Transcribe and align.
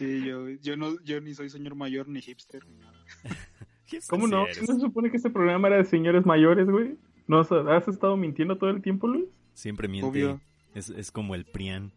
Sí, 0.00 0.24
yo, 0.24 0.48
yo 0.48 0.78
no, 0.78 0.98
yo 1.04 1.20
ni 1.20 1.34
soy 1.34 1.50
señor 1.50 1.74
mayor 1.74 2.08
ni 2.08 2.22
hipster 2.22 2.66
ni 2.66 2.78
nada. 2.78 3.04
¿Cómo 4.08 4.26
no? 4.26 4.46
¿No 4.46 4.54
se 4.54 4.80
supone 4.80 5.10
que 5.10 5.18
este 5.18 5.28
programa 5.28 5.68
era 5.68 5.76
de 5.76 5.84
señores 5.84 6.24
mayores, 6.24 6.66
güey? 6.70 6.96
¿No 7.26 7.40
has 7.40 7.86
estado 7.86 8.16
mintiendo 8.16 8.56
todo 8.56 8.70
el 8.70 8.80
tiempo, 8.80 9.06
Luis? 9.08 9.26
Siempre 9.52 9.88
miente. 9.88 10.08
Obvio. 10.08 10.40
Es, 10.74 10.88
es 10.88 11.12
como 11.12 11.34
el 11.34 11.44
Prian, 11.44 11.92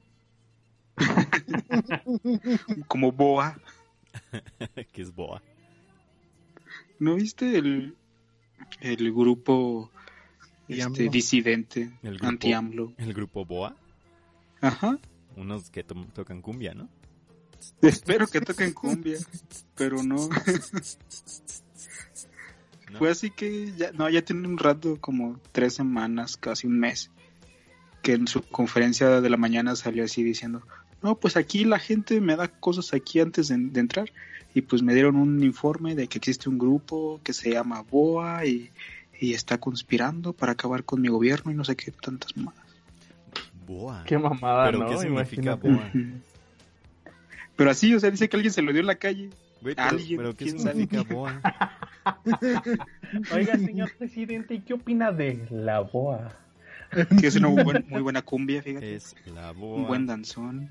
Como 2.88 3.12
boa. 3.12 3.58
que 4.92 5.02
es 5.02 5.14
boa. 5.16 5.42
¿No 7.00 7.16
viste 7.16 7.58
el, 7.58 7.96
el 8.82 9.12
grupo 9.14 9.92
este, 10.68 11.10
disidente 11.10 11.92
El 12.04 12.16
grupo- 12.18 12.28
anti-AMLO? 12.28 12.94
El 12.98 13.14
grupo 13.14 13.46
boa. 13.46 13.76
Ajá. 14.62 14.98
Unos 15.36 15.70
que 15.70 15.84
to- 15.84 16.06
tocan 16.14 16.42
cumbia, 16.42 16.74
¿no? 16.74 16.90
Espero 17.82 18.28
que 18.28 18.42
toquen 18.42 18.74
cumbia, 18.74 19.18
pero 19.76 20.04
no. 20.04 20.30
¿No? 22.92 23.00
Fue 23.00 23.10
así 23.10 23.32
que 23.32 23.74
ya, 23.76 23.92
no, 23.92 24.10
ya 24.10 24.22
tiene 24.24 24.48
un 24.48 24.58
rato, 24.58 24.98
como 25.00 25.40
tres 25.52 25.74
semanas, 25.74 26.38
casi 26.38 26.68
un 26.68 26.80
mes, 26.80 27.10
que 28.02 28.14
en 28.14 28.28
su 28.28 28.42
conferencia 28.44 29.22
de 29.22 29.30
la 29.30 29.38
mañana 29.38 29.76
salió 29.76 30.04
así 30.04 30.24
diciendo, 30.24 30.62
no, 31.02 31.16
pues 31.16 31.36
aquí 31.36 31.66
la 31.66 31.80
gente 31.80 32.22
me 32.22 32.36
da 32.36 32.48
cosas 32.48 32.94
aquí 32.94 33.20
antes 33.20 33.48
de, 33.48 33.58
de 33.58 33.80
entrar 33.80 34.12
y 34.54 34.62
pues 34.62 34.84
me 34.84 34.94
dieron 34.94 35.16
un 35.16 35.44
informe 35.44 35.96
de 35.96 36.08
que 36.08 36.20
existe 36.20 36.50
un 36.50 36.60
grupo 36.60 37.20
que 37.24 37.34
se 37.34 37.52
llama 37.52 37.82
BOA 37.82 38.46
y, 38.46 38.72
y 39.20 39.34
está 39.34 39.58
conspirando 39.58 40.34
para 40.34 40.52
acabar 40.52 40.84
con 40.84 41.02
mi 41.02 41.08
gobierno 41.08 41.52
y 41.52 41.56
no 41.56 41.64
sé 41.64 41.76
qué 41.76 41.92
tantas 41.92 42.38
más. 42.38 42.54
Boa. 43.66 44.04
Qué 44.06 44.18
mamada, 44.18 44.66
¿Pero 44.66 44.80
¿no? 44.80 44.90
qué 44.90 44.98
significa 44.98 45.58
Imagínate. 45.58 45.70
boa? 45.70 45.92
Pero 47.56 47.70
así, 47.72 47.94
o 47.94 48.00
sea, 48.00 48.10
dice 48.12 48.28
que 48.30 48.36
alguien 48.38 48.54
se 48.54 48.62
lo 48.62 48.72
dio 48.72 48.82
en 48.82 48.88
la 48.88 48.96
calle. 48.96 49.30
Güey, 49.62 49.76
pero, 49.76 49.88
Alguien, 49.90 50.18
pero 50.18 50.36
¿qué 50.36 50.46
quién 50.46 50.60
sabe. 50.60 50.82
significa 50.82 51.14
boa? 51.14 51.40
Oiga, 53.34 53.58
señor 53.58 53.92
presidente, 53.98 54.56
¿y 54.56 54.60
qué 54.62 54.74
opina 54.74 55.12
de 55.12 55.46
la 55.50 55.80
boa? 55.80 56.34
Que 57.20 57.28
es 57.28 57.36
una 57.38 57.48
muy, 57.48 57.64
buen- 57.64 57.86
muy 57.90 58.02
buena 58.02 58.22
cumbia, 58.22 58.62
fíjate. 58.62 58.96
Es 58.96 59.16
la 59.34 59.52
boa. 59.52 59.78
Un 59.78 59.88
buen 59.88 60.06
danzón. 60.06 60.70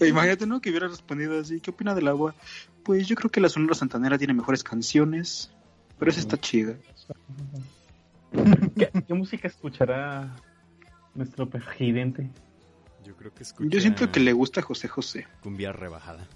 Imagínate, 0.00 0.46
¿no? 0.46 0.60
Que 0.60 0.70
hubiera 0.70 0.88
respondido 0.88 1.38
así. 1.38 1.60
¿Qué 1.60 1.70
opina 1.70 1.94
del 1.94 2.08
agua? 2.08 2.34
Pues 2.82 3.06
yo 3.06 3.14
creo 3.16 3.30
que 3.30 3.40
la 3.40 3.48
Sonora 3.48 3.74
Santanera 3.74 4.18
tiene 4.18 4.34
mejores 4.34 4.62
canciones, 4.64 5.50
pero 5.98 6.10
esa 6.10 6.20
está 6.20 6.36
chida. 6.38 6.74
¿Qué, 8.76 8.90
qué 9.06 9.14
música 9.14 9.48
escuchará 9.48 10.34
nuestro 11.14 11.48
presidente? 11.48 12.28
Yo 13.04 13.16
creo 13.16 13.32
que 13.34 13.42
escucha 13.42 13.68
Yo 13.70 13.80
siento 13.80 14.10
que 14.10 14.20
le 14.20 14.32
gusta 14.32 14.60
a 14.60 14.62
José 14.62 14.88
José. 14.88 15.26
cumbia 15.42 15.72
rebajada. 15.72 16.28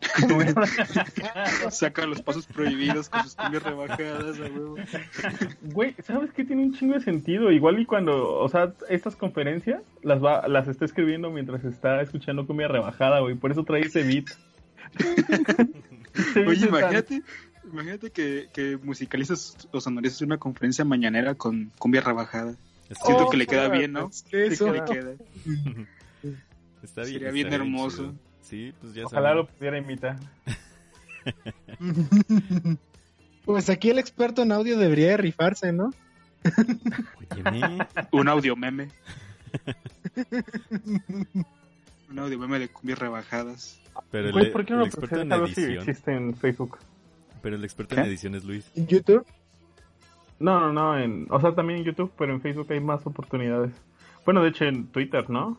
Saca 1.70 2.06
los 2.06 2.22
pasos 2.22 2.46
prohibidos 2.46 3.08
con 3.08 3.22
sus 3.22 3.34
cumbias 3.34 3.62
rebajadas. 3.62 4.38
Güey, 5.62 5.94
¿sabes 6.02 6.32
qué 6.32 6.44
tiene 6.44 6.62
un 6.62 6.74
chingo 6.74 6.94
de 6.94 7.00
sentido? 7.00 7.50
Igual 7.50 7.80
y 7.80 7.86
cuando, 7.86 8.38
o 8.38 8.48
sea, 8.48 8.72
estas 8.88 9.16
conferencias 9.16 9.82
las 10.02 10.22
va, 10.22 10.48
las 10.48 10.68
está 10.68 10.84
escribiendo 10.84 11.30
mientras 11.30 11.64
está 11.64 12.00
escuchando 12.00 12.46
cumbia 12.46 12.68
rebajada, 12.68 13.20
güey. 13.20 13.34
Por 13.34 13.52
eso 13.52 13.64
trae 13.64 13.82
ese 13.82 14.02
beat. 14.02 14.30
Ese 16.14 16.40
beat 16.40 16.48
Oye, 16.48 16.66
imagínate, 16.66 17.22
imagínate 17.70 18.10
que, 18.10 18.48
que 18.52 18.78
musicalizas 18.82 19.68
o 19.70 19.80
sonorizas 19.80 20.22
una 20.22 20.38
conferencia 20.38 20.84
mañanera 20.84 21.34
con 21.34 21.72
cumbia 21.78 22.00
rebajada. 22.00 22.54
Siento 22.90 23.26
Oh, 23.26 23.30
que 23.30 23.36
le 23.36 23.46
queda 23.46 23.68
bien, 23.68 23.92
¿no? 23.92 24.10
Eso. 24.32 24.72
Le 24.72 24.84
queda. 24.84 25.12
está 26.82 27.02
bien. 27.02 27.12
sería 27.14 27.30
bien 27.30 27.46
está 27.46 27.56
hermoso. 27.56 28.14
Sí, 28.42 28.72
pues 28.80 28.94
ya 28.94 29.04
Ojalá 29.04 29.34
lo 29.34 29.46
pudiera 29.46 29.78
imitar. 29.78 30.16
Pues 33.44 33.70
aquí 33.70 33.90
el 33.90 33.98
experto 33.98 34.42
en 34.42 34.52
audio 34.52 34.78
debería 34.78 35.08
de 35.08 35.16
rifarse, 35.16 35.72
¿no? 35.72 35.92
Óyeme, 37.34 37.78
Un 38.12 38.28
audio 38.28 38.54
meme. 38.54 38.88
Un 42.10 42.18
audio 42.18 42.38
meme 42.38 42.58
de 42.58 42.68
cumbias 42.68 42.98
rebajadas. 42.98 43.80
Pero 44.10 44.38
el, 44.38 44.52
¿por 44.52 44.64
qué 44.64 44.72
no 44.72 44.80
el 44.80 44.80
lo 44.82 44.86
experto 44.86 45.20
en 45.20 45.28
presentas 45.28 45.54
si 45.54 45.62
edición, 45.62 45.88
existe 45.88 46.12
en 46.14 46.36
Facebook? 46.36 46.78
pero 47.42 47.56
el 47.56 47.64
experto 47.64 47.94
¿Qué? 47.94 48.02
en 48.02 48.06
edición 48.06 48.34
es 48.34 48.44
Luis. 48.44 48.70
En 48.76 48.86
YouTube. 48.86 49.26
No, 50.40 50.58
no, 50.58 50.72
no, 50.72 50.98
en, 50.98 51.26
o 51.28 51.38
sea, 51.38 51.54
también 51.54 51.80
en 51.80 51.84
YouTube, 51.84 52.12
pero 52.16 52.32
en 52.32 52.40
Facebook 52.40 52.66
hay 52.70 52.80
más 52.80 53.06
oportunidades. 53.06 53.72
Bueno, 54.24 54.42
de 54.42 54.48
hecho 54.48 54.64
en 54.64 54.86
Twitter, 54.88 55.28
¿no? 55.28 55.58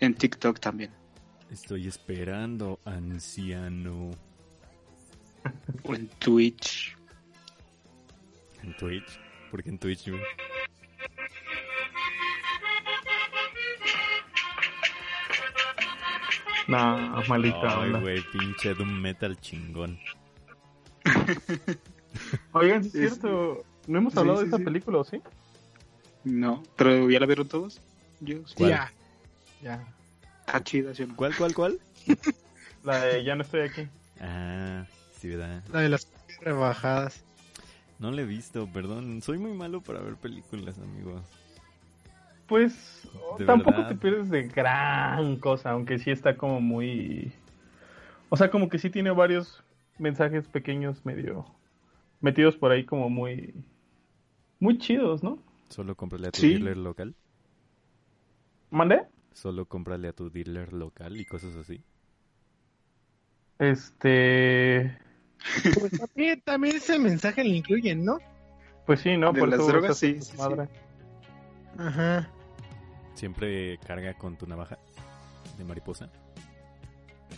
En 0.00 0.14
TikTok 0.14 0.58
también. 0.60 0.90
Estoy 1.50 1.86
esperando, 1.86 2.80
anciano. 2.86 4.10
O 5.82 5.94
en 5.94 6.08
Twitch. 6.18 6.96
En 8.62 8.74
Twitch. 8.76 9.20
Porque 9.50 9.68
en 9.68 9.78
Twitch, 9.78 10.08
güey. 10.08 10.22
No, 16.66 17.22
maldita 17.28 17.82
Ay, 17.82 17.90
güey, 17.92 18.22
pinche 18.32 18.72
Doom 18.72 19.00
Metal 19.00 19.38
chingón. 19.38 19.98
Oigan, 22.52 22.82
sí 22.82 22.88
es 22.88 22.94
Es- 22.94 23.00
cierto, 23.18 23.64
no 23.86 23.98
hemos 23.98 24.12
Sí, 24.12 24.18
hablado 24.20 24.44
de 24.44 24.56
sí. 24.56 24.64
película, 24.64 24.98
¿o 24.98 25.04
sí? 25.04 25.20
No, 26.24 26.62
pero 26.76 27.10
¿ya 27.10 27.20
la 27.20 27.26
vieron 27.26 27.48
todos? 27.48 27.80
Yo 28.20 28.46
sí. 28.46 28.54
¿Cuál? 28.56 28.70
Ya. 28.70 28.92
Ya. 29.62 29.84
Está 30.40 30.62
chida, 30.62 30.94
¿sí 30.94 31.02
o 31.02 31.06
no? 31.08 31.16
¿Cuál, 31.16 31.34
cuál, 31.36 31.54
cuál? 31.54 31.80
La 32.84 33.00
de 33.04 33.24
Ya 33.24 33.34
no 33.34 33.42
estoy 33.42 33.62
aquí. 33.62 33.88
Ah, 34.20 34.84
sí, 35.18 35.28
¿verdad? 35.28 35.62
La 35.72 35.80
de 35.80 35.88
las 35.88 36.06
rebajadas. 36.40 37.24
No 37.98 38.10
la 38.10 38.20
he 38.22 38.24
visto, 38.26 38.68
perdón. 38.72 39.22
Soy 39.22 39.38
muy 39.38 39.52
malo 39.52 39.80
para 39.80 40.00
ver 40.00 40.16
películas, 40.16 40.78
amigos. 40.78 41.22
Pues 42.46 43.08
tampoco 43.46 43.72
verdad. 43.78 43.88
te 43.88 43.94
pierdes 43.94 44.28
de 44.28 44.42
gran 44.48 45.36
cosa, 45.36 45.70
aunque 45.70 45.98
sí 45.98 46.10
está 46.10 46.36
como 46.36 46.60
muy... 46.60 47.32
O 48.28 48.36
sea, 48.36 48.50
como 48.50 48.68
que 48.68 48.78
sí 48.78 48.90
tiene 48.90 49.10
varios 49.12 49.63
mensajes 49.98 50.46
pequeños 50.48 51.04
medio 51.04 51.46
metidos 52.20 52.56
por 52.56 52.72
ahí 52.72 52.84
como 52.84 53.10
muy... 53.10 53.54
Muy 54.60 54.78
chidos, 54.78 55.22
¿no? 55.22 55.38
Solo 55.68 55.94
cómprale 55.94 56.28
a 56.28 56.30
tu 56.30 56.40
Sí. 56.40 56.54
dealer 56.54 56.76
local. 56.76 57.14
¿Mandé? 58.70 59.02
Solo 59.32 59.66
cómprale 59.66 60.08
a 60.08 60.12
tu 60.12 60.30
dealer 60.30 60.72
local 60.72 61.16
y 61.18 61.24
cosas 61.26 61.54
así. 61.56 61.82
Este... 63.58 64.96
Pues 65.78 65.98
también, 65.98 66.40
también 66.40 66.76
ese 66.76 66.98
mensaje 66.98 67.44
lo 67.44 67.50
incluyen, 67.50 68.04
¿no? 68.04 68.18
Pues 68.86 69.00
sí, 69.00 69.16
¿no? 69.16 69.32
De 69.32 69.40
Por 69.40 69.48
las 69.50 69.60
eso 69.60 69.68
drogas, 69.68 69.98
sí, 69.98 70.14
sí, 70.20 70.32
sí. 70.32 70.36
madre. 70.38 70.68
Ajá. 71.76 72.30
Siempre 73.14 73.78
carga 73.78 74.14
con 74.14 74.36
tu 74.36 74.46
navaja 74.46 74.78
de 75.58 75.64
mariposa. 75.64 76.10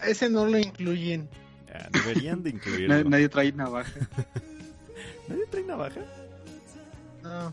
Ese 0.05 0.31
no 0.31 0.47
lo 0.47 0.59
incluyen. 0.59 1.29
Ah, 1.75 1.89
deberían 1.93 2.43
de 2.43 2.51
incluirlo. 2.51 3.05
Nadie 3.11 3.29
trae 3.29 3.53
navaja. 3.53 3.93
¿Nadie 5.29 5.47
trae 5.51 5.65
navaja? 5.65 6.01
No. 7.23 7.53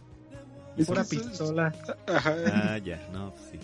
Es 0.78 0.90
es- 0.90 1.08
pistola. 1.10 1.74
Ajá. 2.08 2.36
Ah, 2.54 2.78
ya, 2.78 3.08
no, 3.12 3.32
pues 3.32 3.44
sí. 3.52 3.60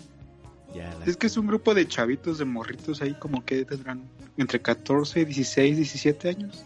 Ya, 0.74 0.94
la- 0.98 1.04
Es 1.04 1.16
que 1.16 1.26
es 1.26 1.36
un 1.36 1.46
grupo 1.48 1.74
de 1.74 1.86
chavitos, 1.88 2.38
de 2.38 2.44
morritos 2.44 3.02
ahí 3.02 3.14
como 3.14 3.44
que 3.44 3.64
tendrán 3.64 4.02
entre 4.36 4.60
14, 4.60 5.24
16, 5.24 5.76
17 5.76 6.28
años. 6.28 6.64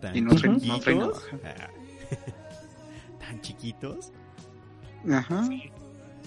¿Tan 0.00 0.16
y 0.16 0.20
no 0.20 0.32
traen- 0.32 0.60
no 0.66 0.78
traen 0.80 0.98
navaja. 0.98 1.38
Ah. 1.44 1.68
¿Tan 3.20 3.40
chiquitos? 3.40 4.12
Ajá. 5.10 5.42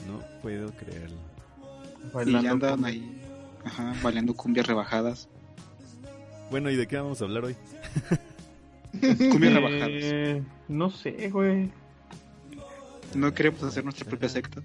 No 0.07 0.21
puedo 0.41 0.71
creerlo. 0.73 1.17
Y 2.03 2.09
Bailando 2.13 2.41
ya 2.43 2.51
andan 2.51 2.85
ahí, 2.85 3.21
ajá, 3.65 3.93
bailando 4.01 4.33
cumbias 4.33 4.65
rebajadas. 4.67 5.27
Bueno, 6.49 6.69
¿y 6.69 6.75
de 6.75 6.87
qué 6.87 6.97
vamos 6.97 7.21
a 7.21 7.25
hablar 7.25 7.45
hoy? 7.45 7.55
Cumbias 9.01 9.53
rebajadas. 9.53 9.89
Eh, 9.91 10.43
no 10.67 10.89
sé, 10.89 11.29
güey. 11.29 11.69
No 13.13 13.33
queremos 13.33 13.63
hacer 13.63 13.83
nuestra 13.83 14.05
propia 14.05 14.29
secta. 14.29 14.61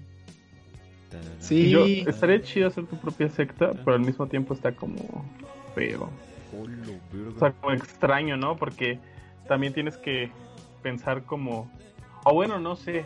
Sí. 1.39 1.69
Yo, 1.69 1.85
estaría 1.85 2.41
chido 2.41 2.67
hacer 2.67 2.85
tu 2.85 2.97
propia 2.97 3.29
secta, 3.29 3.71
pero 3.71 3.93
al 3.93 3.99
mismo 3.99 4.27
tiempo 4.27 4.53
está 4.53 4.71
como 4.71 5.25
feo. 5.75 6.09
O 7.35 7.39
sea, 7.39 7.51
como 7.51 7.73
extraño, 7.73 8.37
¿no? 8.37 8.55
Porque 8.55 8.99
también 9.47 9.73
tienes 9.73 9.97
que 9.97 10.31
pensar 10.81 11.23
como... 11.23 11.69
O 12.23 12.33
bueno, 12.33 12.59
no 12.59 12.75
sé. 12.75 13.05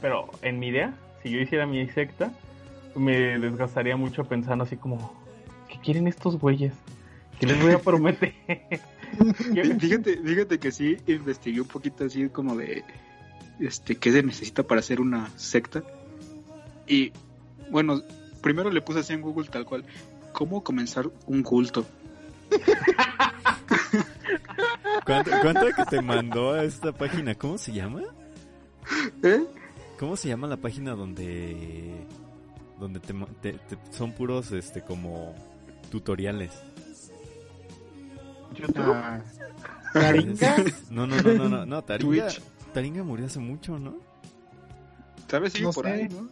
Pero 0.00 0.30
en 0.42 0.58
mi 0.58 0.68
idea, 0.68 0.94
si 1.22 1.30
yo 1.30 1.40
hiciera 1.40 1.66
mi 1.66 1.86
secta, 1.88 2.32
me 2.94 3.38
desgastaría 3.38 3.96
mucho 3.96 4.24
pensando 4.24 4.64
así 4.64 4.76
como... 4.76 5.14
¿Qué 5.68 5.78
quieren 5.80 6.06
estos 6.06 6.38
güeyes? 6.38 6.72
¿Qué 7.40 7.46
les 7.46 7.60
voy 7.62 7.72
a 7.72 7.78
prometer? 7.78 8.32
Fí- 9.18 9.78
Fíjate, 9.80 10.18
fíjate 10.18 10.58
que 10.58 10.72
sí 10.72 10.96
investigué 11.06 11.60
un 11.60 11.68
poquito 11.68 12.04
así 12.04 12.28
como 12.28 12.56
de 12.56 12.82
este 13.60 13.96
qué 13.96 14.10
se 14.10 14.22
necesita 14.22 14.62
para 14.64 14.80
hacer 14.80 15.00
una 15.00 15.28
secta. 15.36 15.82
Y 16.86 17.12
bueno, 17.70 18.00
primero 18.42 18.70
le 18.70 18.80
puse 18.80 19.00
así 19.00 19.12
en 19.12 19.20
Google 19.22 19.48
tal 19.48 19.64
cual, 19.64 19.84
¿cómo 20.32 20.64
comenzar 20.64 21.08
un 21.26 21.42
culto? 21.42 21.86
¿Cuánto, 25.04 25.30
cuánto 25.42 25.66
que 25.76 25.84
te 25.84 26.00
mandó 26.02 26.52
a 26.52 26.64
esta 26.64 26.92
página? 26.92 27.34
¿Cómo 27.34 27.58
se 27.58 27.72
llama? 27.72 28.02
¿Eh? 29.22 29.44
¿Cómo 29.98 30.16
se 30.16 30.28
llama 30.28 30.46
la 30.46 30.56
página 30.56 30.92
donde 30.92 32.06
donde 32.80 32.98
te, 33.00 33.12
mo- 33.12 33.28
te- 33.40 33.52
te- 33.52 33.78
son 33.90 34.12
puros 34.12 34.50
este 34.52 34.82
como 34.82 35.34
tutoriales? 35.90 36.50
YouTube. 38.54 38.92
Ah, 38.94 39.20
¿Taringa? 39.92 40.56
No, 40.90 41.06
no, 41.06 41.16
no, 41.22 41.34
no, 41.34 41.48
no, 41.48 41.66
no, 41.66 41.82
Taringa, 41.84 42.28
Twitch. 42.28 42.40
Taringa 42.72 43.02
murió 43.04 43.26
hace 43.26 43.38
mucho, 43.38 43.78
¿no? 43.78 43.96
tal 45.26 45.42
vez 45.42 45.52
sigue 45.54 45.64
No 45.64 45.72
por 45.72 45.86
sé. 45.86 45.92
ahí, 45.92 46.08
¿no? 46.08 46.28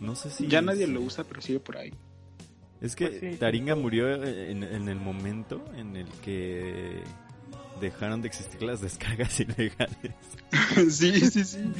No 0.00 0.14
sé 0.14 0.30
si 0.30 0.46
ya 0.48 0.60
nadie 0.62 0.84
es- 0.84 0.90
lo 0.90 1.00
usa, 1.00 1.24
pero 1.24 1.40
sigue 1.40 1.60
por 1.60 1.76
ahí. 1.78 1.92
Es 2.80 2.94
que 2.94 3.08
Pues 3.08 3.20
sí, 3.20 3.36
Taringa 3.38 3.74
murió 3.74 4.12
en, 4.24 4.62
en 4.62 4.88
el 4.88 5.00
momento 5.00 5.64
en 5.74 5.96
el 5.96 6.06
que 6.24 7.02
dejaron 7.80 8.22
de 8.22 8.28
existir 8.28 8.62
las 8.62 8.80
descargas 8.80 9.38
ilegales. 9.40 10.12
sí, 10.90 11.12
sí, 11.30 11.44
sí. 11.44 11.72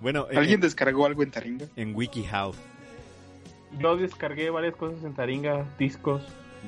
Bueno, 0.00 0.26
en- 0.30 0.38
¿Alguien 0.38 0.60
descargó 0.60 1.06
algo 1.06 1.22
en 1.22 1.30
Taringa? 1.30 1.66
en 1.76 1.94
WikiHow. 1.94 2.54
Yo 3.78 3.96
descargué 3.96 4.50
varias 4.50 4.76
cosas 4.76 5.02
en 5.04 5.14
Taringa, 5.14 5.66
discos. 5.78 6.22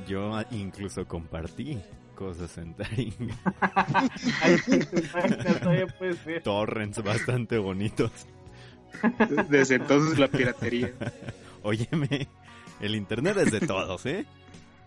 Yo 0.07 0.41
incluso 0.51 1.07
compartí 1.07 1.79
cosas 2.15 2.57
en 2.59 2.75
Taringa. 2.75 3.37
Ay, 4.43 4.59
todavía 5.61 5.87
puede 5.87 6.15
ser. 6.15 6.43
Torrents 6.43 7.03
bastante 7.03 7.59
bonitos. 7.59 8.11
Desde 9.49 9.77
entonces 9.77 10.19
la 10.19 10.29
piratería. 10.29 10.93
Óyeme, 11.63 12.29
el 12.81 12.97
internet 12.97 13.37
es 13.39 13.53
de 13.53 13.61
todos, 13.61 14.07
¿eh? 14.07 14.27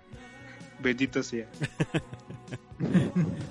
Bendito 0.81 1.21
sea. 1.23 1.47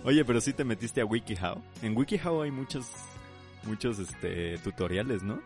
Oye, 0.05 0.25
pero 0.25 0.41
sí 0.41 0.53
te 0.53 0.65
metiste 0.65 1.01
a 1.01 1.05
WikiHow. 1.05 1.63
En 1.83 1.97
WikiHow 1.97 2.43
hay 2.43 2.51
muchos, 2.51 2.87
muchos 3.65 3.99
este, 3.99 4.59
tutoriales, 4.59 5.23
¿no? 5.23 5.41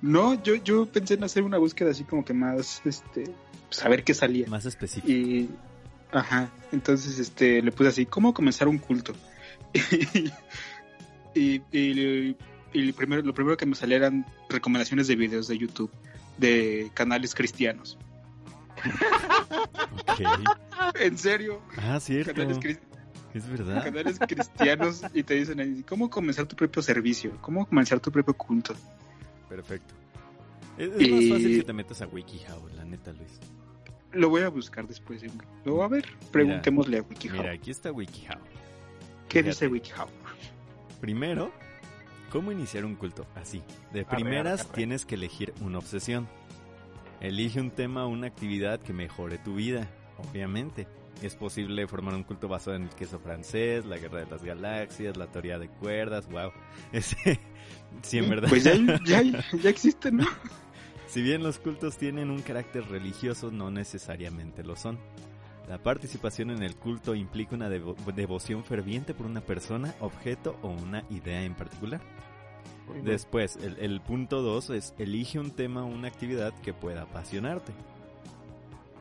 No, 0.00 0.42
yo, 0.42 0.54
yo 0.56 0.86
pensé 0.86 1.14
en 1.14 1.24
hacer 1.24 1.42
una 1.42 1.58
búsqueda 1.58 1.90
así 1.90 2.04
como 2.04 2.24
que 2.24 2.32
más, 2.32 2.80
este, 2.84 3.24
saber 3.74 4.04
qué 4.04 4.14
salía. 4.14 4.46
Más 4.48 4.64
específicos. 4.66 5.10
Y, 5.10 5.50
ajá, 6.12 6.50
entonces, 6.72 7.18
este, 7.18 7.60
le 7.62 7.72
puse 7.72 7.88
así, 7.90 8.06
¿cómo 8.06 8.32
comenzar 8.34 8.68
un 8.68 8.78
culto? 8.78 9.12
y, 11.34 11.60
y, 11.72 12.36
y 12.72 12.92
primero, 12.92 13.22
lo 13.22 13.34
primero 13.34 13.56
que 13.56 13.66
me 13.66 13.74
salía 13.74 13.96
eran 13.98 14.24
recomendaciones 14.48 15.06
de 15.08 15.16
videos 15.16 15.48
de 15.48 15.58
YouTube 15.58 15.90
de 16.38 16.90
canales 16.94 17.34
cristianos. 17.34 17.98
Ok. 20.06 20.20
En 21.00 21.16
serio, 21.18 21.60
Ah, 21.76 21.98
cierto. 22.00 22.32
canales, 22.34 22.58
Es 23.32 23.48
verdad. 23.48 23.84
canales 23.84 24.18
cristianos 24.18 25.02
y 25.12 25.22
te 25.22 25.34
dicen 25.34 25.58
ahí, 25.60 25.84
¿cómo 25.88 26.10
comenzar 26.10 26.46
tu 26.46 26.54
propio 26.56 26.82
servicio? 26.82 27.36
¿Cómo 27.40 27.66
comenzar 27.66 28.00
tu 28.00 28.10
propio 28.12 28.34
culto? 28.34 28.74
Perfecto. 29.48 29.94
Es, 30.78 30.88
es 30.88 31.10
más 31.10 31.20
Y- 31.22 31.30
fácil 31.30 31.58
que 31.58 31.64
te 31.64 31.72
metas 31.72 32.02
a 32.02 32.06
WikiHow, 32.06 32.68
la 32.76 32.84
neta, 32.84 33.12
Luis. 33.12 33.40
Lo 34.14 34.28
voy 34.28 34.42
a 34.42 34.48
buscar 34.48 34.86
después. 34.86 35.22
¿eh? 35.22 35.30
Luego, 35.64 35.82
a 35.82 35.88
ver, 35.88 36.04
preguntémosle 36.30 36.98
a 36.98 37.02
WikiHow. 37.02 37.38
Mira, 37.38 37.52
aquí 37.52 37.70
está 37.70 37.92
WikiHow. 37.92 38.38
¿Qué 39.28 39.40
fíjate. 39.40 39.48
dice 39.48 39.68
WikiHow? 39.68 40.08
Primero, 41.00 41.52
¿cómo 42.30 42.52
iniciar 42.52 42.84
un 42.84 42.94
culto? 42.94 43.26
Así. 43.34 43.62
De 43.92 44.04
primeras 44.04 44.70
tienes 44.72 45.04
que 45.04 45.16
elegir 45.16 45.52
una 45.60 45.78
obsesión. 45.78 46.28
Elige 47.20 47.60
un 47.60 47.70
tema 47.70 48.04
o 48.04 48.08
una 48.08 48.26
actividad 48.26 48.80
que 48.80 48.92
mejore 48.92 49.38
tu 49.38 49.56
vida, 49.56 49.88
obviamente. 50.18 50.86
Es 51.22 51.36
posible 51.36 51.86
formar 51.86 52.14
un 52.14 52.24
culto 52.24 52.48
basado 52.48 52.76
en 52.76 52.84
el 52.84 52.90
queso 52.90 53.18
francés, 53.18 53.86
la 53.86 53.98
guerra 53.98 54.20
de 54.24 54.30
las 54.30 54.44
galaxias, 54.44 55.16
la 55.16 55.26
teoría 55.26 55.58
de 55.58 55.68
cuerdas, 55.68 56.28
wow. 56.28 56.52
Ese, 56.92 57.40
sí, 58.02 58.18
en 58.18 58.28
verdad. 58.28 58.48
Pues 58.48 58.64
ya, 58.64 58.74
ya, 59.04 59.22
ya 59.22 59.70
existe, 59.70 60.10
¿no? 60.12 60.26
Si 61.14 61.22
bien 61.22 61.44
los 61.44 61.60
cultos 61.60 61.96
tienen 61.96 62.28
un 62.28 62.42
carácter 62.42 62.88
religioso, 62.88 63.52
no 63.52 63.70
necesariamente 63.70 64.64
lo 64.64 64.74
son. 64.74 64.98
La 65.68 65.78
participación 65.78 66.50
en 66.50 66.64
el 66.64 66.74
culto 66.74 67.14
implica 67.14 67.54
una 67.54 67.70
devo- 67.70 67.94
devoción 68.12 68.64
ferviente 68.64 69.14
por 69.14 69.26
una 69.26 69.40
persona, 69.40 69.94
objeto 70.00 70.58
o 70.62 70.70
una 70.70 71.04
idea 71.10 71.42
en 71.44 71.54
particular. 71.54 72.00
Después, 73.04 73.56
el, 73.62 73.78
el 73.78 74.00
punto 74.00 74.42
2 74.42 74.70
es 74.70 74.92
elige 74.98 75.38
un 75.38 75.52
tema 75.52 75.84
o 75.84 75.86
una 75.86 76.08
actividad 76.08 76.52
que 76.62 76.74
pueda 76.74 77.02
apasionarte. 77.02 77.70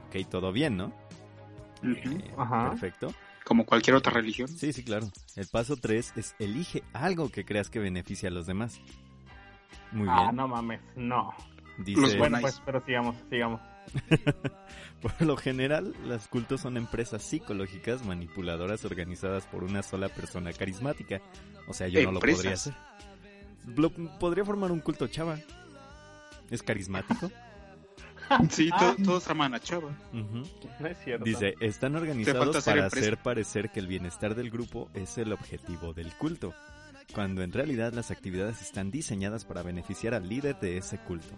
Ok, 0.08 0.30
todo 0.30 0.52
bien, 0.52 0.78
¿no? 0.78 0.94
Eh, 1.84 2.32
Ajá. 2.38 2.70
Perfecto. 2.70 3.12
Como 3.44 3.66
cualquier 3.66 3.96
otra 3.96 4.14
religión. 4.14 4.48
Sí, 4.48 4.72
sí, 4.72 4.84
claro. 4.86 5.08
El 5.36 5.48
paso 5.48 5.78
3 5.78 6.14
es 6.16 6.36
elige 6.38 6.84
algo 6.94 7.30
que 7.30 7.44
creas 7.44 7.72
que 7.72 7.80
beneficie 7.80 8.30
a 8.30 8.32
los 8.32 8.46
demás. 8.46 8.80
Muy 9.92 10.08
Ah, 10.10 10.26
bien. 10.26 10.36
no 10.36 10.48
mames, 10.48 10.80
no. 10.96 11.34
Dice, 11.78 12.02
Los 12.02 12.18
Bueno, 12.18 12.38
pues, 12.42 12.62
pero 12.66 12.84
sigamos, 12.86 13.16
sigamos. 13.30 13.62
Por 15.02 15.22
lo 15.22 15.36
general, 15.36 15.94
los 16.06 16.28
cultos 16.28 16.62
son 16.62 16.78
empresas 16.78 17.22
psicológicas 17.24 18.06
manipuladoras 18.06 18.86
organizadas 18.86 19.46
por 19.48 19.64
una 19.66 19.84
sola 19.84 20.08
persona 20.08 20.54
carismática. 20.54 21.22
O 21.68 21.74
sea, 21.74 21.88
yo 21.90 22.02
no 22.04 22.14
lo 22.14 22.20
podría 22.22 22.54
hacer. 22.54 22.74
Lo- 23.76 23.92
podría 24.20 24.46
formar 24.46 24.72
un 24.72 24.80
culto 24.80 25.08
chava. 25.08 25.38
Es 26.50 26.64
carismático. 26.64 27.30
Sí, 28.50 28.70
Ah. 28.72 28.96
to- 28.98 29.04
todos 29.04 29.28
aman 29.28 29.54
a 29.54 29.60
Chava. 29.60 29.92
No 30.14 30.88
es 30.88 30.98
cierto. 31.04 31.26
Dice, 31.26 31.56
están 31.60 31.94
organizados 31.98 32.56
hacer 32.56 32.74
para 32.74 32.86
empresa. 32.86 33.06
hacer 33.08 33.18
parecer 33.22 33.70
que 33.70 33.82
el 33.82 33.88
bienestar 33.88 34.34
del 34.34 34.50
grupo 34.50 34.90
es 34.94 35.18
el 35.18 35.34
objetivo 35.34 35.94
del 35.94 36.14
culto, 36.14 36.54
cuando 37.14 37.44
en 37.44 37.52
realidad 37.52 37.92
las 37.92 38.12
actividades 38.12 38.62
están 38.62 38.92
diseñadas 38.92 39.44
para 39.44 39.62
beneficiar 39.62 40.14
al 40.14 40.30
líder 40.30 40.58
de 40.62 40.78
ese 40.78 41.00
culto, 41.00 41.36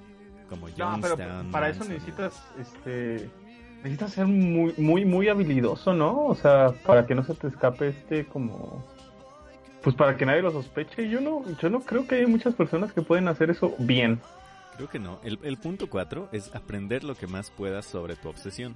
como 0.49 0.67
No, 0.69 0.97
pero 1.01 1.17
para 1.51 1.69
eso 1.69 1.83
necesitas, 1.83 2.41
este, 2.59 3.29
necesitas 3.77 4.13
ser 4.13 4.27
muy, 4.27 4.73
muy, 4.77 5.05
muy 5.05 5.29
habilidoso, 5.29 5.93
¿no? 5.93 6.25
O 6.25 6.35
sea, 6.35 6.73
para 6.85 7.05
que 7.05 7.15
no 7.15 7.23
se 7.23 7.33
te 7.33 7.47
escape 7.47 7.89
este 7.89 8.25
como, 8.25 8.83
pues 9.81 9.95
para 9.95 10.17
que 10.17 10.25
nadie 10.25 10.41
lo 10.41 10.51
sospeche. 10.51 11.09
Yo 11.09 11.21
no, 11.21 11.43
yo 11.61 11.69
no 11.69 11.81
creo 11.81 12.07
que 12.07 12.15
hay 12.15 12.25
muchas 12.25 12.55
personas 12.55 12.91
que 12.93 13.01
pueden 13.01 13.27
hacer 13.27 13.49
eso 13.49 13.75
bien. 13.79 14.19
Creo 14.75 14.89
que 14.89 14.99
no. 14.99 15.19
El, 15.23 15.39
el 15.43 15.57
punto 15.57 15.89
4 15.89 16.29
es 16.31 16.53
aprender 16.53 17.03
lo 17.03 17.15
que 17.15 17.27
más 17.27 17.51
puedas 17.51 17.85
sobre 17.85 18.15
tu 18.15 18.29
obsesión. 18.29 18.75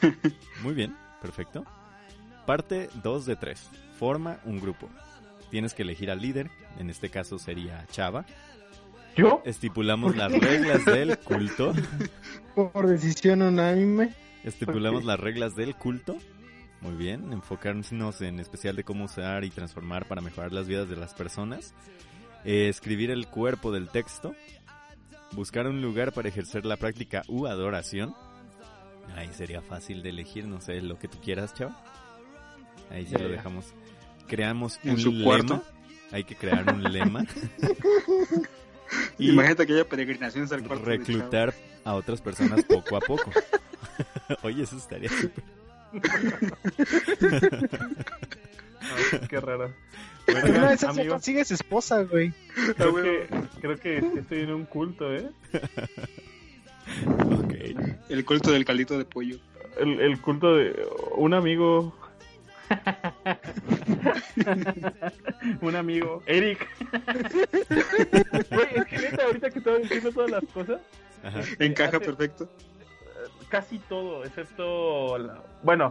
Muy 0.62 0.74
bien, 0.74 0.96
perfecto. 1.20 1.64
Parte 2.46 2.88
2 3.02 3.26
de 3.26 3.36
3. 3.36 3.70
Forma 3.98 4.38
un 4.44 4.60
grupo. 4.60 4.88
Tienes 5.50 5.74
que 5.74 5.82
elegir 5.82 6.10
al 6.10 6.20
líder, 6.20 6.50
en 6.78 6.90
este 6.90 7.10
caso 7.10 7.38
sería 7.38 7.86
Chava. 7.90 8.24
Yo, 9.18 9.42
Estipulamos 9.44 10.16
las 10.16 10.32
reglas 10.32 10.84
del 10.84 11.18
culto. 11.24 11.72
Por 12.54 12.86
decisión 12.86 13.42
unánime. 13.42 14.14
Estipulamos 14.44 15.04
las 15.04 15.18
reglas 15.18 15.54
del 15.56 15.74
culto. 15.74 16.16
Muy 16.80 16.94
bien, 16.94 17.32
enfocarnos 17.32 17.90
en 18.22 18.38
especial 18.38 18.76
de 18.76 18.84
cómo 18.84 19.04
usar 19.06 19.44
y 19.44 19.50
transformar 19.50 20.06
para 20.06 20.20
mejorar 20.20 20.52
las 20.52 20.68
vidas 20.68 20.88
de 20.88 20.94
las 20.96 21.12
personas. 21.14 21.74
Eh, 22.44 22.68
escribir 22.68 23.10
el 23.10 23.26
cuerpo 23.26 23.72
del 23.72 23.88
texto. 23.88 24.34
Buscar 25.32 25.66
un 25.66 25.82
lugar 25.82 26.12
para 26.12 26.28
ejercer 26.28 26.64
la 26.64 26.76
práctica 26.76 27.22
u 27.26 27.46
adoración. 27.46 28.14
Ahí 29.16 29.28
sería 29.32 29.60
fácil 29.60 30.02
de 30.02 30.10
elegir, 30.10 30.46
no 30.46 30.60
sé, 30.60 30.80
lo 30.80 30.98
que 30.98 31.08
tú 31.08 31.18
quieras, 31.20 31.52
chavo. 31.54 31.74
Ahí 32.90 33.04
ya 33.04 33.18
Ya, 33.18 33.24
lo 33.24 33.30
dejamos. 33.30 33.74
Creamos 34.28 34.78
En 34.84 34.90
un 34.92 34.98
su 35.00 35.10
lema. 35.10 35.24
cuarto. 35.24 35.62
Hay 36.12 36.22
que 36.24 36.36
crear 36.36 36.72
un 36.72 36.82
lema. 36.84 37.24
y 39.18 39.30
Imagínate 39.30 39.66
que 39.66 39.72
haya 39.74 39.88
peregrinaciones 39.88 40.50
al 40.52 40.62
cuarto. 40.62 40.84
reclutar 40.84 41.54
a 41.84 41.94
otras 41.94 42.20
personas 42.20 42.64
poco 42.64 42.96
a 42.96 43.00
poco. 43.00 43.30
Oye, 44.42 44.62
eso 44.62 44.76
estaría 44.76 45.08
súper. 45.08 45.44
Ay, 48.80 49.20
qué 49.28 49.40
raro. 49.40 49.72
Pero 50.26 50.44
Oigan, 50.44 50.60
no, 50.60 50.70
esa 50.70 50.92
se 50.92 51.00
amigos, 51.00 51.14
consigues 51.14 51.50
esposa, 51.50 52.02
güey. 52.02 52.32
creo 52.76 52.94
que, 52.96 53.26
creo 53.60 53.78
que 53.78 53.96
estoy 54.18 54.40
en 54.40 54.52
un 54.52 54.64
culto, 54.66 55.14
¿eh? 55.14 55.30
Ok. 57.04 57.54
El 58.08 58.24
culto 58.24 58.50
del 58.50 58.64
caldito 58.64 58.96
de 58.96 59.04
pollo. 59.04 59.36
El, 59.78 60.00
el 60.00 60.20
culto 60.20 60.56
de 60.56 60.86
un 61.16 61.34
amigo. 61.34 61.94
un 65.60 65.76
amigo. 65.76 66.22
Eric. 66.26 66.66
Güey, 68.50 68.68
es 68.76 68.84
que 68.86 68.98
neta, 68.98 69.24
ahorita 69.24 69.50
que 69.50 69.58
estaba 69.58 69.78
diciendo 69.78 70.12
todas 70.12 70.30
las 70.30 70.44
cosas, 70.52 70.80
Ajá. 71.22 71.40
Encaja 71.58 71.96
hace- 71.96 72.06
perfecto. 72.06 72.48
casi 73.48 73.78
todo, 73.80 74.24
excepto. 74.24 75.18
la- 75.18 75.42
Bueno, 75.62 75.90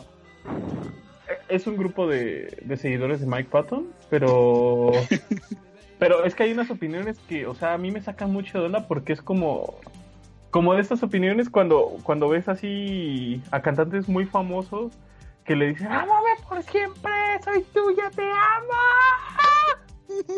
e- 1.27 1.55
es 1.55 1.67
un 1.67 1.77
grupo 1.77 2.07
de, 2.07 2.57
de 2.63 2.77
seguidores 2.77 3.19
de 3.21 3.27
Mike 3.27 3.49
Patton, 3.51 3.87
pero. 4.09 4.91
Pero 5.99 6.25
es 6.25 6.35
que 6.35 6.43
hay 6.43 6.51
unas 6.51 6.69
opiniones 6.69 7.17
que, 7.27 7.47
o 7.47 7.55
sea, 7.55 7.73
a 7.73 7.77
mí 7.79 7.89
me 7.89 7.99
sacan 8.01 8.31
mucho 8.31 8.59
de 8.59 8.67
onda 8.67 8.87
porque 8.87 9.13
es 9.13 9.21
como, 9.23 9.79
como 10.51 10.75
de 10.75 10.81
estas 10.81 11.01
opiniones 11.01 11.49
cuando, 11.49 11.97
cuando 12.03 12.29
ves 12.29 12.47
así 12.47 13.41
a 13.49 13.63
cantantes 13.63 14.07
muy 14.07 14.27
famosos 14.27 14.91
que 15.47 15.55
le 15.55 15.69
dicen, 15.69 15.87
ámame 15.87 16.35
por 16.47 16.61
siempre, 16.61 17.11
soy 17.43 17.63
tuya, 17.73 18.11
te 18.13 18.21
amo. 18.21 18.73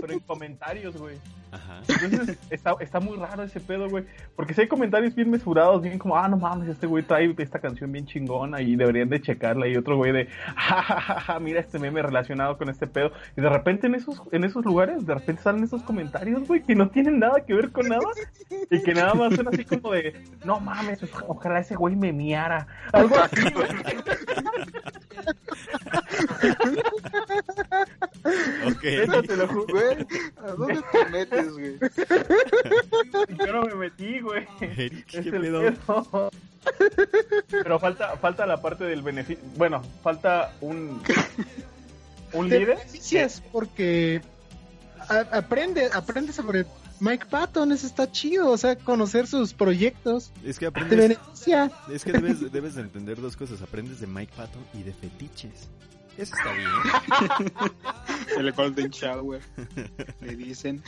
Pero 0.02 0.14
en 0.14 0.20
comentarios, 0.20 0.96
güey. 0.98 1.18
Ajá. 1.52 1.82
Entonces 1.88 2.38
está, 2.52 2.76
está 2.80 3.00
muy 3.00 3.18
raro 3.18 3.44
ese 3.44 3.60
pedo, 3.60 3.90
güey. 3.90 4.06
Porque 4.36 4.54
si 4.54 4.62
hay 4.62 4.68
comentarios 4.68 5.16
bien 5.16 5.30
mesurados, 5.30 5.82
bien 5.82 5.98
como, 5.98 6.16
ah, 6.16 6.28
no 6.28 6.38
mames, 6.38 6.70
este 6.70 6.86
güey 6.86 7.04
trae 7.04 7.34
esta 7.40 7.60
canción 7.60 7.92
bien 7.92 8.06
chingona 8.06 8.62
y 8.62 8.76
deberían 8.76 9.10
de 9.10 9.22
checarla. 9.22 9.68
Y 9.68 9.76
otro 9.76 9.98
güey 9.98 10.12
de, 10.12 10.28
ja, 10.28 10.82
ja, 10.82 11.02
ja, 11.02 11.20
ja, 11.20 11.40
mira 11.40 11.60
este 11.60 11.80
meme 11.80 12.02
relacionado 12.02 12.58
con 12.58 12.70
este 12.70 12.88
pedo. 12.88 13.12
Y 13.36 13.42
de 13.42 13.50
repente 13.50 13.88
en 13.88 13.96
esos, 13.96 14.22
en 14.32 14.44
esos 14.44 14.64
lugares, 14.64 15.06
de 15.06 15.14
repente 15.16 15.42
salen 15.42 15.64
esos 15.64 15.82
comentarios, 15.84 16.48
güey, 16.48 16.62
que 16.62 16.76
no 16.76 16.90
tienen 16.90 17.20
nada 17.20 17.44
que 17.46 17.54
ver 17.54 17.72
con 17.72 17.88
nada. 17.88 18.06
Y 18.70 18.84
que 18.84 18.94
nada 18.94 19.14
más 19.16 19.36
son 19.36 19.48
así 19.48 19.66
como 19.66 19.92
de, 19.92 20.14
no 20.46 20.60
mames, 20.60 21.02
ojalá 21.28 21.60
ese 21.60 21.76
güey 21.76 21.96
me 21.96 22.14
miara. 22.14 22.68
Algo 22.94 23.16
así, 23.18 23.42
güey. 23.52 23.70
Ok. 28.66 28.84
Eso 28.84 29.24
te 29.24 29.38
lo. 29.38 29.48
Güey, 29.66 30.08
¿a 30.38 30.52
dónde 30.52 30.82
te 30.92 31.06
metes, 31.10 31.52
güey? 31.54 31.78
Yo 33.46 33.54
no 33.54 33.62
me 33.64 33.76
metí, 33.76 34.20
güey. 34.20 34.48
Eric, 34.62 35.14
Es 35.14 35.24
¿qué 35.26 35.32
pedo? 35.32 35.62
pedo. 35.62 36.32
Pero 37.50 37.80
falta, 37.80 38.18
falta 38.18 38.46
la 38.46 38.62
parte 38.62 38.84
del 38.84 39.02
beneficio. 39.02 39.44
Bueno, 39.56 39.82
falta 40.04 40.54
un, 40.62 41.02
un 42.34 42.50
líder. 42.50 42.68
beneficias 42.78 43.42
porque 43.52 44.22
a- 45.08 45.38
aprende, 45.38 45.90
aprende 45.94 46.34
sobre 46.34 46.66
Mike 47.02 47.26
Patton, 47.30 47.72
eso 47.72 47.88
está 47.88 48.12
chido, 48.12 48.50
o 48.50 48.58
sea, 48.58 48.76
conocer 48.78 49.28
sus 49.28 49.54
proyectos 49.54 50.32
Es 50.44 50.60
que 50.60 50.66
te 50.66 50.68
aprendes, 50.68 50.98
beneficia. 50.98 51.72
es 51.92 52.04
que 52.04 52.12
debes, 52.12 52.52
debes 52.52 52.76
de 52.76 52.82
entender 52.82 53.20
dos 53.22 53.38
cosas. 53.38 53.62
Aprendes 53.62 54.00
de 54.00 54.08
Mike 54.08 54.34
Patton 54.36 54.64
y 54.74 54.84
de 54.84 54.94
fetiches. 54.94 55.70
Eso 56.18 56.36
está 56.36 56.52
bien. 56.52 57.72
El 58.38 58.52
Golden 58.52 58.90
Shower. 58.90 59.42
Le 60.20 60.36
dicen. 60.36 60.84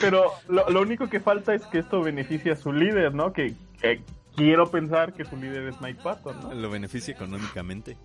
Pero 0.00 0.32
lo, 0.48 0.68
lo 0.70 0.82
único 0.82 1.08
que 1.08 1.20
falta 1.20 1.54
es 1.54 1.62
que 1.66 1.78
esto 1.78 2.00
beneficie 2.02 2.52
a 2.52 2.56
su 2.56 2.72
líder, 2.72 3.14
¿no? 3.14 3.32
Que, 3.32 3.54
que 3.80 4.02
quiero 4.36 4.70
pensar 4.70 5.12
que 5.14 5.24
su 5.24 5.36
líder 5.36 5.68
es 5.68 5.80
Mike 5.80 6.00
Patton, 6.02 6.40
¿no? 6.42 6.54
Lo 6.54 6.70
beneficia 6.70 7.14
económicamente. 7.14 7.96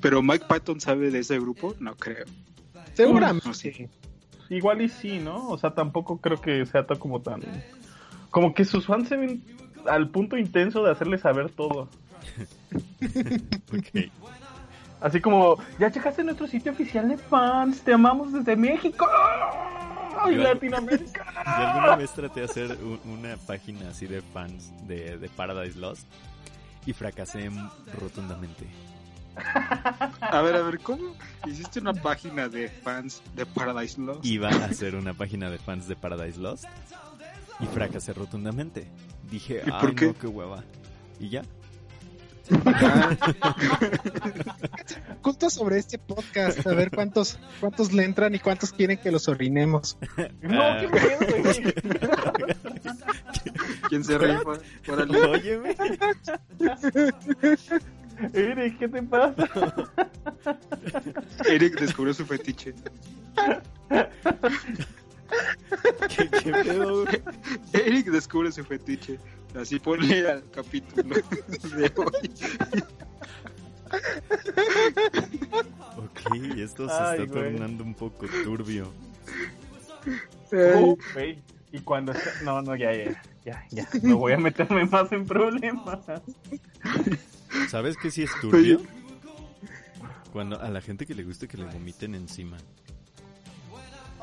Pero 0.00 0.22
Mike 0.22 0.44
Patton 0.48 0.80
sabe 0.80 1.10
de 1.10 1.20
ese 1.20 1.38
grupo, 1.38 1.74
no 1.80 1.94
creo. 1.96 2.24
Seguramente. 2.94 3.48
No, 3.48 3.54
sí. 3.54 3.88
Igual 4.50 4.82
y 4.82 4.88
sí, 4.88 5.18
¿no? 5.18 5.48
O 5.48 5.58
sea, 5.58 5.74
tampoco 5.74 6.18
creo 6.18 6.40
que 6.40 6.64
sea 6.66 6.86
tan 6.86 6.98
como 6.98 7.20
tan... 7.22 7.42
Como 8.30 8.54
que 8.54 8.64
sus 8.64 8.86
fans 8.86 9.08
se 9.08 9.16
ven 9.16 9.42
al 9.88 10.08
punto 10.10 10.36
intenso 10.36 10.82
de 10.84 10.90
hacerle 10.92 11.18
saber 11.18 11.50
todo. 11.50 11.88
Ok. 13.72 14.10
Así 15.00 15.20
como, 15.20 15.56
ya 15.80 15.90
checaste 15.90 16.22
nuestro 16.22 16.46
sitio 16.46 16.70
oficial 16.70 17.08
de 17.08 17.18
fans, 17.18 17.80
te 17.82 17.92
amamos 17.92 18.32
desde 18.32 18.54
México 18.54 19.04
y 20.30 20.36
Yo- 20.36 20.42
Latinoamérica. 20.44 21.24
Yo 21.44 21.66
alguna 21.68 21.96
vez 21.96 22.12
traté 22.12 22.40
de 22.40 22.46
hacer 22.46 22.78
un- 22.80 23.00
una 23.10 23.36
página 23.36 23.88
así 23.88 24.06
de 24.06 24.22
fans 24.22 24.70
de, 24.86 25.18
de 25.18 25.28
Paradise 25.28 25.76
Lost 25.78 26.06
y 26.86 26.92
fracasé 26.92 27.50
rotundamente. 27.98 28.66
A 29.36 30.40
ver, 30.42 30.56
a 30.56 30.62
ver, 30.62 30.78
¿cómo 30.80 31.14
hiciste 31.46 31.80
una 31.80 31.92
página 31.94 32.48
de 32.48 32.68
fans 32.68 33.22
de 33.34 33.46
Paradise 33.46 34.00
Lost? 34.00 34.24
Iba 34.24 34.48
a 34.50 34.64
hacer 34.66 34.94
una 34.94 35.14
página 35.14 35.50
de 35.50 35.58
fans 35.58 35.88
de 35.88 35.96
Paradise 35.96 36.38
Lost 36.38 36.64
y 37.60 37.66
fracasé 37.66 38.12
rotundamente. 38.12 38.88
Dije, 39.30 39.62
¿Y 39.66 39.70
ay 39.70 39.80
por 39.80 39.94
qué? 39.94 40.06
no, 40.06 40.14
qué 40.18 40.26
hueva. 40.26 40.62
Y 41.20 41.28
ya. 41.30 41.42
Ah, 42.64 43.16
Culto 45.22 45.48
sobre 45.48 45.78
este 45.78 45.96
podcast, 45.98 46.66
a 46.66 46.74
ver 46.74 46.90
cuántos 46.90 47.38
cuántos 47.60 47.92
le 47.92 48.04
entran 48.04 48.34
y 48.34 48.40
cuántos 48.40 48.72
quieren 48.72 48.98
que 48.98 49.12
los 49.12 49.28
orinemos. 49.28 49.96
No, 50.42 50.60
Ah. 50.62 50.78
qué 50.80 50.88
pedo, 50.88 51.42
güey. 51.42 51.74
¿Quién 53.88 54.02
se 54.04 54.18
rifa? 54.18 54.58
Órale. 54.92 55.20
Óyeme. 55.22 55.76
Eric, 58.34 58.78
¿qué 58.78 58.88
te 58.88 59.02
pasa? 59.02 59.34
Eric 61.48 61.80
descubrió 61.80 62.14
su 62.14 62.24
fetiche. 62.24 62.72
¿Qué, 66.08 66.28
qué 66.28 66.52
pedo? 66.52 67.04
Eric 67.72 68.10
descubre 68.10 68.52
su 68.52 68.62
fetiche. 68.64 69.18
Así 69.58 69.78
ponle 69.78 70.30
al 70.30 70.42
capítulo 70.50 71.16
de 71.76 71.92
hoy. 71.96 72.30
Ok, 75.96 76.20
esto 76.56 76.88
se 76.88 76.94
Ay, 76.94 77.20
está 77.22 77.32
güey. 77.32 77.52
tornando 77.52 77.84
un 77.84 77.94
poco 77.94 78.26
turbio. 78.44 78.92
Oh, 80.52 80.96
güey. 81.14 81.38
Y 81.72 81.80
cuando 81.80 82.12
está... 82.12 82.30
No, 82.42 82.60
no, 82.62 82.76
ya, 82.76 82.92
ya, 82.94 83.22
ya, 83.44 83.66
ya. 83.70 83.88
No 84.02 84.18
voy 84.18 84.32
a 84.32 84.38
meterme 84.38 84.84
más 84.84 85.10
en 85.12 85.24
problemas. 85.26 85.98
¿Sabes 87.68 87.96
qué 87.96 88.10
sí 88.10 88.22
es 88.22 88.30
turbio? 88.40 88.80
Cuando 90.32 90.60
a 90.60 90.68
la 90.70 90.80
gente 90.80 91.06
que 91.06 91.14
le 91.14 91.24
gusta 91.24 91.46
que 91.46 91.56
le 91.58 91.64
vomiten 91.64 92.14
encima. 92.14 92.56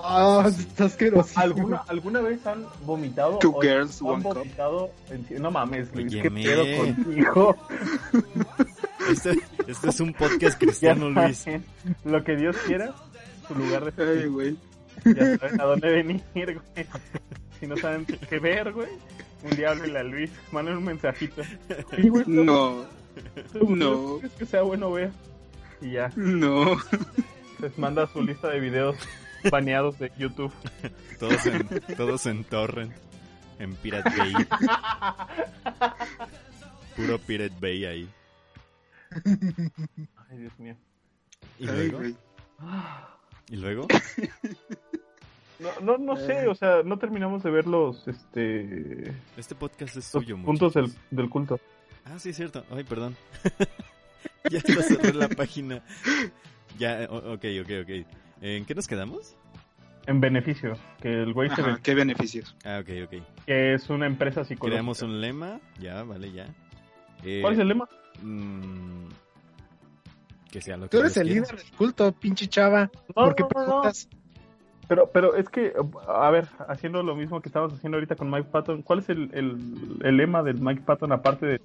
Ah, 0.01 0.45
está 0.47 0.85
asqueroso. 0.85 1.37
¿Alguna, 1.37 1.77
¿Alguna 1.87 2.21
vez 2.21 2.45
han 2.47 2.65
vomitado? 2.85 3.37
Two 3.39 3.51
o 3.57 3.61
girls, 3.61 4.01
han 4.01 4.07
one 4.07 4.23
cup. 4.23 4.33
vomitado 4.37 4.91
en- 5.09 5.41
No 5.41 5.51
mames, 5.51 5.93
Luis, 5.93 6.11
¿qué 6.13 6.19
Óyeme. 6.21 6.43
pedo 6.43 6.77
contigo? 6.77 7.55
Este, 9.09 9.31
este 9.67 9.89
es 9.89 9.99
un 10.01 10.13
podcast 10.13 10.59
cristiano, 10.59 11.09
Luis. 11.09 11.43
lo 12.05 12.23
que 12.23 12.35
Dios 12.35 12.55
quiera, 12.67 12.93
su 13.47 13.55
lugar 13.55 13.91
de 13.91 14.03
Ay, 14.21 14.27
güey. 14.27 14.55
Ya 15.03 15.37
saben 15.37 15.61
a 15.61 15.63
dónde 15.63 15.89
venir, 15.89 16.21
güey. 16.35 16.85
Si 17.59 17.65
no 17.65 17.75
saben 17.77 18.05
qué 18.05 18.37
ver, 18.39 18.71
güey, 18.71 18.89
un 19.43 19.49
día 19.57 19.71
háblenle 19.71 19.99
a 19.99 20.03
Luis, 20.03 20.29
manden 20.51 20.77
un 20.77 20.83
mensajito. 20.83 21.41
Y, 21.97 22.09
güey, 22.09 22.23
No, 22.27 22.83
¿tú 22.83 22.85
no. 23.53 24.17
crees 24.19 24.33
que 24.33 24.45
sea 24.45 24.61
bueno 24.61 24.91
ver? 24.91 25.11
Y 25.81 25.91
ya, 25.91 26.11
no. 26.15 26.77
Les 27.59 27.77
manda 27.77 28.07
su 28.07 28.21
lista 28.21 28.49
de 28.49 28.59
videos 28.59 28.95
baneados 29.51 29.99
de 29.99 30.11
YouTube. 30.17 30.51
Todos 31.19 31.45
en, 31.45 31.67
todos 31.97 32.25
en 32.25 32.43
Torrent. 32.43 32.93
En 33.59 33.75
Pirate 33.75 34.09
Bay. 34.17 34.33
Puro 36.95 37.17
Pirate 37.19 37.55
Bay 37.59 37.85
ahí. 37.85 38.09
Ay, 40.29 40.37
Dios 40.37 40.57
mío. 40.59 40.75
¿Y 41.59 41.67
Ay, 41.67 41.89
luego? 41.89 42.17
¿Y 43.49 43.55
luego? 43.55 43.87
No, 45.59 45.69
no, 45.81 45.97
no 45.97 46.15
sé, 46.15 46.47
o 46.47 46.55
sea, 46.55 46.83
no 46.83 46.97
terminamos 46.97 47.43
de 47.43 47.51
ver 47.51 47.67
los, 47.67 48.07
este, 48.07 49.13
Este 49.35 49.55
podcast 49.55 49.97
es 49.97 50.13
los 50.13 50.23
suyo, 50.23 50.41
puntos 50.41 50.73
del, 50.73 50.89
del 51.11 51.29
culto. 51.29 51.59
Ah, 52.05 52.17
sí, 52.19 52.33
cierto. 52.33 52.63
Ay, 52.71 52.83
perdón. 52.83 53.15
ya 54.51 54.57
hasta 54.59 54.81
cerré 54.83 55.13
la 55.13 55.29
página. 55.29 55.81
Ya, 56.77 57.07
ok, 57.09 57.45
ok, 57.61 57.71
ok. 57.83 58.05
¿En 58.41 58.65
qué 58.65 58.75
nos 58.75 58.87
quedamos? 58.87 59.35
En 60.07 60.21
beneficio, 60.21 60.73
que 61.01 61.09
el 61.21 61.33
güey 61.33 61.49
se 61.51 61.61
qué 61.83 61.93
beneficios. 61.93 62.55
Ah, 62.65 62.79
ok, 62.81 62.89
ok. 63.05 63.23
que 63.45 63.73
es 63.75 63.89
una 63.89 64.07
empresa 64.07 64.43
psicológica. 64.43 64.77
Creamos 64.77 65.01
un 65.03 65.21
lema. 65.21 65.59
Ya, 65.79 66.03
vale, 66.03 66.31
ya. 66.31 66.47
Eh, 67.23 67.39
¿Cuál 67.41 67.53
es 67.53 67.59
el 67.59 67.67
lema? 67.67 67.87
mm, 68.21 69.07
que 70.51 70.61
sea 70.61 70.77
lo 70.77 70.83
que 70.85 70.89
Tú 70.89 70.99
eres 71.01 71.15
el 71.17 71.27
quiera. 71.27 71.41
líder 71.41 71.57
del 71.63 71.71
culto, 71.77 72.11
pinche 72.13 72.47
chava. 72.47 72.89
No, 73.09 73.13
¿Por 73.13 73.35
qué 73.35 73.43
no, 73.43 73.49
no, 73.53 73.59
no. 73.59 73.65
preguntas? 73.65 74.09
Pero, 74.87 75.11
pero 75.11 75.35
es 75.35 75.47
que, 75.49 75.73
a 76.07 76.31
ver, 76.31 76.47
haciendo 76.67 77.03
lo 77.03 77.15
mismo 77.15 77.39
que 77.41 77.49
estamos 77.49 77.71
haciendo 77.73 77.97
ahorita 77.97 78.15
con 78.15 78.31
Mike 78.31 78.49
Patton, 78.51 78.81
¿cuál 78.81 78.99
es 78.99 79.09
el, 79.09 79.29
el, 79.33 79.99
el 80.03 80.17
lema 80.17 80.41
del 80.41 80.59
Mike 80.59 80.81
Patton 80.83 81.11
aparte 81.11 81.45
de... 81.45 81.61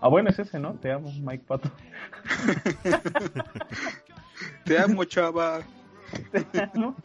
Ah, 0.00 0.08
bueno, 0.08 0.30
es 0.30 0.38
ese, 0.38 0.58
¿no? 0.58 0.74
Te 0.74 0.92
amo, 0.92 1.10
Mike 1.20 1.44
Patton. 1.46 1.72
Te 4.64 4.78
amo, 4.78 5.04
chava. 5.04 5.60
¿No? 6.74 6.96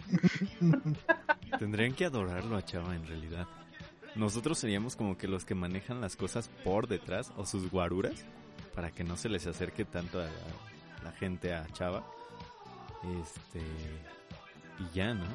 Tendrían 1.58 1.94
que 1.94 2.06
adorarlo 2.06 2.58
a 2.58 2.64
Chava 2.64 2.96
en 2.96 3.06
realidad. 3.08 3.48
Nosotros 4.16 4.58
seríamos 4.58 4.96
como 4.96 5.18
que 5.18 5.28
los 5.28 5.46
que 5.46 5.56
manejan 5.56 6.02
las 6.02 6.16
cosas 6.16 6.50
por 6.64 6.88
detrás 6.88 7.32
o 7.38 7.46
sus 7.46 7.72
guaruras 7.72 8.26
para 8.76 8.92
que 8.92 9.04
no 9.04 9.18
se 9.18 9.30
les 9.30 9.48
acerque 9.48 9.86
tanto 9.86 10.20
a 10.20 10.26
la, 10.26 11.04
la 11.04 11.12
gente 11.14 11.54
a 11.54 11.66
Chava. 11.74 12.04
Este. 13.22 13.62
Y 14.80 14.94
ya, 14.94 15.14
¿no? 15.14 15.26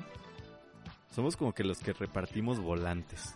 Somos 1.10 1.36
como 1.36 1.54
que 1.54 1.64
los 1.64 1.78
que 1.78 1.92
repartimos 1.92 2.60
volantes. 2.60 3.34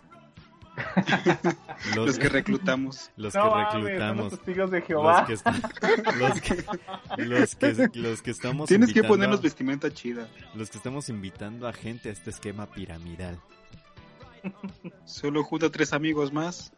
Los 1.95 2.17
que 2.17 2.29
reclutamos. 2.29 3.11
Los 3.17 3.35
no 3.35 3.43
que 3.43 3.49
son 3.49 3.83
reclutamos. 3.83 4.23
los 4.31 4.39
testigos 4.39 4.71
de 4.71 4.81
Jehová. 4.81 5.19
Los 5.19 5.27
que, 5.27 5.33
está- 5.33 5.51
los, 6.17 6.41
que, 6.41 6.65
los, 7.25 7.55
que, 7.55 7.99
los 7.99 8.21
que 8.21 8.31
estamos 8.31 8.67
Tienes 8.67 8.93
que 8.93 9.03
ponernos 9.03 9.41
vestimenta 9.41 9.91
chida. 9.93 10.27
los 10.55 10.69
que 10.69 10.77
estamos 10.77 11.09
invitando 11.09 11.67
a 11.67 11.73
gente 11.73 12.09
a 12.09 12.11
este 12.11 12.29
esquema 12.29 12.65
piramidal. 12.67 13.39
Solo 15.05 15.43
junta 15.43 15.69
tres 15.69 15.93
amigos 15.93 16.31
más. 16.33 16.71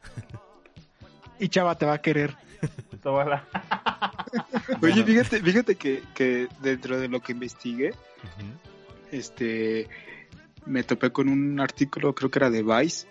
Y 1.40 1.48
Chava 1.50 1.78
te 1.78 1.86
va 1.86 1.94
a 1.94 2.02
querer. 2.02 2.36
Tómala. 3.02 3.46
Oye, 4.82 5.04
fíjate, 5.04 5.42
fíjate 5.42 5.76
que, 5.76 6.04
que 6.14 6.48
dentro 6.62 7.00
de 7.00 7.08
lo 7.10 7.20
que 7.22 7.34
investigué, 7.34 7.90
Ujú. 7.90 8.48
este, 9.12 9.88
me 10.66 10.84
topé 10.84 11.12
con 11.12 11.28
un 11.30 11.60
artículo, 11.60 12.16
creo 12.16 12.32
que 12.32 12.40
era 12.40 12.50
de 12.50 12.64
Vice, 12.64 13.08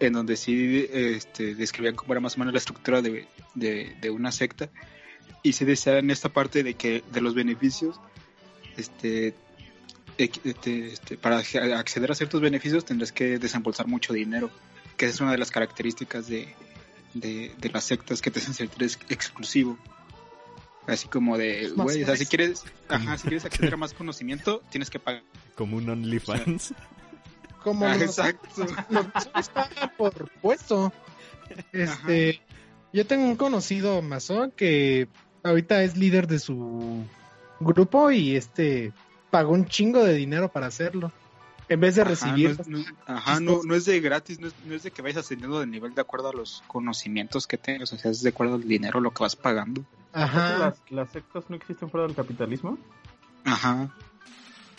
en 0.00 0.12
donde 0.14 0.36
sí 0.36 0.86
este, 0.92 1.54
describían 1.54 1.94
cómo 1.94 2.12
era 2.12 2.20
más 2.20 2.36
o 2.36 2.38
menos 2.40 2.52
la 2.54 2.58
estructura 2.58 3.02
de, 3.02 3.28
de, 3.54 3.96
de 4.00 4.10
una 4.10 4.32
secta. 4.32 4.68
Y 5.42 5.52
se 5.52 5.64
decía 5.64 5.98
en 5.98 6.10
esta 6.10 6.28
parte 6.30 6.62
de 6.62 6.74
que 6.74 7.02
de 7.12 7.20
los 7.20 7.34
beneficios, 7.34 8.00
este, 8.76 9.34
este, 10.18 10.86
este, 10.92 11.16
para 11.16 11.40
ac- 11.40 11.72
acceder 11.78 12.10
a 12.10 12.14
ciertos 12.14 12.40
beneficios 12.40 12.84
tendrás 12.84 13.12
que 13.12 13.38
desembolsar 13.38 13.86
mucho 13.86 14.12
dinero, 14.12 14.50
que 14.96 15.06
esa 15.06 15.14
es 15.14 15.20
una 15.20 15.32
de 15.32 15.38
las 15.38 15.50
características 15.50 16.26
de, 16.28 16.54
de, 17.14 17.52
de 17.58 17.68
las 17.70 17.84
sectas 17.84 18.20
que 18.20 18.30
te 18.30 18.38
hacen 18.40 18.54
sentir 18.54 18.82
ex- 18.82 18.98
exclusivo. 19.08 19.78
Así 20.86 21.08
como 21.08 21.38
de, 21.38 21.68
güey, 21.76 22.02
o 22.02 22.06
sea, 22.06 22.16
si 22.16 22.26
quieres, 22.26 22.64
ajá, 22.88 23.16
si 23.16 23.22
quieres 23.28 23.44
acceder 23.44 23.74
a 23.74 23.76
más 23.76 23.92
conocimiento, 23.94 24.62
tienes 24.70 24.90
que 24.90 24.98
pagar. 24.98 25.22
Como 25.54 25.76
un 25.76 25.88
OnlyFans. 25.88 26.74
Como 27.62 27.86
Ah, 27.86 27.96
exacto. 27.96 28.66
masones 28.90 29.48
pagan 29.50 29.92
por 29.98 30.30
puesto. 30.40 30.92
Este, 31.72 32.40
yo 32.92 33.06
tengo 33.06 33.24
un 33.26 33.36
conocido 33.36 34.00
masón 34.02 34.50
que 34.52 35.08
ahorita 35.42 35.82
es 35.82 35.96
líder 35.96 36.26
de 36.26 36.38
su 36.38 37.04
grupo 37.60 38.10
y 38.10 38.36
este 38.36 38.92
pagó 39.30 39.52
un 39.52 39.66
chingo 39.66 40.02
de 40.02 40.14
dinero 40.14 40.50
para 40.50 40.66
hacerlo. 40.66 41.12
En 41.68 41.78
vez 41.78 41.94
de 41.94 42.02
Ajá, 42.02 42.10
recibir. 42.10 42.56
no 42.66 42.78
es, 42.78 42.88
no- 42.88 42.96
ajá, 43.06 43.38
no, 43.38 43.60
no 43.62 43.74
es 43.76 43.84
de 43.84 44.00
gratis, 44.00 44.40
no 44.40 44.48
es, 44.48 44.54
no 44.64 44.74
es 44.74 44.82
de 44.82 44.90
que 44.90 45.02
vayas 45.02 45.18
ascendiendo 45.18 45.60
de 45.60 45.66
nivel 45.68 45.94
de 45.94 46.00
acuerdo 46.00 46.30
a 46.30 46.32
los 46.32 46.64
conocimientos 46.66 47.46
que 47.46 47.58
tengas, 47.58 47.92
o 47.92 47.96
sea, 47.96 48.10
es 48.10 48.22
de 48.22 48.30
acuerdo 48.30 48.56
al 48.56 48.66
dinero 48.66 48.98
lo 49.00 49.12
que 49.12 49.22
vas 49.22 49.36
pagando. 49.36 49.84
Ajá. 50.12 50.58
¿Las, 50.58 50.82
¿Las 50.90 51.10
sectas 51.10 51.44
no 51.48 51.54
existen 51.54 51.88
fuera 51.88 52.06
del 52.08 52.16
capitalismo? 52.16 52.76
Ajá. 53.44 53.88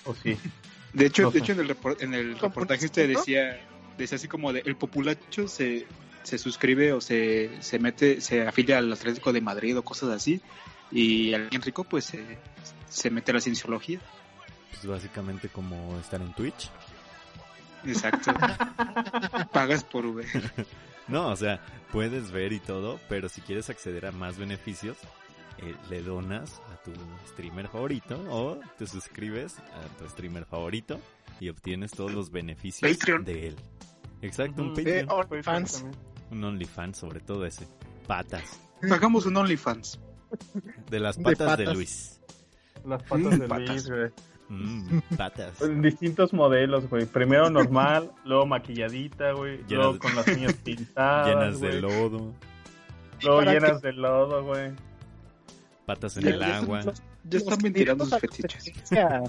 ¿O 0.04 0.14
sí? 0.16 0.38
De 0.94 1.06
hecho, 1.06 1.24
No 1.24 1.32
de 1.32 1.40
hecho 1.40 1.52
en 1.54 1.60
el, 1.62 1.70
repor- 1.70 1.98
en 2.02 2.14
el 2.14 2.38
reportaje 2.40 2.86
este 2.86 3.08
decía, 3.08 3.60
decía 3.98 4.16
así 4.18 4.28
como 4.28 4.52
de 4.54 4.62
el 4.66 4.76
populacho 4.76 5.48
se, 5.48 5.88
se 6.24 6.38
suscribe 6.38 6.92
o 6.94 7.02
se, 7.02 7.50
se 7.62 7.80
mete, 7.80 8.20
se 8.22 8.46
afilia 8.48 8.78
al 8.80 8.92
Atlético 8.92 9.32
de 9.34 9.42
Madrid 9.42 9.78
o 9.78 9.84
cosas 9.84 10.10
así, 10.10 10.42
y 10.92 11.34
alguien 11.34 11.62
rico 11.62 11.84
pues 11.86 12.06
se, 12.06 12.38
se 12.90 13.10
mete 13.10 13.32
a 13.32 13.36
la 13.36 13.42
cienciología. 13.42 14.00
Pues 14.72 14.86
básicamente 14.86 15.48
como 15.50 15.98
estar 16.00 16.22
en 16.22 16.34
Twitch. 16.34 16.70
Exacto. 17.86 18.34
Pagas 19.52 19.84
por 19.84 20.14
ver. 20.14 20.28
No, 21.08 21.28
o 21.28 21.36
sea, 21.36 21.60
puedes 21.92 22.32
ver 22.32 22.54
y 22.54 22.60
todo, 22.62 22.98
pero 23.10 23.28
si 23.28 23.42
quieres 23.42 23.70
acceder 23.70 24.06
a 24.06 24.14
más 24.14 24.38
beneficios, 24.38 24.96
eh, 25.60 25.76
le 25.90 26.02
donas 26.02 26.62
a 26.74 26.82
tu 26.84 26.92
streamer 27.28 27.68
favorito 27.68 28.20
o 28.30 28.58
te 28.78 28.88
suscribes 28.88 29.60
a 29.60 29.98
tu 30.00 30.08
streamer 30.10 30.46
favorito 30.46 31.00
y 31.40 31.50
obtienes 31.50 31.92
todos 31.92 32.12
los 32.14 32.32
beneficios 32.32 32.92
Patreon. 32.98 33.24
de 33.24 33.48
él. 33.50 33.56
Exacto, 34.22 34.62
un 34.62 34.70
Ujú. 34.70 34.78
Patreon. 34.78 35.10
Eh, 35.10 35.14
OnlyFans. 35.14 35.72
Pues, 35.72 35.82
también. 35.82 36.02
Un 36.32 36.44
OnlyFans, 36.44 36.98
sobre 36.98 37.20
todo 37.20 37.46
ese. 37.46 37.68
Patas. 38.08 38.60
Pagamos 38.88 39.26
un 39.26 39.38
OnlyFans. 39.38 40.00
De 40.90 41.00
las 41.00 41.18
De 41.18 41.24
patas 41.24 41.58
de. 41.58 41.74
Luis. 41.74 42.22
Las 42.86 43.04
patas 43.04 43.26
Mm, 43.38 43.40
de 43.40 43.48
patas. 43.48 43.70
Luis, 43.70 43.90
güey. 43.90 44.10
Mm, 44.50 45.00
patas. 45.18 45.62
En 45.62 45.82
distintos 45.82 46.34
modelos, 46.34 46.90
güey. 46.90 47.06
Primero 47.06 47.50
normal, 47.52 48.12
luego 48.26 48.46
maquilladita, 48.46 49.32
güey. 49.34 49.58
Llenas 49.68 49.70
Luego 49.72 50.00
con 50.00 50.16
las 50.16 50.28
uñas 50.28 50.54
pintadas, 50.64 51.28
Llenas 51.28 51.60
de 51.60 51.82
lodo. 51.82 52.34
Luego 53.24 53.42
llenas 53.44 53.82
de 53.82 53.94
lodo, 53.94 54.44
güey. 54.46 54.72
Patas 55.86 56.18
en 56.18 56.28
el 56.28 56.44
agua. 56.44 56.82
los- 56.84 57.02
Ya 57.24 57.40
están 57.40 57.58
ventilando 57.60 58.06
candidatos 58.06 58.08
sus 58.08 58.14
a 58.14 58.16
la 58.16 58.20
fetiches. 58.20 58.64
presidencia- 58.64 59.24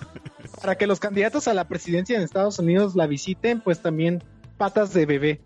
Para 0.60 0.76
que 0.76 0.86
los 0.86 1.00
candidatos 1.00 1.48
a 1.48 1.54
la 1.54 1.66
presidencia 1.68 2.16
en 2.16 2.22
Estados 2.22 2.58
Unidos 2.58 2.94
la 2.94 3.06
visiten, 3.06 3.60
pues 3.60 3.80
también 3.80 4.22
patas 4.58 4.92
de 4.92 5.06
bebé 5.06 5.40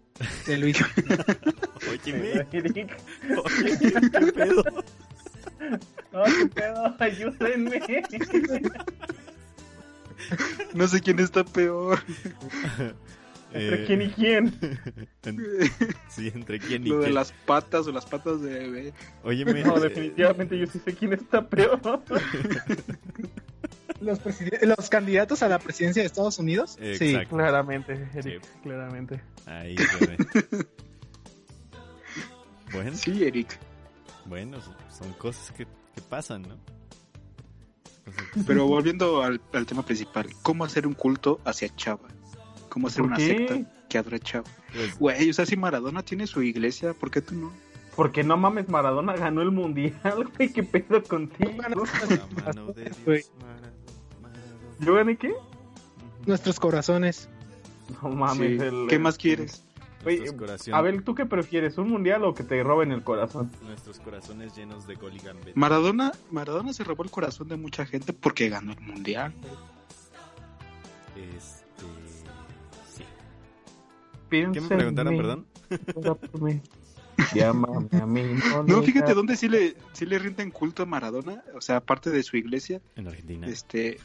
de 0.47 0.59
Luis. 0.59 0.79
Oye, 1.91 2.47
¿qué 2.51 2.63
pedo? 2.63 2.87
No, 6.13 6.25
qué 6.25 6.47
pedo, 6.55 6.95
ayúdenme. 6.99 7.83
No 10.75 10.89
sé 10.89 11.01
quién 11.01 11.19
está 11.21 11.45
peor. 11.45 12.01
¿Entre 13.53 13.83
Eh, 13.83 13.87
quién 13.87 14.03
y 14.03 14.11
quién? 14.11 14.59
en- 15.25 15.41
sí, 16.09 16.31
entre 16.35 16.59
quién 16.59 16.85
y 16.87 16.91
Lo 16.91 16.97
de 16.99 17.05
quién. 17.05 17.15
las 17.15 17.33
patas 17.33 17.87
o 17.87 17.93
las 17.93 18.05
patas 18.07 18.41
de 18.43 18.51
bebé. 18.59 18.93
Óyeme, 19.23 19.63
No, 19.63 19.79
definitivamente 19.81 20.59
yo 20.59 20.67
sí 20.67 20.79
sé 20.85 20.95
quién 20.95 21.13
está 21.15 21.47
peor. 21.49 21.81
Los, 23.99 24.21
los 24.61 24.91
candidatos 24.91 25.43
a 25.43 25.49
la 25.49 25.59
presidencia 25.59 26.03
de 26.03 26.07
Estados 26.07 26.39
Unidos. 26.39 26.73
Sí. 26.79 26.85
Exacto. 27.15 27.35
Claramente, 27.37 28.09
Eric, 28.15 28.43
claramente. 28.63 29.23
Ahí 29.47 29.75
se 29.79 30.07
ve. 30.07 30.17
Bueno, 32.73 32.95
Sí, 32.95 33.25
Eric. 33.25 33.59
bueno, 34.27 34.59
son 34.91 35.13
cosas 35.15 35.51
que, 35.53 35.65
que 35.95 36.01
pasan, 36.11 36.43
¿no? 36.43 36.57
Cosas 38.05 38.23
que- 38.35 38.41
Pero 38.47 38.67
volviendo 38.67 39.23
al, 39.23 39.41
al 39.55 39.65
tema 39.65 39.83
principal, 39.83 40.29
¿cómo 40.43 40.65
hacer 40.67 40.87
un 40.87 40.93
culto 40.93 41.41
hacia 41.47 41.75
Chava? 41.75 42.09
¿Cómo 42.69 42.89
hacer 42.89 43.03
¿Por 43.03 43.07
una 43.09 43.17
qué? 43.17 43.27
secta 43.49 43.71
que 43.89 43.99
adore 43.99 44.17
a 44.17 44.21
Chava? 44.21 44.45
pues, 44.73 44.99
Güey, 44.99 45.31
o 45.31 45.33
sea, 45.33 45.47
si 45.47 45.57
Maradona 45.57 46.03
tiene 46.03 46.27
su 46.27 46.43
iglesia, 46.43 46.93
¿por 46.95 47.11
qué 47.11 47.21
tú 47.23 47.35
no? 47.35 47.53
Porque 47.95 48.23
no 48.25 48.37
mames, 48.37 48.69
Maradona 48.69 49.15
ganó 49.17 49.41
el 49.43 49.51
mundial, 49.53 49.95
güey. 50.37 50.53
¿Qué 50.53 50.63
pedo 50.63 51.03
contigo? 51.03 51.53
la 51.63 51.69
mano 52.45 52.73
de 52.73 52.85
Dios, 52.85 52.97
Güey. 53.07 53.25
Maradona, 53.41 53.73
Maradona. 54.23 54.77
¿Yo 54.81 54.95
gané 54.95 55.17
qué? 55.17 55.33
Nuestros 56.27 56.61
corazones. 56.61 57.29
No 58.03 58.11
mames. 58.11 58.61
Sí. 58.61 58.67
el- 58.67 58.87
¿Qué 58.89 58.99
más 58.99 59.17
quieres? 59.17 59.63
A 60.73 60.83
ver, 60.83 61.03
¿tú 61.03 61.17
qué 61.17 61.27
prefieres? 61.27 61.79
¿Un 61.79 61.89
mundial 61.91 62.23
o 62.25 62.33
que 62.33 62.45
te 62.45 62.63
roben 62.63 62.93
el 62.93 63.03
corazón? 63.03 63.51
Nuestros 63.65 63.99
corazones 63.99 64.55
llenos 64.55 64.87
de 64.87 64.95
gol 64.95 65.13
y 65.15 65.19
gambeta. 65.19 65.51
Maradona, 65.57 66.13
Maradona 66.31 66.73
se 66.73 66.85
robó 66.85 67.03
el 67.03 67.11
corazón 67.11 67.49
de 67.49 67.57
mucha 67.57 67.85
gente 67.87 68.13
porque 68.13 68.49
ganó 68.49 68.73
el 68.73 68.81
mundial. 68.83 69.33
Este. 71.17 71.66
Piensa 74.29 74.53
¿Qué 74.55 74.61
me 74.61 74.69
en 74.69 74.77
preguntaron, 74.77 75.13
mí, 75.13 75.17
perdón? 75.19 75.47
ora 75.95 76.15
por 76.15 76.43
mí. 76.43 76.61
Llámame 77.35 77.89
a 77.93 78.07
mí. 78.07 78.35
No, 78.67 78.83
fíjate 78.83 79.15
dónde 79.15 79.37
sí 79.37 79.49
le, 79.49 79.75
sí 79.93 80.05
le 80.07 80.19
rinden 80.19 80.51
culto 80.51 80.83
a 80.83 80.87
Maradona, 80.87 81.43
o 81.55 81.61
sea, 81.61 81.77
aparte 81.77 82.11
de 82.11 82.23
su 82.23 82.37
iglesia, 82.37 82.81
En 82.95 83.09
Argentina. 83.09 83.47
este, 83.49 83.99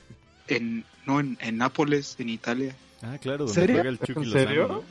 en, 0.47 0.85
no, 1.05 1.19
en, 1.19 1.37
en 1.41 1.57
Nápoles, 1.57 2.15
en 2.19 2.29
Italia. 2.29 2.75
Ah, 3.01 3.17
claro, 3.19 3.45
donde 3.45 3.53
¿Serio? 3.53 3.75
juega 3.77 3.89
el 3.89 3.99
Chucky 3.99 4.19
¿En 4.21 4.29
Lozano, 4.29 4.45
serio? 4.49 4.67
¿no? 4.67 4.83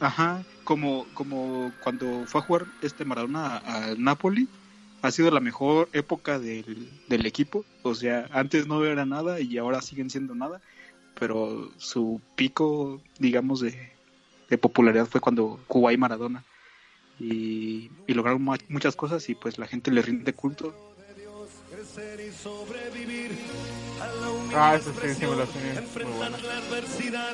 Ajá, 0.00 0.44
como, 0.64 1.06
como 1.14 1.72
cuando 1.80 2.24
fue 2.26 2.40
a 2.40 2.44
jugar 2.44 2.66
este 2.82 3.04
Maradona 3.04 3.56
a- 3.58 3.84
al 3.86 4.02
Napoli, 4.02 4.48
ha 5.02 5.10
sido 5.10 5.30
la 5.30 5.40
mejor 5.40 5.88
época 5.92 6.38
del, 6.38 6.88
del 7.08 7.26
equipo. 7.26 7.64
O 7.82 7.94
sea, 7.94 8.28
antes 8.32 8.66
no 8.66 8.84
era 8.84 9.06
nada 9.06 9.40
y 9.40 9.58
ahora 9.58 9.82
siguen 9.82 10.10
siendo 10.10 10.34
nada, 10.34 10.60
pero 11.18 11.70
su 11.78 12.20
pico, 12.36 13.00
digamos, 13.18 13.60
de, 13.60 13.92
de 14.48 14.58
popularidad 14.58 15.06
fue 15.06 15.20
cuando 15.20 15.58
jugó 15.68 15.88
ahí 15.88 15.96
Maradona. 15.96 16.44
Y, 17.20 17.90
y 18.06 18.14
lograron 18.14 18.42
mu- 18.42 18.54
muchas 18.68 18.94
cosas 18.94 19.28
y 19.28 19.34
pues 19.34 19.58
la 19.58 19.66
gente 19.66 19.90
le 19.90 20.02
rinde 20.02 20.32
culto. 20.32 20.74
Ah, 24.54 24.76
eso 24.76 24.92
sí, 25.00 25.14
sí 25.14 25.26
me 25.26 25.36
lo. 25.36 25.46
Muy 25.46 26.12
bueno. 26.16 26.36
la 26.46 26.58
adversidad 26.58 27.32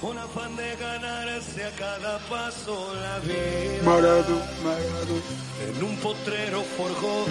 con 0.00 0.16
afán 0.16 0.54
de 0.56 0.76
ganarse 0.76 1.64
a 1.64 1.70
cada 1.72 2.18
paso 2.28 2.94
la 2.94 3.18
vida. 3.20 3.82
Marado, 3.84 4.40
Marado. 4.62 5.76
En 5.76 5.82
un 5.84 5.96
potrero 5.96 6.62
forjó 6.62 7.24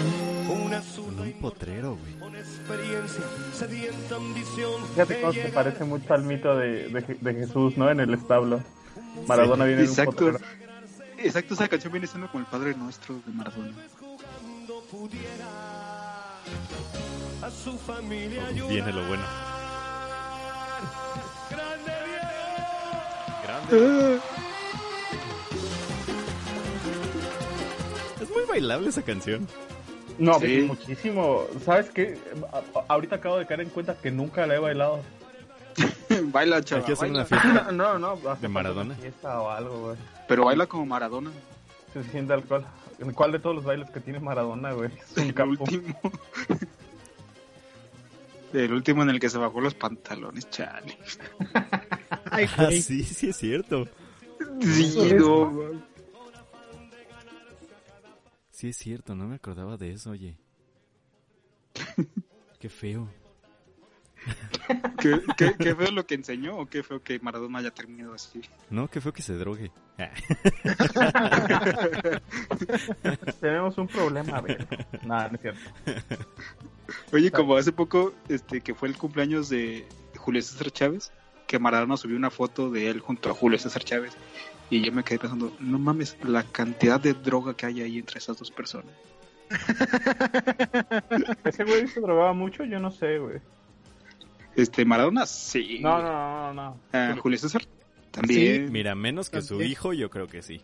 una 0.52 0.82
zurda 0.82 1.22
un 1.22 1.32
potrero, 1.34 1.96
güey. 1.96 2.18
con 2.18 2.36
experiencia, 2.36 3.22
sedienta 3.54 4.16
ambición. 4.16 4.82
Fíjate 4.94 5.20
cómo 5.20 5.32
se 5.32 5.48
parece 5.48 5.84
mucho 5.84 6.12
al 6.14 6.24
mito 6.24 6.56
de, 6.56 6.88
de, 6.88 7.16
de 7.20 7.34
Jesús, 7.34 7.76
¿no? 7.76 7.90
En 7.90 8.00
el 8.00 8.12
establo. 8.14 8.60
Maradona 9.26 9.64
viene 9.64 9.82
en 9.82 9.86
un 9.88 9.92
Exacto. 9.92 10.12
potrero. 10.12 10.38
Exacto, 11.18 11.54
esa 11.54 11.68
canción 11.68 11.92
viene 11.92 12.06
siendo 12.06 12.30
como 12.30 12.44
el 12.44 12.50
Padre 12.50 12.74
Nuestro 12.76 13.16
de 13.26 13.32
Maradona. 13.32 13.72
Viene 18.68 18.92
lo 18.92 19.06
bueno. 19.08 19.22
Grande 21.50 21.92
Diego. 22.06 23.42
Grande. 23.44 24.20
muy 28.34 28.44
bailable 28.48 28.88
esa 28.90 29.02
canción. 29.02 29.46
No, 30.18 30.38
Sí. 30.40 30.64
muchísimo. 30.66 31.44
¿Sabes 31.64 31.90
qué? 31.90 32.18
A- 32.52 32.84
Ahorita 32.88 33.16
acabo 33.16 33.38
de 33.38 33.46
caer 33.46 33.60
en 33.62 33.70
cuenta 33.70 33.94
que 33.96 34.10
nunca 34.10 34.46
la 34.46 34.56
he 34.56 34.58
bailado. 34.58 35.00
baila, 36.32 36.62
chaval. 36.62 36.82
Hay 36.82 36.86
que 36.86 36.92
hacer 36.92 37.08
baila. 37.12 37.18
una 37.20 37.24
fiesta. 37.26 37.72
No, 37.72 37.98
no, 37.98 38.16
¿De 38.36 38.48
Maradona? 38.48 38.94
Fiesta 38.94 39.40
o 39.40 39.50
algo, 39.50 39.80
güey. 39.80 39.96
Pero 40.28 40.44
baila 40.44 40.66
como 40.66 40.86
Maradona. 40.86 41.30
Suficiente 41.92 42.32
alcohol. 42.32 42.64
¿Cuál 43.14 43.32
de 43.32 43.38
todos 43.38 43.56
los 43.56 43.64
bailes 43.64 43.88
que 43.90 44.00
tiene 44.00 44.18
Maradona, 44.20 44.72
güey? 44.72 44.90
Es 44.92 45.16
un 45.16 45.22
El 45.24 45.34
capo. 45.34 45.50
último. 45.50 46.00
El 48.52 48.72
último 48.72 49.02
en 49.02 49.10
el 49.10 49.20
que 49.20 49.28
se 49.28 49.36
bajó 49.38 49.60
los 49.60 49.74
pantalones, 49.74 50.48
chale. 50.50 50.96
Ay, 52.30 52.48
Ah, 52.56 52.68
sí, 52.70 53.02
sí 53.02 53.28
es 53.28 53.36
cierto. 53.36 53.86
Sí, 54.62 55.12
no. 55.14 55.52
Sí 58.50 58.68
es 58.70 58.76
cierto, 58.76 59.14
no 59.14 59.26
me 59.26 59.34
acordaba 59.36 59.76
de 59.76 59.92
eso, 59.92 60.10
oye. 60.10 60.38
Qué 62.58 62.68
feo. 62.68 63.08
¿Qué, 65.00 65.20
qué, 65.36 65.54
qué 65.58 65.74
feo 65.74 65.90
lo 65.90 66.06
que 66.06 66.14
enseñó 66.14 66.58
o 66.58 66.66
qué 66.66 66.82
feo 66.82 67.02
que 67.02 67.18
Maradona 67.20 67.58
haya 67.58 67.70
terminado 67.70 68.14
así? 68.14 68.40
No, 68.70 68.88
qué 68.88 69.00
feo 69.00 69.12
que 69.12 69.22
se 69.22 69.34
drogue. 69.34 69.70
Ah, 69.98 70.10
Tenemos 73.40 73.78
un 73.78 73.88
problema, 73.88 74.38
a 74.38 74.40
ver. 74.40 74.66
Nada, 75.04 75.28
no 75.28 75.34
es 75.36 75.40
cierto. 75.40 75.60
Oye, 77.12 77.30
como 77.30 77.56
hace 77.56 77.72
poco, 77.72 78.14
este, 78.28 78.60
que 78.60 78.74
fue 78.74 78.88
el 78.88 78.96
cumpleaños 78.96 79.48
de 79.48 79.86
Julio 80.16 80.42
César 80.42 80.70
Chávez, 80.70 81.12
que 81.46 81.58
Maradona 81.58 81.96
subió 81.96 82.16
una 82.16 82.30
foto 82.30 82.70
de 82.70 82.88
él 82.88 83.00
junto 83.00 83.30
a 83.30 83.34
Julio 83.34 83.58
César 83.58 83.82
Chávez, 83.82 84.16
y 84.70 84.82
yo 84.82 84.92
me 84.92 85.02
quedé 85.02 85.18
pensando, 85.18 85.52
no 85.60 85.78
mames, 85.78 86.16
la 86.22 86.42
cantidad 86.42 87.00
de 87.00 87.14
droga 87.14 87.54
que 87.54 87.66
hay 87.66 87.82
ahí 87.82 87.98
entre 87.98 88.18
esas 88.18 88.38
dos 88.38 88.50
personas. 88.50 88.92
¿Ese 91.44 91.64
güey 91.64 91.88
se 91.88 92.00
drogaba 92.00 92.34
mucho? 92.34 92.64
Yo 92.64 92.78
no 92.78 92.90
sé, 92.90 93.18
güey. 93.18 93.40
Este, 94.58 94.84
Maradona, 94.84 95.24
sí. 95.26 95.78
No, 95.80 96.02
no, 96.02 96.52
no, 96.52 96.54
no. 96.54 96.80
Ah, 96.92 97.14
Julio 97.20 97.38
César, 97.38 97.62
también. 98.10 98.70
Mira, 98.72 98.94
menos 98.94 99.30
que 99.30 99.40
su 99.40 99.62
hijo, 99.62 99.92
yo 99.92 100.10
creo 100.10 100.26
que 100.26 100.42
sí. 100.42 100.60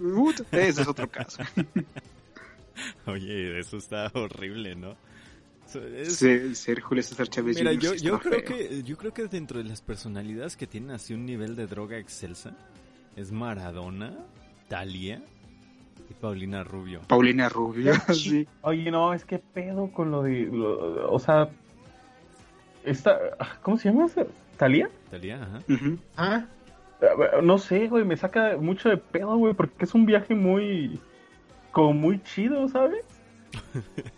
Ut, 0.00 0.40
ese 0.52 0.82
es 0.82 0.88
otro 0.88 1.08
caso. 1.10 1.42
Oye, 3.06 3.58
eso 3.58 3.76
está 3.78 4.10
horrible, 4.14 4.76
¿no? 4.76 4.96
Es- 5.96 6.16
Ser, 6.16 6.54
ser 6.54 6.80
Julio 6.80 7.02
César 7.02 7.28
Chávez. 7.28 7.56
Mira, 7.58 7.72
yo, 7.72 7.90
creo 8.20 8.40
feo. 8.40 8.44
que 8.44 8.82
yo 8.84 8.96
creo 8.96 9.12
que 9.12 9.26
dentro 9.26 9.58
de 9.58 9.64
las 9.64 9.82
personalidades 9.82 10.56
que 10.56 10.66
tienen 10.66 10.92
así 10.92 11.12
un 11.12 11.26
nivel 11.26 11.56
de 11.56 11.66
droga 11.66 11.98
excelsa 11.98 12.56
es 13.16 13.32
Maradona, 13.32 14.16
Talia 14.68 15.22
y 16.08 16.14
Paulina 16.14 16.62
Rubio. 16.62 17.00
Paulina 17.08 17.48
Rubio, 17.48 17.92
sí. 18.14 18.46
Oye, 18.62 18.90
no, 18.92 19.12
es 19.12 19.24
que 19.24 19.38
pedo 19.40 19.90
con 19.90 20.12
lo 20.12 20.22
de. 20.22 20.42
lo- 20.52 21.10
o 21.12 21.18
sea. 21.18 21.48
Esta. 22.86 23.18
¿Cómo 23.62 23.76
se 23.76 23.90
llama? 23.90 24.06
¿Talía? 24.56 24.88
Talia, 25.10 25.42
ajá. 25.42 25.58
Ujú. 25.68 25.98
Ah, 26.16 26.46
No 27.42 27.58
sé, 27.58 27.88
güey, 27.88 28.04
me 28.04 28.16
saca 28.16 28.56
mucho 28.56 28.88
de 28.88 28.96
pedo, 28.96 29.36
güey, 29.36 29.52
porque 29.52 29.84
es 29.84 29.94
un 29.94 30.06
viaje 30.06 30.34
muy. 30.34 30.98
como 31.72 31.92
muy 31.92 32.22
chido, 32.22 32.66
¿sabes? 32.68 33.04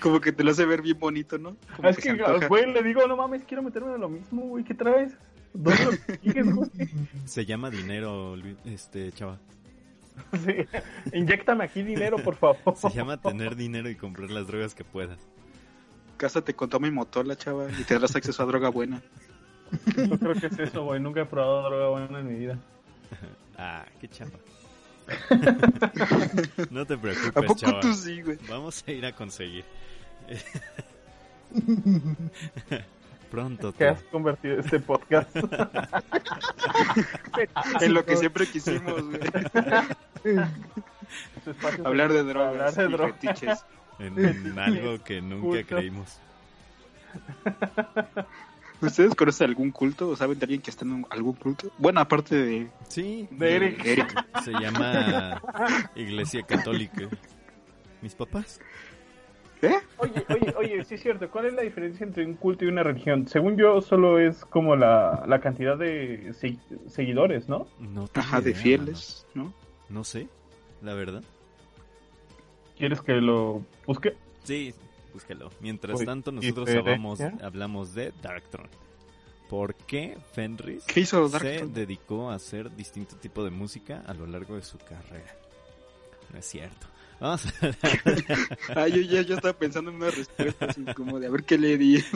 Como 0.00 0.20
que 0.20 0.32
te 0.32 0.44
lo 0.44 0.50
hace 0.50 0.64
ver 0.66 0.82
bien 0.82 0.98
bonito, 0.98 1.38
¿no? 1.38 1.56
Como 1.76 1.88
es 1.88 1.98
que, 1.98 2.10
antoja. 2.10 2.46
güey, 2.46 2.72
le 2.72 2.82
digo, 2.82 3.06
no 3.06 3.16
mames, 3.16 3.42
quiero 3.44 3.62
meterme 3.62 3.94
en 3.94 4.00
lo 4.00 4.08
mismo, 4.08 4.42
güey, 4.42 4.64
¿qué 4.64 4.74
traes? 4.74 5.16
¿Dónde 5.52 5.84
lo 5.84 6.54
güey? 6.54 6.70
Se 7.24 7.44
llama 7.44 7.70
dinero, 7.70 8.36
este 8.64 9.12
chava. 9.12 9.38
Sí. 10.44 10.52
Inyéctame 11.14 11.64
aquí 11.64 11.82
dinero, 11.82 12.18
por 12.18 12.36
favor. 12.36 12.76
Se 12.76 12.90
llama 12.90 13.18
tener 13.18 13.56
dinero 13.56 13.88
y 13.88 13.96
comprar 13.96 14.30
las 14.30 14.46
drogas 14.46 14.74
que 14.74 14.84
puedas. 14.84 15.18
Cásate 16.20 16.54
con 16.54 16.68
Tommy 16.68 16.90
Motola, 16.90 17.34
chava, 17.34 17.68
y 17.78 17.82
tendrás 17.84 18.14
acceso 18.14 18.42
a 18.42 18.46
droga 18.46 18.68
buena. 18.68 19.00
No 19.96 20.18
creo 20.18 20.34
que 20.34 20.48
es 20.48 20.58
eso, 20.58 20.84
güey, 20.84 21.00
nunca 21.00 21.22
he 21.22 21.24
probado 21.24 21.62
droga 21.62 21.88
buena 21.88 22.18
en 22.20 22.26
mi 22.28 22.34
vida. 22.38 22.58
Ah, 23.62 23.84
qué 24.00 24.08
chava. 24.08 24.30
no 26.70 26.86
te 26.86 26.94
¿A 26.94 26.98
preocupes, 26.98 27.32
poco 27.32 27.54
chava. 27.56 27.80
tú 27.80 27.92
sí, 27.92 28.22
güey? 28.22 28.38
Vamos 28.48 28.82
a 28.86 28.90
ir 28.90 29.04
a 29.04 29.12
conseguir. 29.14 29.66
Pronto. 33.30 33.72
¿Qué 33.72 33.84
tú. 33.84 33.90
has 33.90 34.02
convertido 34.04 34.60
este 34.60 34.80
podcast? 34.80 35.28
En 37.82 37.94
lo 37.94 38.04
que 38.04 38.16
siempre 38.16 38.46
quisimos, 38.46 39.02
güey. 39.02 39.20
Este 40.24 41.82
Hablar 41.84 42.12
de 42.12 42.22
drogas 42.24 42.50
hablar 42.52 42.74
de 42.74 42.84
y 42.84 42.88
drogas. 42.92 43.14
fetiches. 43.20 43.64
En 44.00 44.58
algo 44.58 45.02
que 45.04 45.20
nunca 45.20 45.62
creímos. 45.64 46.18
¿Ustedes 48.80 49.14
conocen 49.14 49.48
algún 49.50 49.70
culto 49.72 50.08
o 50.08 50.16
saben 50.16 50.38
de 50.38 50.44
alguien 50.44 50.62
que 50.62 50.70
está 50.70 50.84
en 50.86 50.92
un- 50.92 51.06
algún 51.10 51.34
culto? 51.34 51.70
Bueno, 51.76 52.00
aparte 52.00 52.34
de, 52.34 52.70
Sí, 52.88 53.28
De 53.30 53.56
Eric. 53.56 53.84
Eric. 53.84 54.26
se 54.42 54.52
llama 54.52 55.42
Iglesia 55.94 56.42
Católica. 56.44 57.08
Mis 58.00 58.14
papás. 58.14 58.58
¿Eh? 59.60 59.78
Oye, 59.98 60.24
oye, 60.30 60.54
oye, 60.56 60.84
sí 60.86 60.94
es 60.94 61.02
cierto. 61.02 61.28
¿Cuál 61.30 61.46
es 61.46 61.52
la 61.52 61.60
diferencia 61.60 62.06
entre 62.06 62.24
un 62.24 62.32
culto 62.34 62.64
y 62.64 62.68
una 62.68 62.82
religión? 62.82 63.28
Según 63.28 63.58
yo, 63.58 63.82
solo 63.82 64.18
es 64.18 64.46
como 64.46 64.74
la, 64.74 65.24
la 65.26 65.40
cantidad 65.42 65.76
de 65.76 66.32
se- 66.32 66.56
seguidores, 66.88 67.46
¿no? 67.50 67.66
No 67.78 68.08
tengo 68.08 68.26
Ajá, 68.26 68.40
de 68.40 68.52
idea, 68.52 68.62
fieles, 68.62 69.26
¿no? 69.34 69.44
mano. 69.44 69.54
No 69.90 70.04
sé, 70.04 70.28
la 70.80 70.94
verdad. 70.94 71.22
¿Quieres 72.80 73.02
que 73.02 73.12
lo 73.12 73.62
busque? 73.86 74.16
Sí, 74.42 74.72
búsquelo. 75.12 75.50
Mientras 75.60 76.00
Uy, 76.00 76.06
tanto, 76.06 76.32
nosotros 76.32 76.66
hablamos, 76.70 77.20
hablamos 77.20 77.94
de 77.94 78.14
Darktron. 78.22 78.68
¿Por 79.50 79.74
qué 79.74 80.16
Fenris 80.32 80.84
¿Qué 80.84 81.00
hizo 81.00 81.28
se 81.28 81.66
dedicó 81.66 82.30
a 82.30 82.36
hacer 82.36 82.74
distinto 82.74 83.16
tipo 83.16 83.44
de 83.44 83.50
música 83.50 84.02
a 84.06 84.14
lo 84.14 84.26
largo 84.26 84.54
de 84.56 84.62
su 84.62 84.78
carrera? 84.78 85.36
No 86.32 86.38
es 86.38 86.46
cierto. 86.46 86.86
Vamos 87.20 87.44
a 87.46 87.50
Ah, 88.80 88.88
yo 88.88 89.02
ya 89.02 89.20
yo 89.20 89.34
estaba 89.34 89.52
pensando 89.52 89.90
en 89.90 89.96
una 89.96 90.10
respuesta 90.10 90.64
así 90.64 90.82
como 90.94 91.20
de 91.20 91.26
a 91.26 91.30
ver 91.30 91.44
qué 91.44 91.58
le 91.58 91.76
di. 91.76 92.02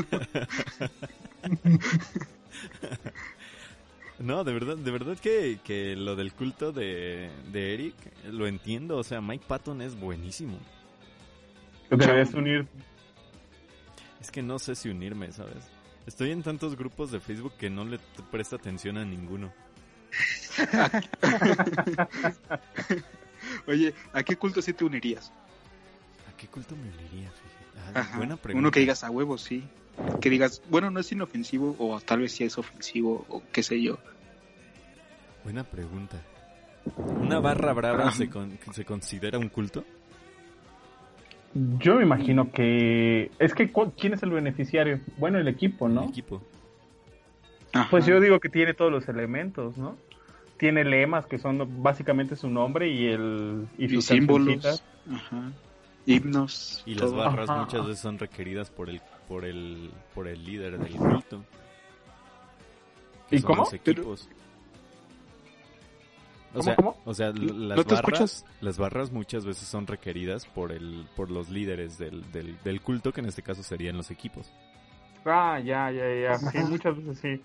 No, 4.19 4.45
de 4.45 4.53
verdad, 4.53 4.77
de 4.77 4.91
verdad 4.91 5.19
que, 5.19 5.59
que 5.65 5.97
lo 5.97 6.15
del 6.15 6.33
culto 6.33 6.73
de, 6.73 7.31
de 7.51 7.75
Eric 7.75 7.95
lo 8.31 8.47
entiendo. 8.47 8.97
O 8.97 9.05
sea, 9.05 9.21
Mike 9.21 9.45
Patton 9.47 9.83
es 9.83 9.99
buenísimo. 9.99 10.59
Debes 11.91 12.33
unir. 12.35 12.67
Es 14.21 14.31
que 14.31 14.43
no 14.43 14.59
sé 14.59 14.75
si 14.75 14.89
unirme, 14.89 15.33
¿sabes? 15.33 15.71
Estoy 16.07 16.31
en 16.31 16.43
tantos 16.43 16.77
grupos 16.77 17.11
de 17.11 17.21
Facebook 17.21 17.55
que 17.59 17.71
no 17.71 17.85
le 17.85 17.99
presta 18.31 18.57
atención 18.57 18.99
a 18.99 19.05
ninguno. 19.05 19.53
Oye, 23.67 23.95
¿a 24.13 24.23
qué 24.23 24.37
culto 24.37 24.63
sí 24.63 24.73
te 24.73 24.85
unirías? 24.85 25.33
¿A 26.35 26.37
qué 26.37 26.47
culto 26.49 26.75
me 26.77 26.83
uniría? 26.89 27.31
Fíjate? 27.31 27.99
Ah, 27.99 28.01
Ajá, 28.01 28.17
buena 28.19 28.37
pregunta. 28.37 28.59
Uno 28.67 28.71
que 28.71 28.81
digas 28.81 29.05
a 29.05 29.11
huevo, 29.11 29.39
sí. 29.39 29.65
Que 30.21 30.31
digas, 30.31 30.63
bueno, 30.69 30.91
no 30.91 31.01
es 31.01 31.11
inofensivo 31.13 31.77
o 31.79 32.01
tal 32.01 32.21
vez 32.21 32.33
sí 32.33 32.45
es 32.45 32.59
ofensivo 32.59 33.25
o 33.29 33.43
qué 33.53 33.63
sé 33.63 33.81
yo. 33.81 33.99
Buena 35.45 35.63
pregunta. 35.65 36.17
¿Una 37.21 37.39
barra 37.41 37.73
brava 37.73 38.11
se, 38.11 38.29
con- 38.29 38.59
se 38.73 38.85
considera 38.85 39.39
un 39.39 39.49
culto? 39.49 39.85
Yo 41.55 41.97
me 41.97 42.03
imagino 42.03 42.51
que. 42.51 43.31
Es 43.39 43.55
que, 43.55 43.71
¿cu- 43.71 43.93
¿quién 43.97 44.15
es 44.15 44.23
el 44.25 44.31
beneficiario? 44.31 45.01
Bueno, 45.19 45.39
el 45.39 45.47
equipo, 45.47 45.89
¿no? 45.89 46.05
El 46.05 46.09
equipo. 46.11 46.43
Ajá. 47.73 47.91
Pues 47.91 48.07
yo 48.07 48.19
digo 48.21 48.41
que 48.41 48.49
tiene 48.49 48.75
todos 48.75 48.91
los 48.91 49.09
elementos, 49.09 49.77
¿no? 49.79 49.97
Tiene 50.59 50.85
lemas 50.85 51.27
que 51.27 51.39
son 51.39 51.83
básicamente 51.83 52.35
su 52.37 52.49
nombre 52.49 52.89
y 52.89 53.07
el 53.07 53.67
y 53.79 53.85
y 53.85 53.89
sus 53.89 54.07
símbolos, 54.07 54.83
ajá. 55.13 55.53
Himnos, 56.07 56.83
Y 56.87 56.95
las 56.95 57.11
todo. 57.11 57.17
barras 57.17 57.49
Ajá. 57.51 57.61
muchas 57.63 57.87
veces 57.87 58.01
son 58.01 58.19
requeridas 58.19 58.71
por 58.71 58.91
el 58.91 59.01
por 59.29 59.45
el 59.45 59.91
por 60.15 60.29
el 60.29 60.45
líder 60.45 60.79
del 60.79 60.97
culto. 60.97 61.45
¿Y 63.31 63.39
son 63.39 63.47
cómo? 63.49 63.63
Los 63.65 63.73
equipos. 63.73 64.29
O 66.53 66.59
¿Cómo, 66.59 66.63
sea, 66.63 66.77
cómo? 66.77 66.97
o 67.05 67.15
sea, 67.15 67.29
las 67.33 67.77
¿No 67.79 67.85
te 67.85 67.95
barras, 67.95 68.21
escuchas? 68.21 68.47
las 68.61 68.79
barras 68.79 69.11
muchas 69.11 69.45
veces 69.45 69.67
son 69.67 69.87
requeridas 69.89 70.47
por 70.47 70.71
el 70.71 71.05
por 71.17 71.31
los 71.31 71.49
líderes 71.51 71.99
del, 71.99 72.31
del, 72.31 72.57
del 72.63 72.81
culto, 72.81 73.13
que 73.13 73.21
en 73.21 73.27
este 73.27 73.43
caso 73.43 73.63
serían 73.65 73.97
los 73.97 74.11
equipos. 74.13 74.53
Ah, 75.25 75.59
ya, 75.59 75.91
ya, 75.91 76.05
ya. 76.15 76.39
Sí, 76.39 76.59
muchas 76.69 76.97
veces 76.97 77.19
sí. 77.19 77.43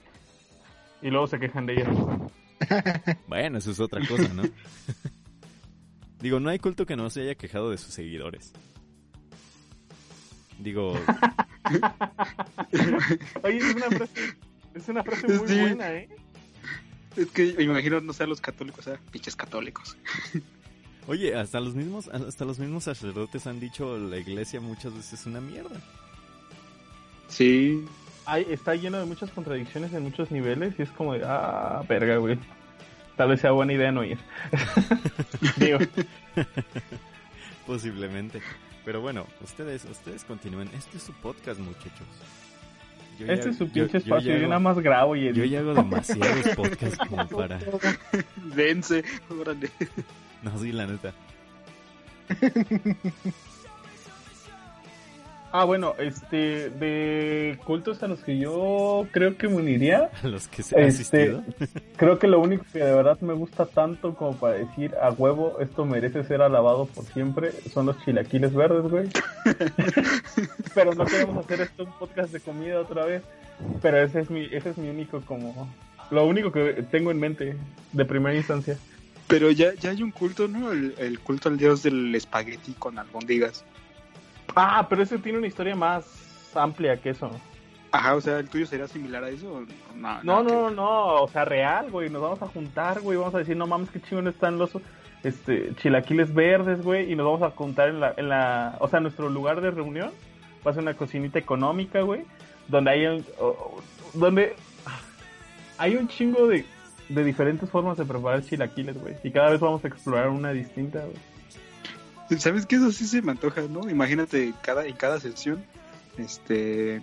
Y 1.02 1.10
luego 1.10 1.26
se 1.28 1.39
quejan 1.39 1.65
de 1.65 1.74
ellas. 1.74 1.98
Bueno, 3.28 3.58
eso 3.58 3.72
es 3.72 3.80
otra 3.80 4.06
cosa, 4.06 4.34
¿no? 4.34 4.43
Digo, 6.22 6.40
no 6.40 6.50
hay 6.50 6.60
culto 6.60 6.86
que 6.86 6.96
no 6.96 7.10
se 7.10 7.22
haya 7.22 7.36
quejado 7.36 7.72
de 7.72 7.78
sus 7.78 7.94
seguidores. 7.94 8.54
Digo, 10.60 10.94
Oye, 13.44 13.58
es 13.58 13.76
una 13.76 13.88
frase, 13.88 14.36
es 14.74 14.90
una 14.90 15.04
frase 15.04 15.28
muy 15.28 15.48
Sí. 15.48 15.60
buena, 15.62 15.92
¿eh? 15.94 16.10
Es 17.16 17.28
que 17.32 17.54
me 17.58 17.64
imagino, 17.64 18.00
no 18.02 18.14
sé, 18.14 18.28
los 18.28 18.42
católicos, 18.42 18.88
o 18.88 18.92
sea, 18.92 19.00
pinches 19.12 19.36
católicos. 19.36 19.98
Oye, 21.08 21.36
hasta 21.36 21.60
los 21.60 21.74
mismos, 21.76 22.08
hasta 22.10 22.46
los 22.46 22.60
mismos 22.60 22.84
sacerdotes 22.84 23.48
han 23.48 23.60
dicho 23.60 23.98
la 23.98 24.18
iglesia 24.18 24.62
muchas 24.62 24.94
veces 24.94 25.22
es 25.22 25.26
una 25.26 25.42
mierda. 25.42 25.80
Sí. 27.28 27.84
Ay, 28.26 28.46
está 28.50 28.76
lleno 28.76 29.00
de 29.00 29.06
muchas 29.06 29.32
contradicciones 29.32 29.92
en 29.94 30.04
muchos 30.04 30.30
niveles 30.30 30.76
y 30.78 30.84
es 30.84 30.92
como 30.92 31.14
de, 31.14 31.24
ah, 31.26 31.84
verga, 31.88 32.18
güey. 32.18 32.38
Tal 33.20 33.28
vez 33.28 33.42
sea 33.42 33.52
buena 33.52 33.74
idea 33.74 33.92
no 33.92 34.02
ir. 34.06 34.18
Digo, 35.58 35.78
Posiblemente. 37.68 38.42
Pero 38.86 39.02
bueno, 39.02 39.28
ustedes, 39.44 39.84
ustedes 39.84 40.24
continúen. 40.24 40.70
Este 40.74 40.96
es 40.96 41.04
su 41.04 41.12
podcast, 41.12 41.60
muchachos. 41.60 42.08
Yo 43.20 43.26
ya- 43.26 43.34
este 43.34 43.50
es 43.50 43.58
su 43.58 43.66
yo- 43.68 43.74
pinche 43.74 43.92
yo 43.92 43.98
espacio, 43.98 44.32
yo 44.32 44.38
hago- 44.38 44.48
nada 44.48 44.60
más 44.60 44.80
grabo 44.80 45.18
y 45.18 45.24
Yo 45.24 45.30
edito. 45.32 45.44
ya 45.48 45.60
hago 45.60 45.74
demasiados 45.74 46.48
podcasts 46.56 46.98
como 47.10 47.28
para... 47.28 47.60
Dense, 48.56 49.04
órale. 49.38 49.70
No, 50.42 50.58
sí, 50.58 50.72
la 50.72 50.88
neta. 50.88 51.14
Ah, 55.52 55.64
bueno, 55.66 55.96
este, 55.98 56.70
de 56.70 57.58
cultos 57.66 58.04
a 58.04 58.08
los 58.08 58.20
que 58.24 58.38
yo 58.38 59.08
creo 59.12 59.36
que 59.36 59.48
me 59.48 59.56
uniría, 59.56 60.12
A 60.24 60.28
los 60.28 60.48
que 60.48 60.62
se 60.62 60.76
han 60.78 60.84
Este- 60.84 61.02
asistido. 61.24 61.44
creo 61.98 62.20
que 62.20 62.28
lo 62.28 62.40
único 62.40 62.64
que 62.72 62.80
de 62.80 62.94
verdad 62.94 63.20
me 63.22 63.34
gusta 63.34 63.66
tanto 63.66 64.14
como 64.14 64.36
para 64.38 64.54
decir 64.56 64.94
a 65.02 65.10
huevo, 65.12 65.58
esto 65.60 65.86
merece 65.86 66.24
ser 66.24 66.42
alabado 66.44 66.86
por 66.86 67.04
siempre, 67.06 67.52
son 67.74 67.88
los 67.88 67.98
chilaquiles 68.06 68.54
verdes, 68.54 68.84
güey. 68.92 69.10
Pero 70.76 70.94
no 70.94 71.06
queremos 71.06 71.46
hacer 71.46 71.62
esto 71.62 71.84
un 71.84 71.92
podcast 71.94 72.32
de 72.32 72.40
comida 72.40 72.80
otra 72.80 73.06
vez. 73.06 73.24
Pero 73.82 73.98
ese 74.02 74.22
es 74.22 74.30
mi, 74.30 74.46
ese 74.46 74.70
es 74.70 74.78
mi 74.78 74.90
único 74.90 75.22
como, 75.22 75.68
lo 76.12 76.26
único 76.26 76.52
que 76.52 76.84
tengo 76.92 77.12
en 77.12 77.20
mente 77.20 77.56
de 77.92 78.06
primera 78.06 78.36
instancia. 78.36 78.78
Pero 79.28 79.52
ya, 79.52 79.74
ya 79.76 79.92
hay 79.92 80.02
un 80.02 80.12
culto, 80.12 80.48
¿no? 80.48 80.72
El, 80.72 80.96
el 80.98 81.20
culto 81.20 81.50
al 81.50 81.58
dios 81.58 81.84
del 81.84 82.14
espagueti 82.16 82.74
con 82.74 82.98
albóndigas. 82.98 83.66
Ah, 84.56 84.86
pero 84.90 85.04
ese 85.04 85.18
tiene 85.20 85.38
una 85.38 85.48
historia 85.48 85.76
más 85.76 86.52
amplia 86.56 86.98
que 86.98 87.12
eso. 87.12 87.30
Ajá, 87.92 88.16
o 88.16 88.22
sea, 88.22 88.40
¿el 88.40 88.48
tuyo 88.50 88.66
sería 88.68 88.88
similar 88.88 89.24
a 89.24 89.30
eso? 89.30 89.52
o 89.52 89.62
No, 89.96 90.22
No, 90.24 90.44
no, 90.44 90.70
no, 90.70 91.22
o 91.24 91.28
sea, 91.28 91.44
real, 91.46 91.90
güey. 91.90 92.10
Nos 92.10 92.22
vamos 92.22 92.42
a 92.42 92.48
juntar, 92.48 93.02
güey. 93.02 93.18
Vamos 93.18 93.34
a 93.36 93.40
decir, 93.40 93.58
no 93.58 93.66
mames, 93.68 93.90
qué 93.90 94.00
chingón 94.02 94.28
están 94.28 94.60
los 94.60 94.72
este, 95.24 95.74
chilaquiles 95.76 96.34
verdes, 96.34 96.84
güey. 96.84 97.12
Y 97.12 97.16
nos 97.16 97.26
vamos 97.26 97.42
a 97.42 97.50
juntar 97.56 97.90
en 97.90 98.00
la, 98.00 98.14
en 98.16 98.30
la. 98.30 98.78
O 98.80 98.88
sea, 98.88 99.00
nuestro 99.00 99.30
lugar 99.30 99.62
de 99.62 99.72
reunión 99.72 100.12
va 100.66 100.72
a 100.72 100.74
ser 100.76 100.84
una 100.84 100.94
cocinita 100.94 101.40
económica, 101.40 102.02
güey. 102.02 102.26
Donde 102.68 102.92
hay. 102.92 103.06
un- 103.08 103.26
donde. 104.14 104.56
Hay 105.80 105.96
un 105.96 106.08
chingo 106.10 106.46
de, 106.48 106.66
de 107.08 107.24
diferentes 107.24 107.70
formas 107.70 107.98
de 107.98 108.06
preparar 108.06 108.44
chilaquiles, 108.44 109.02
güey. 109.02 109.16
Y 109.24 109.32
cada 109.32 109.50
vez 109.50 109.60
vamos 109.62 109.84
a 109.84 109.88
explorar 109.88 110.30
una 110.30 110.52
distinta, 110.52 111.00
güey. 111.00 111.16
¿Sabes 112.38 112.65
qué? 112.65 112.76
Eso 112.76 112.92
sí 112.92 113.08
se 113.08 113.22
me 113.22 113.32
antoja, 113.32 113.62
¿no? 113.70 113.89
Imagínate 113.89 114.54
cada, 114.62 114.86
en 114.86 114.96
cada 114.96 115.20
sesión, 115.20 115.63
este, 116.18 117.02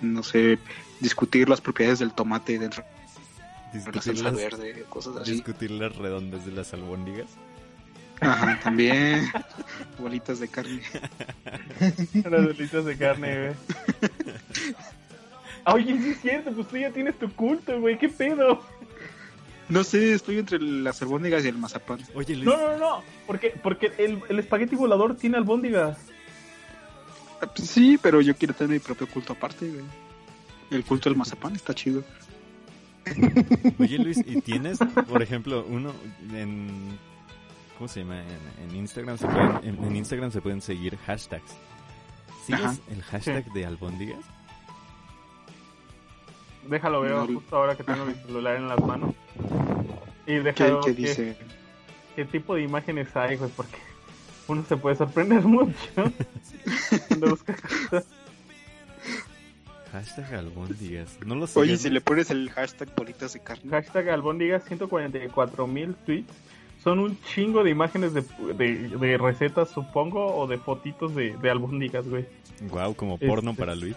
no 0.00 0.22
sé, 0.22 0.58
discutir 1.00 1.48
las 1.48 1.60
propiedades 1.60 2.00
del 2.00 2.12
tomate 2.12 2.58
dentro 2.58 2.82
de 2.82 2.88
la 2.88 3.72
Discutir 3.72 4.02
salsa 4.02 4.24
las, 4.24 4.34
verde, 4.36 4.84
cosas 4.88 5.16
así. 5.16 5.32
discutir 5.32 5.70
las 5.70 5.94
redondas 5.96 6.44
de 6.44 6.52
las 6.52 6.72
albóndigas. 6.74 7.26
Ajá, 8.20 8.58
también. 8.64 9.28
Bolitas 9.98 10.38
de 10.40 10.48
carne. 10.48 10.80
Las 12.30 12.46
delitas 12.46 12.84
de 12.84 12.96
carne, 12.96 13.38
güey. 13.38 13.54
Oye, 15.66 15.98
sí 15.98 16.10
es 16.10 16.20
cierto, 16.20 16.52
pues 16.52 16.68
tú 16.68 16.76
ya 16.76 16.90
tienes 16.90 17.18
tu 17.18 17.30
culto, 17.32 17.80
güey. 17.80 17.98
¿Qué 17.98 18.08
pedo? 18.08 18.62
No 19.68 19.82
sé, 19.82 20.12
estoy 20.14 20.38
entre 20.38 20.60
las 20.60 21.00
albóndigas 21.02 21.44
y 21.44 21.48
el 21.48 21.56
mazapán. 21.58 21.98
Oye, 22.14 22.34
Luis, 22.36 22.44
No, 22.46 22.56
no, 22.56 22.68
no, 22.72 22.78
no. 22.78 23.02
Porque, 23.26 23.50
porque 23.62 23.92
el, 23.98 24.20
el 24.28 24.38
espagueti 24.38 24.76
volador 24.76 25.16
tiene 25.16 25.36
albóndigas. 25.38 25.96
Ah, 27.40 27.46
pues 27.54 27.68
sí, 27.70 27.98
pero 28.00 28.20
yo 28.20 28.36
quiero 28.36 28.54
tener 28.54 28.72
mi 28.74 28.78
propio 28.78 29.06
culto 29.08 29.32
aparte, 29.32 29.68
güey. 29.68 29.84
El 30.70 30.84
culto 30.84 31.08
del 31.08 31.16
mazapán 31.18 31.54
está 31.54 31.72
chido. 31.74 32.02
oye 33.78 33.98
Luis, 33.98 34.18
¿y 34.26 34.40
tienes, 34.40 34.78
por 35.08 35.22
ejemplo, 35.22 35.64
uno 35.68 35.92
en... 36.32 36.98
¿Cómo 37.76 37.88
se 37.88 38.00
llama? 38.00 38.22
En, 38.22 38.70
en 38.70 38.76
Instagram 38.76 39.18
se 39.18 39.26
pueden, 39.26 39.50
en, 39.64 39.84
en 39.84 39.96
Instagram 39.96 40.30
se 40.30 40.40
pueden 40.40 40.60
seguir 40.62 40.96
hashtags. 41.06 41.54
¿Sigues 42.46 42.62
Ajá. 42.64 42.76
el 42.90 43.02
hashtag 43.02 43.52
de 43.52 43.66
albóndigas? 43.66 44.24
Déjalo 46.68 47.00
veo 47.02 47.26
No. 47.26 47.34
justo 47.34 47.56
ahora 47.56 47.76
que 47.76 47.82
tengo 47.84 48.04
mi 48.06 48.14
celular 48.14 48.56
en 48.56 48.68
las 48.68 48.80
manos. 48.80 49.14
Y 50.26 50.42
¿Qué, 50.42 50.52
qué 50.54 50.76
qué, 50.84 50.92
dice? 50.92 51.36
qué 52.16 52.24
tipo 52.24 52.54
de 52.54 52.62
imágenes 52.62 53.14
hay, 53.16 53.36
güey, 53.36 53.50
porque 53.54 53.76
uno 54.48 54.64
se 54.68 54.76
puede 54.76 54.96
sorprender 54.96 55.42
mucho 55.44 55.76
cuando 57.08 57.30
busca 57.30 57.54
cosas. 57.56 58.06
Hashtag 59.92 60.34
albóndigas. 60.34 61.18
No 61.24 61.36
lo 61.36 61.46
sé. 61.46 61.60
Oye, 61.60 61.76
si 61.76 61.88
le 61.88 62.00
pones 62.00 62.30
el 62.30 62.50
hashtag 62.50 62.88
bolitas 62.96 63.32
de 63.34 63.40
carne. 63.40 63.70
Hashtag 63.70 64.08
albóndigas 64.08 64.64
144 64.64 65.66
mil 65.68 65.94
tweets. 65.94 66.32
Son 66.82 66.98
un 66.98 67.16
chingo 67.22 67.62
de 67.64 67.70
imágenes 67.70 68.12
de, 68.12 68.22
de, 68.58 68.88
de 68.88 69.16
recetas, 69.18 69.70
supongo, 69.70 70.36
o 70.36 70.46
de 70.46 70.58
fotitos 70.58 71.14
de, 71.14 71.36
de 71.36 71.50
albóndigas, 71.50 72.06
güey. 72.08 72.26
Wow, 72.70 72.94
como 72.94 73.18
porno 73.18 73.52
Este- 73.52 73.60
para 73.62 73.74
Luis. 73.74 73.96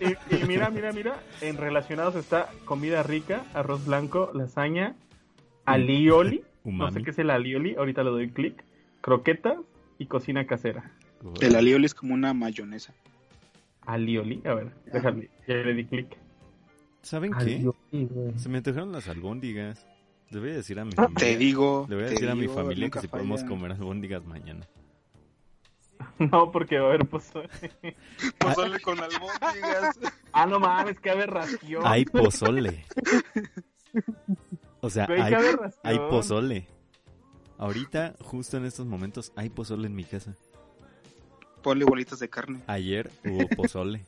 Y, 0.00 0.36
y 0.36 0.44
mira, 0.46 0.70
mira, 0.70 0.92
mira, 0.92 1.16
en 1.40 1.56
relacionados 1.56 2.14
está 2.16 2.48
comida 2.64 3.02
rica, 3.02 3.44
arroz 3.54 3.84
blanco, 3.86 4.30
lasaña, 4.34 4.94
alioli, 5.64 6.42
no 6.64 6.90
sé 6.90 7.02
qué 7.02 7.10
es 7.10 7.18
el 7.18 7.30
alioli, 7.30 7.74
ahorita 7.76 8.02
le 8.04 8.10
doy 8.10 8.30
clic, 8.30 8.64
croquetas 9.00 9.58
y 9.98 10.06
cocina 10.06 10.46
casera. 10.46 10.92
El 11.40 11.54
alioli 11.56 11.86
es 11.86 11.94
como 11.94 12.14
una 12.14 12.34
mayonesa. 12.34 12.92
Alioli, 13.86 14.42
a 14.44 14.54
ver, 14.54 14.72
déjame, 14.92 15.28
ya 15.46 15.54
le 15.54 15.74
di 15.74 15.84
clic. 15.84 16.16
¿Saben 17.02 17.32
qué? 17.34 17.58
Güey. 17.92 18.32
Se 18.36 18.48
me 18.48 18.58
antojaron 18.58 18.90
las 18.92 19.08
albóndigas. 19.08 19.86
Le 20.30 20.40
voy 20.40 20.50
a 20.50 20.54
decir 20.54 20.80
a 20.80 20.84
mi 20.84 20.90
Ah, 20.96 21.04
familia. 21.04 21.18
Te 21.20 21.36
digo. 21.36 21.86
Le 21.88 21.94
voy 21.94 22.04
a 22.04 22.08
te 22.08 22.14
decir 22.14 22.28
a 22.28 22.34
mi 22.34 22.48
familia 22.48 22.90
que 22.90 22.98
si 23.00 23.06
podemos 23.06 23.44
comer 23.44 23.70
albóndigas 23.72 24.24
mañana. 24.26 24.66
No, 26.18 26.50
porque 26.50 26.78
va 26.78 26.86
a 26.86 26.88
haber 26.94 27.06
pozole. 27.06 27.48
Pozole 28.38 28.80
con 28.80 28.98
albóndigas. 28.98 29.98
Ah, 30.32 30.46
no 30.46 30.58
mames, 30.58 30.98
qué 31.00 31.10
aberración. 31.10 31.82
Hay 31.84 32.04
pozole. 32.06 32.84
O 34.80 34.88
sea, 34.90 35.06
Güey, 35.06 35.20
hay, 35.20 35.34
hay 35.82 35.98
pozole. 35.98 36.66
Ahorita, 37.58 38.14
justo 38.20 38.56
en 38.56 38.64
estos 38.66 38.86
momentos, 38.86 39.32
hay 39.36 39.50
pozole 39.50 39.86
en 39.86 39.94
mi 39.94 40.04
casa. 40.04 40.34
Ponle 41.62 41.84
bolitas 41.84 42.18
de 42.18 42.28
carne. 42.30 42.62
Ayer 42.66 43.10
hubo 43.24 43.48
pozole. 43.48 44.04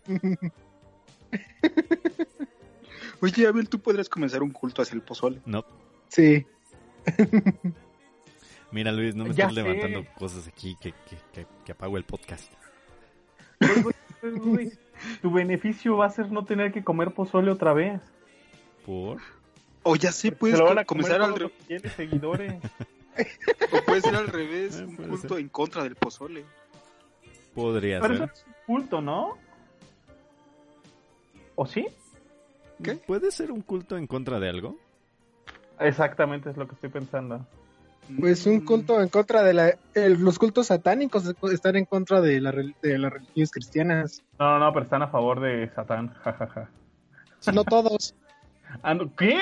Oye, 3.20 3.46
Abel, 3.46 3.68
tú 3.68 3.80
podrías 3.80 4.08
comenzar 4.08 4.42
un 4.42 4.50
culto 4.50 4.82
hacia 4.82 4.94
el 4.94 5.02
pozole. 5.02 5.40
No, 5.44 5.64
Sí. 6.08 6.46
mira 8.72 8.92
Luis, 8.92 9.14
no 9.14 9.24
me 9.24 9.34
Ya 9.34 9.44
estás 9.46 9.54
sé. 9.54 9.62
levantando 9.62 10.04
cosas 10.18 10.46
aquí 10.48 10.76
que, 10.80 10.92
que, 10.92 11.16
que, 11.32 11.46
que 11.64 11.72
apago 11.72 11.96
el 11.96 12.04
podcast. 12.04 12.52
Güey, 13.60 13.82
güey, 14.22 14.38
güey, 14.38 14.72
Tu 15.22 15.30
beneficio 15.30 15.96
va 15.96 16.06
a 16.06 16.10
ser 16.10 16.30
no 16.30 16.44
tener 16.44 16.72
que 16.72 16.82
comer 16.84 17.12
pozole 17.12 17.50
otra 17.50 17.72
vez. 17.72 18.00
¿Por? 18.86 19.18
O 19.82 19.96
ya 19.96 20.12
sé, 20.12 20.28
Se 20.30 20.32
puedes 20.36 20.58
lo 20.58 20.66
van 20.66 20.78
a 20.78 20.84
co- 20.84 20.94
comer 20.94 21.04
comenzar 21.06 21.22
al 21.22 21.28
todos 21.34 21.38
re- 21.38 21.44
los 21.44 21.52
que 21.52 21.64
tiene 21.64 21.88
seguidores. 21.94 22.54
o 23.72 23.84
puede 23.84 24.00
ser 24.00 24.16
al 24.16 24.28
revés, 24.28 24.78
Eh, 24.80 24.84
un 24.84 24.96
culto 24.96 25.28
ser. 25.34 25.38
en 25.40 25.48
contra 25.48 25.82
del 25.82 25.94
pozole. 25.96 26.44
Podría 27.54 28.00
Pero 28.00 28.14
eso 28.14 28.24
ser. 28.26 28.32
es 28.34 28.44
un 28.46 28.54
culto, 28.66 29.00
¿no? 29.00 29.36
¿O 31.56 31.66
sí? 31.66 31.86
¿Qué? 32.82 32.94
¿Puede 32.94 33.30
ser 33.32 33.50
un 33.50 33.62
culto 33.62 33.96
en 33.96 34.06
contra 34.06 34.38
de 34.38 34.48
algo? 34.48 34.76
Exactamente 35.80 36.50
es 36.50 36.56
lo 36.56 36.66
que 36.68 36.74
estoy 36.74 36.90
pensando. 36.90 37.44
Pues 38.18 38.46
un 38.46 38.60
culto 38.60 39.00
en 39.02 39.08
contra 39.08 39.42
de 39.42 39.52
la... 39.54 39.78
el- 39.94 40.14
los 40.14 40.38
cultos 40.38 40.68
satánicos 40.68 41.24
están 41.52 41.76
en 41.76 41.84
contra 41.84 42.20
de, 42.20 42.40
la, 42.40 42.52
de 42.52 42.98
las 42.98 43.12
religiones 43.12 43.50
cristianas. 43.50 44.22
No, 44.38 44.58
no, 44.58 44.66
no, 44.66 44.72
pero 44.72 44.84
están 44.84 45.02
a 45.02 45.08
favor 45.08 45.40
de 45.40 45.68
Satán, 45.74 46.14
jajaja. 46.14 46.70
No 47.52 47.64
todos. 47.64 48.14
Ah, 48.82 48.92
no, 48.92 49.14
¿Qué? 49.16 49.38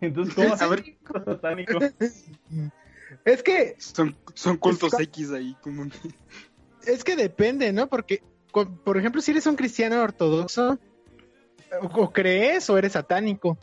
Entonces, 0.00 0.36
¿cómo 0.36 0.54
A 0.54 0.66
ver. 0.68 0.84
ver 0.84 0.96
culto 1.04 1.32
satánico? 1.32 1.78
Es 3.24 3.42
que 3.42 3.74
Son, 3.78 4.16
son 4.34 4.56
cultos 4.56 4.98
X 4.98 5.32
ahí, 5.32 5.56
como 5.60 5.84
Es 6.86 7.02
que 7.04 7.16
depende, 7.16 7.72
¿no? 7.72 7.88
Porque, 7.88 8.22
por 8.52 8.96
ejemplo, 8.96 9.20
si 9.20 9.32
eres 9.32 9.46
un 9.46 9.56
cristiano 9.56 10.00
ortodoxo, 10.00 10.78
o, 11.80 11.86
o 11.86 12.12
crees 12.12 12.70
o 12.70 12.78
eres 12.78 12.92
satánico. 12.92 13.58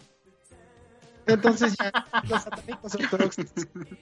Entonces 1.33 1.75
ya, 1.77 1.91
los 2.29 2.41
satánicos 2.43 2.95
ortodoxos, 2.95 3.45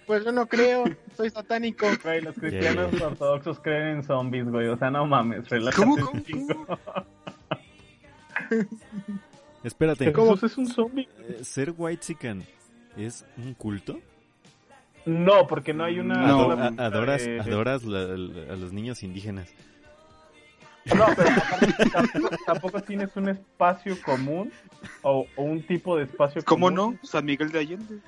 pues 0.06 0.26
yo 0.26 0.32
no 0.32 0.46
creo, 0.48 0.86
soy 1.16 1.30
satánico. 1.30 1.86
Güey, 2.04 2.22
los 2.22 2.36
cristianos 2.36 2.92
Yeah. 2.92 3.08
ortodoxos 3.08 3.60
creen 3.60 3.88
en 3.98 4.04
zombies, 4.04 4.46
güey. 4.50 4.68
O 4.68 4.78
sea, 4.78 4.90
no 4.92 5.06
mames, 5.06 5.48
relájate 5.50 5.82
¿Cómo, 5.84 5.98
cómo, 5.98 6.24
cómo? 6.56 6.80
Espérate, 9.64 10.12
¿Cómo 10.14 10.36
es 10.36 10.58
un 10.58 10.68
zombie? 10.68 11.08
eh, 11.28 11.40
¿ser 11.44 11.74
white 11.76 12.04
es 12.98 13.26
un 13.38 13.54
culto? 13.54 14.00
No, 15.06 15.48
porque 15.48 15.74
no 15.74 15.84
hay 15.86 16.00
una. 16.00 16.16
No, 16.28 16.52
adoras 16.78 17.26
eh, 17.26 17.40
adoras 17.40 17.84
la- 17.84 18.06
la- 18.06 18.54
a 18.54 18.56
los 18.56 18.74
niños 18.74 19.04
indígenas. 19.04 19.50
No, 20.96 21.06
pero 21.16 21.30
aparte 21.30 21.74
tampoco, 22.46 22.82
tienes 22.82 23.16
un 23.16 23.30
espacio 23.30 24.00
común 24.02 24.52
o, 25.02 25.26
o 25.36 25.44
un 25.44 25.62
tipo 25.66 25.98
de 25.98 26.04
espacio 26.04 26.44
¿Cómo 26.46 26.68
común. 26.68 27.00
no? 27.02 27.08
San 27.08 27.26
Miguel 27.26 27.52
de 27.52 27.60
Allende. 27.60 28.00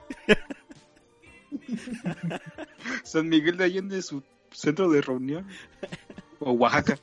San 3.04 3.28
Miguel 3.28 3.58
de 3.58 3.64
Allende 3.66 3.98
es 3.98 4.06
su 4.08 4.24
centro 4.52 4.90
de 4.90 5.02
reunión. 5.02 5.48
O 6.40 6.52
Oaxaca. 6.52 6.98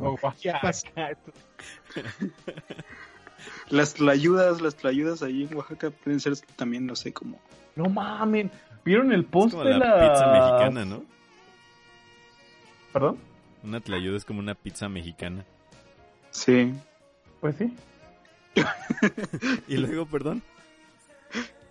O 0.00 0.18
Oaxaca. 0.22 0.72
Las 3.68 3.94
tlayudas, 3.94 4.60
las 4.60 4.76
tlayudas 4.76 5.22
ahí 5.22 5.42
en 5.44 5.54
Oaxaca 5.56 5.90
pueden 5.90 6.20
ser 6.20 6.36
también, 6.56 6.86
no 6.86 6.94
sé, 6.94 7.12
como... 7.12 7.40
No 7.74 7.88
mamen. 7.90 8.50
¿Vieron 8.84 9.12
el 9.12 9.22
Es 9.22 9.26
post 9.26 9.50
como 9.50 9.64
de 9.64 9.76
la 9.76 9.96
la 9.96 10.12
pizza 10.12 10.26
mexicana, 10.32 10.84
¿no? 10.84 11.04
¿Perdón? 12.92 13.18
Una 13.66 13.80
tlayuda 13.80 14.16
es 14.16 14.24
como 14.24 14.38
una 14.38 14.54
pizza 14.54 14.88
mexicana. 14.88 15.44
Sí. 16.30 16.72
Pues 17.40 17.56
sí. 17.56 17.74
Y 19.68 19.76
luego, 19.76 20.06
perdón. 20.06 20.42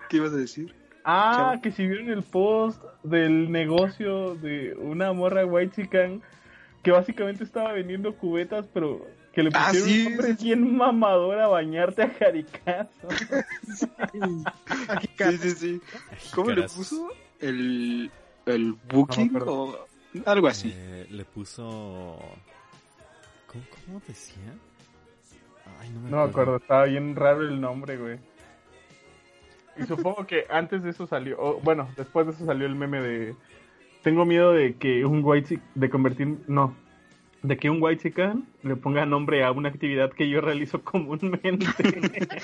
¿Qué 0.10 0.18
ibas 0.18 0.34
a 0.34 0.38
decir? 0.38 0.76
Ah, 1.04 1.34
Chava. 1.38 1.62
que 1.62 1.72
si 1.72 1.88
vieron 1.88 2.10
el 2.10 2.24
post 2.24 2.84
del 3.04 3.52
negocio 3.52 4.36
de 4.36 4.74
una 4.76 5.14
morra 5.14 5.46
white 5.46 5.76
chican 5.84 6.22
que 6.84 6.92
básicamente 6.92 7.44
estaba 7.44 7.72
vendiendo 7.74 8.14
cubetas, 8.16 8.68
pero 8.74 9.08
que 9.34 9.44
le 9.44 9.50
Ah, 9.54 9.68
pusieron 9.68 9.90
sí, 9.90 10.00
un 10.00 10.12
nombre 10.14 10.36
sí, 10.36 10.44
bien 10.44 10.78
mamador 10.78 11.40
a 11.40 11.48
bañarte 11.48 12.04
a 12.04 12.10
jaricazo. 12.10 13.08
Sí, 15.18 15.38
sí, 15.38 15.50
sí. 15.52 15.82
¿Cómo 16.34 16.52
le 16.52 16.64
puso? 16.64 17.10
El, 17.40 18.12
el 18.46 18.74
booking 18.92 19.34
No 19.34 19.46
o 19.46 19.88
algo 20.26 20.48
así. 20.48 20.72
Eh, 20.74 21.08
le 21.10 21.26
puso... 21.26 22.18
¿Cómo, 23.48 23.64
cómo 23.86 24.02
decía? 24.08 24.54
Ay, 25.80 25.90
no 25.90 26.00
me 26.02 26.10
No 26.10 26.18
me 26.18 26.30
acuerdo, 26.30 26.58
estaba 26.58 26.86
bien 26.86 27.16
raro 27.16 27.42
el 27.42 27.60
nombre, 27.60 27.98
güey. 27.98 28.20
Y 29.78 29.84
supongo 29.88 30.26
que 30.28 30.46
antes 30.50 30.84
de 30.84 30.92
eso 30.92 31.08
salió, 31.08 31.38
o, 31.40 31.60
bueno, 31.62 31.90
después 31.98 32.26
de 32.28 32.34
eso 32.34 32.46
salió 32.46 32.66
el 32.66 32.76
meme 32.76 33.02
de 33.02 33.36
tengo 34.04 34.24
miedo 34.24 34.54
de 34.54 34.76
que 34.76 35.04
un 35.04 35.22
white 35.24 35.56
chick- 35.56 35.64
de 35.74 35.90
convertir, 35.90 36.38
no, 36.48 36.76
de 37.42 37.58
que 37.58 37.70
un 37.72 37.82
white 37.82 38.04
chican 38.04 38.46
le 38.62 38.76
ponga 38.76 39.06
nombre 39.06 39.44
a 39.44 39.52
una 39.52 39.70
actividad 39.70 40.12
que 40.12 40.30
yo 40.30 40.42
realizo 40.42 40.82
comúnmente. 40.84 41.66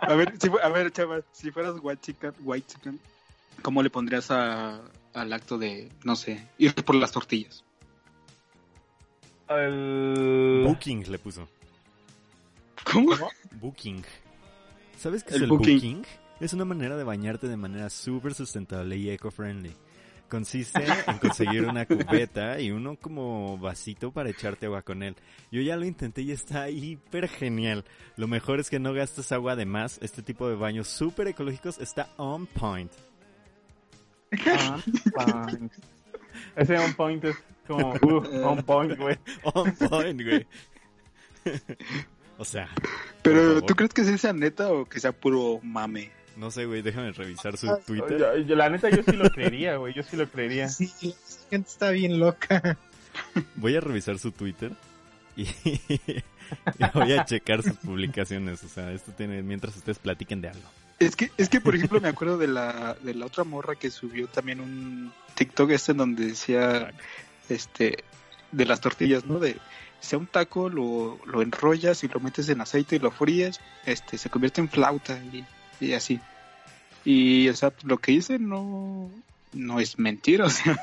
A 0.00 0.14
ver, 0.14 0.34
si, 0.38 0.50
a 0.62 0.68
ver, 0.68 0.90
chaval, 0.90 1.24
si 1.32 1.50
fueras 1.50 1.74
white 1.82 2.00
chicken, 2.02 2.32
white 2.40 2.66
chicken, 2.66 2.98
¿cómo 3.62 3.82
le 3.82 3.90
pondrías 3.90 4.30
a, 4.30 4.80
al 5.18 5.32
acto 5.32 5.58
de, 5.58 5.90
no 6.04 6.16
sé, 6.16 6.48
ir 6.58 6.74
por 6.74 6.94
las 6.94 7.12
tortillas? 7.12 7.64
El... 9.48 10.62
Booking 10.66 11.10
le 11.10 11.18
puso. 11.18 11.48
¿Cómo? 12.84 13.16
Booking. 13.60 14.02
¿Sabes 14.98 15.24
qué 15.24 15.30
es 15.30 15.36
El 15.36 15.42
el 15.44 15.48
booking. 15.48 15.74
booking? 15.74 16.06
Es 16.40 16.52
una 16.52 16.64
manera 16.64 16.96
de 16.96 17.04
bañarte 17.04 17.48
de 17.48 17.56
manera 17.56 17.90
súper 17.90 18.34
sustentable 18.34 18.96
y 18.96 19.10
eco-friendly. 19.10 19.72
Consiste 20.28 20.84
en 21.06 21.18
conseguir 21.18 21.64
una 21.64 21.86
cubeta 21.86 22.60
y 22.60 22.70
uno 22.70 22.96
como 22.96 23.56
vasito 23.58 24.12
para 24.12 24.28
echarte 24.28 24.66
agua 24.66 24.82
con 24.82 25.02
él. 25.02 25.16
Yo 25.50 25.62
ya 25.62 25.76
lo 25.76 25.86
intenté 25.86 26.22
y 26.22 26.32
está 26.32 26.68
hiper 26.68 27.28
genial. 27.28 27.84
Lo 28.16 28.28
mejor 28.28 28.60
es 28.60 28.68
que 28.68 28.78
no 28.78 28.92
gastas 28.92 29.32
agua 29.32 29.56
de 29.56 29.64
más. 29.64 29.98
Este 30.02 30.22
tipo 30.22 30.48
de 30.48 30.54
baños 30.56 30.86
súper 30.88 31.28
ecológicos 31.28 31.78
está 31.78 32.10
on 32.18 32.46
point. 32.46 32.92
Ese 36.56 36.78
on 36.78 36.94
point 36.94 37.24
es 37.24 37.36
como, 37.66 37.92
uh, 37.94 38.46
on 38.46 38.62
point, 38.62 38.96
güey. 38.98 39.18
On 39.54 39.72
point, 39.72 40.20
güey. 40.22 40.46
o 42.38 42.44
sea, 42.44 42.68
Pero. 43.22 43.60
¿tú 43.62 43.74
crees 43.74 43.92
que 43.92 44.04
sea 44.18 44.32
neta 44.32 44.70
o 44.72 44.84
que 44.86 45.00
sea 45.00 45.12
puro 45.12 45.60
mame? 45.62 46.10
no 46.36 46.50
sé, 46.52 46.66
güey, 46.66 46.82
déjame 46.82 47.10
revisar 47.12 47.56
su 47.56 47.66
Yo- 47.66 47.78
Twitter. 47.78 48.44
yo- 48.46 48.54
la 48.54 48.70
neta 48.70 48.88
yo 48.90 49.02
sí 49.02 49.12
lo 49.12 49.28
creería, 49.28 49.76
güey, 49.76 49.92
yo 49.92 50.04
sí 50.04 50.16
lo 50.16 50.28
creería. 50.30 50.68
Sí, 50.68 50.92
la 51.02 51.50
gente 51.50 51.68
está 51.68 51.90
bien 51.90 52.20
loca. 52.20 52.78
Voy 53.56 53.74
a 53.74 53.80
revisar 53.80 54.18
su 54.20 54.30
Twitter 54.30 54.70
y, 55.36 55.42
y 55.88 56.22
voy 56.94 57.12
a 57.12 57.24
checar 57.24 57.62
sus 57.64 57.76
publicaciones. 57.78 58.62
O 58.62 58.68
sea, 58.68 58.92
esto 58.92 59.10
tiene 59.12 59.42
mientras 59.42 59.76
ustedes 59.76 59.98
platiquen 59.98 60.40
de 60.40 60.48
algo. 60.50 60.68
Es 60.98 61.16
que, 61.16 61.30
es 61.36 61.48
que 61.48 61.60
por 61.60 61.74
ejemplo, 61.76 62.00
me 62.00 62.08
acuerdo 62.08 62.38
de 62.38 62.48
la, 62.48 62.96
de 63.02 63.14
la 63.14 63.26
otra 63.26 63.44
morra 63.44 63.76
que 63.76 63.90
subió 63.90 64.26
también 64.28 64.60
un 64.60 65.12
TikTok 65.34 65.70
este 65.70 65.92
en 65.92 65.98
donde 65.98 66.26
decía, 66.26 66.92
este, 67.48 68.04
de 68.52 68.64
las 68.64 68.80
tortillas, 68.80 69.24
¿no? 69.26 69.38
De, 69.38 69.56
sea 70.00 70.18
un 70.18 70.26
taco, 70.26 70.68
lo, 70.68 71.18
lo 71.26 71.42
enrollas 71.42 72.04
y 72.04 72.08
lo 72.08 72.20
metes 72.20 72.48
en 72.48 72.60
aceite 72.60 72.96
y 72.96 72.98
lo 72.98 73.10
fríes, 73.10 73.60
este, 73.84 74.18
se 74.18 74.30
convierte 74.30 74.60
en 74.60 74.68
flauta 74.68 75.20
y, 75.32 75.44
y 75.80 75.92
así. 75.92 76.20
Y, 77.04 77.48
o 77.48 77.54
sea, 77.54 77.72
lo 77.84 77.98
que 77.98 78.12
hice 78.12 78.38
no, 78.38 79.10
no 79.52 79.80
es 79.80 79.98
mentira, 79.98 80.44
o 80.46 80.50
sea, 80.50 80.78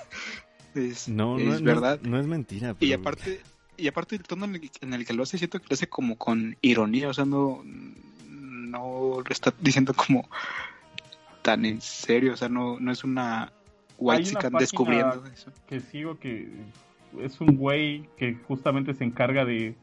es, 0.73 1.07
No, 1.07 1.37
es 1.37 1.61
no, 1.61 1.65
verdad. 1.65 1.99
No, 2.01 2.19
es 2.19 2.27
mentira. 2.27 2.75
Y 2.79 2.93
aparte, 2.93 3.41
y 3.77 3.87
aparte 3.87 4.15
el 4.15 4.23
tono 4.23 4.45
en 4.45 4.55
el, 4.55 4.71
en 4.81 4.93
el 4.93 5.05
que 5.05 5.13
lo 5.13 5.23
hace, 5.23 5.37
siento 5.37 5.59
que 5.59 5.67
lo 5.69 5.73
hace 5.73 5.87
como 5.87 6.17
con 6.17 6.57
ironía, 6.61 7.09
o 7.09 7.13
sea, 7.13 7.25
no, 7.25 7.63
no 8.65 9.21
lo 9.23 9.29
está 9.29 9.53
diciendo 9.61 9.93
como 9.93 10.27
tan 11.41 11.65
en 11.65 11.79
serio, 11.81 12.33
o 12.33 12.37
sea, 12.37 12.49
no, 12.49 12.79
no 12.79 12.91
es 12.91 13.03
una 13.03 13.51
white 13.97 14.31
una 14.49 14.59
descubriendo 14.59 15.25
eso. 15.27 15.51
Que 15.67 15.79
sigo 15.79 16.19
que 16.19 16.49
es 17.19 17.39
un 17.39 17.55
güey 17.57 18.09
que 18.17 18.35
justamente 18.47 18.93
se 18.93 19.03
encarga 19.03 19.45
de 19.45 19.75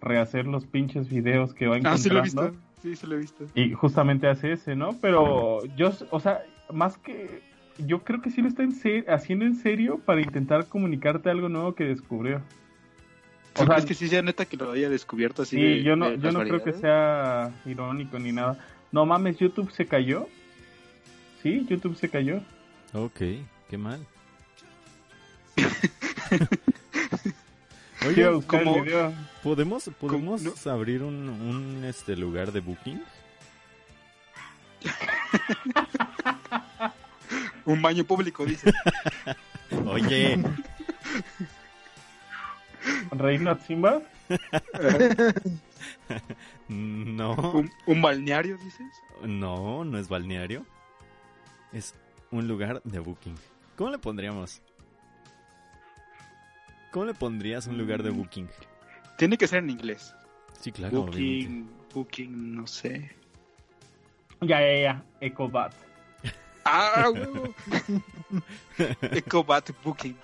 rehacer 0.00 0.46
los 0.46 0.66
pinches 0.66 1.08
videos 1.08 1.54
que 1.54 1.66
va 1.68 1.76
Ah, 1.84 1.96
sí 1.96 2.08
lo 2.10 2.16
he 2.16 2.22
encontrando. 2.22 2.52
visto, 2.52 2.66
sí, 2.82 2.96
sí 2.96 3.06
lo 3.06 3.14
he 3.16 3.18
visto. 3.20 3.44
Y 3.54 3.72
justamente 3.72 4.28
hace 4.28 4.52
ese, 4.52 4.76
¿no? 4.76 4.94
Pero 5.00 5.64
yo, 5.76 5.92
o 6.10 6.20
sea, 6.20 6.42
más 6.72 6.98
que... 6.98 7.42
Yo 7.78 8.02
creo 8.04 8.22
que 8.22 8.30
sí 8.30 8.40
lo 8.42 8.48
está 8.48 8.62
en 8.62 8.72
se- 8.72 9.04
haciendo 9.08 9.44
en 9.44 9.54
serio 9.54 9.98
para 10.04 10.22
intentar 10.22 10.66
comunicarte 10.66 11.30
algo 11.30 11.48
nuevo 11.48 11.74
que 11.74 11.84
descubrió. 11.84 12.40
¿Tú 13.56 13.62
O 13.62 13.66
sea, 13.66 13.76
crees 13.76 13.86
que 13.86 13.94
sí 13.94 14.08
sea 14.08 14.22
neta 14.22 14.44
que 14.44 14.56
lo 14.56 14.72
haya 14.72 14.88
descubierto 14.90 15.42
así? 15.42 15.56
Sí, 15.56 15.62
de- 15.62 15.82
yo 15.82 15.96
no, 15.96 16.10
de 16.10 16.18
yo 16.18 16.32
no 16.32 16.40
creo 16.40 16.62
que 16.62 16.72
sea 16.74 17.50
irónico 17.64 18.18
ni 18.18 18.32
nada. 18.32 18.58
No 18.92 19.06
mames, 19.06 19.38
YouTube 19.38 19.70
se 19.72 19.86
cayó. 19.86 20.28
Sí, 21.42 21.66
YouTube 21.68 21.96
se 21.96 22.08
cayó. 22.08 22.40
Ok, 22.92 23.20
qué 23.68 23.78
mal. 23.78 24.04
Oye, 28.06 28.28
buscar 28.28 28.62
como- 28.64 28.76
el 28.76 28.82
video. 28.82 29.12
¿podemos, 29.42 29.90
podemos 29.98 30.42
no? 30.42 30.52
abrir 30.70 31.02
un, 31.02 31.28
un 31.28 31.84
este 31.84 32.16
lugar 32.16 32.52
de 32.52 32.60
booking? 32.60 33.02
Un 37.64 37.82
baño 37.82 38.04
público, 38.04 38.44
dice. 38.46 38.72
Oye, 39.86 40.38
Reina 43.12 43.58
Simba. 43.58 44.02
no, 46.68 47.34
un, 47.34 47.70
un 47.86 48.02
balneario, 48.02 48.56
dices. 48.58 48.86
no, 49.22 49.84
no 49.84 49.98
es 49.98 50.08
balneario. 50.08 50.64
Es 51.72 51.94
un 52.30 52.48
lugar 52.48 52.82
de 52.84 52.98
booking. 52.98 53.34
¿Cómo 53.76 53.90
le 53.90 53.98
pondríamos? 53.98 54.62
¿Cómo 56.92 57.06
le 57.06 57.14
pondrías 57.14 57.66
un 57.66 57.78
lugar 57.78 58.02
de 58.02 58.10
Mm. 58.10 58.16
booking? 58.16 58.48
Tiene 59.18 59.36
que 59.36 59.46
ser 59.46 59.58
en 59.60 59.70
inglés. 59.70 60.14
Sí, 60.60 60.72
claro, 60.72 61.02
obviamente. 61.02 61.20
Booking, 61.20 61.70
booking, 61.94 62.54
no 62.56 62.66
sé. 62.66 63.10
Ya, 64.40 64.60
ya, 64.60 64.80
ya. 64.80 65.02
Ecobat. 65.20 65.74
Ah, 66.64 67.10
huevo. 67.14 67.54
Ecobat 69.12 69.70
Booking. 69.84 70.16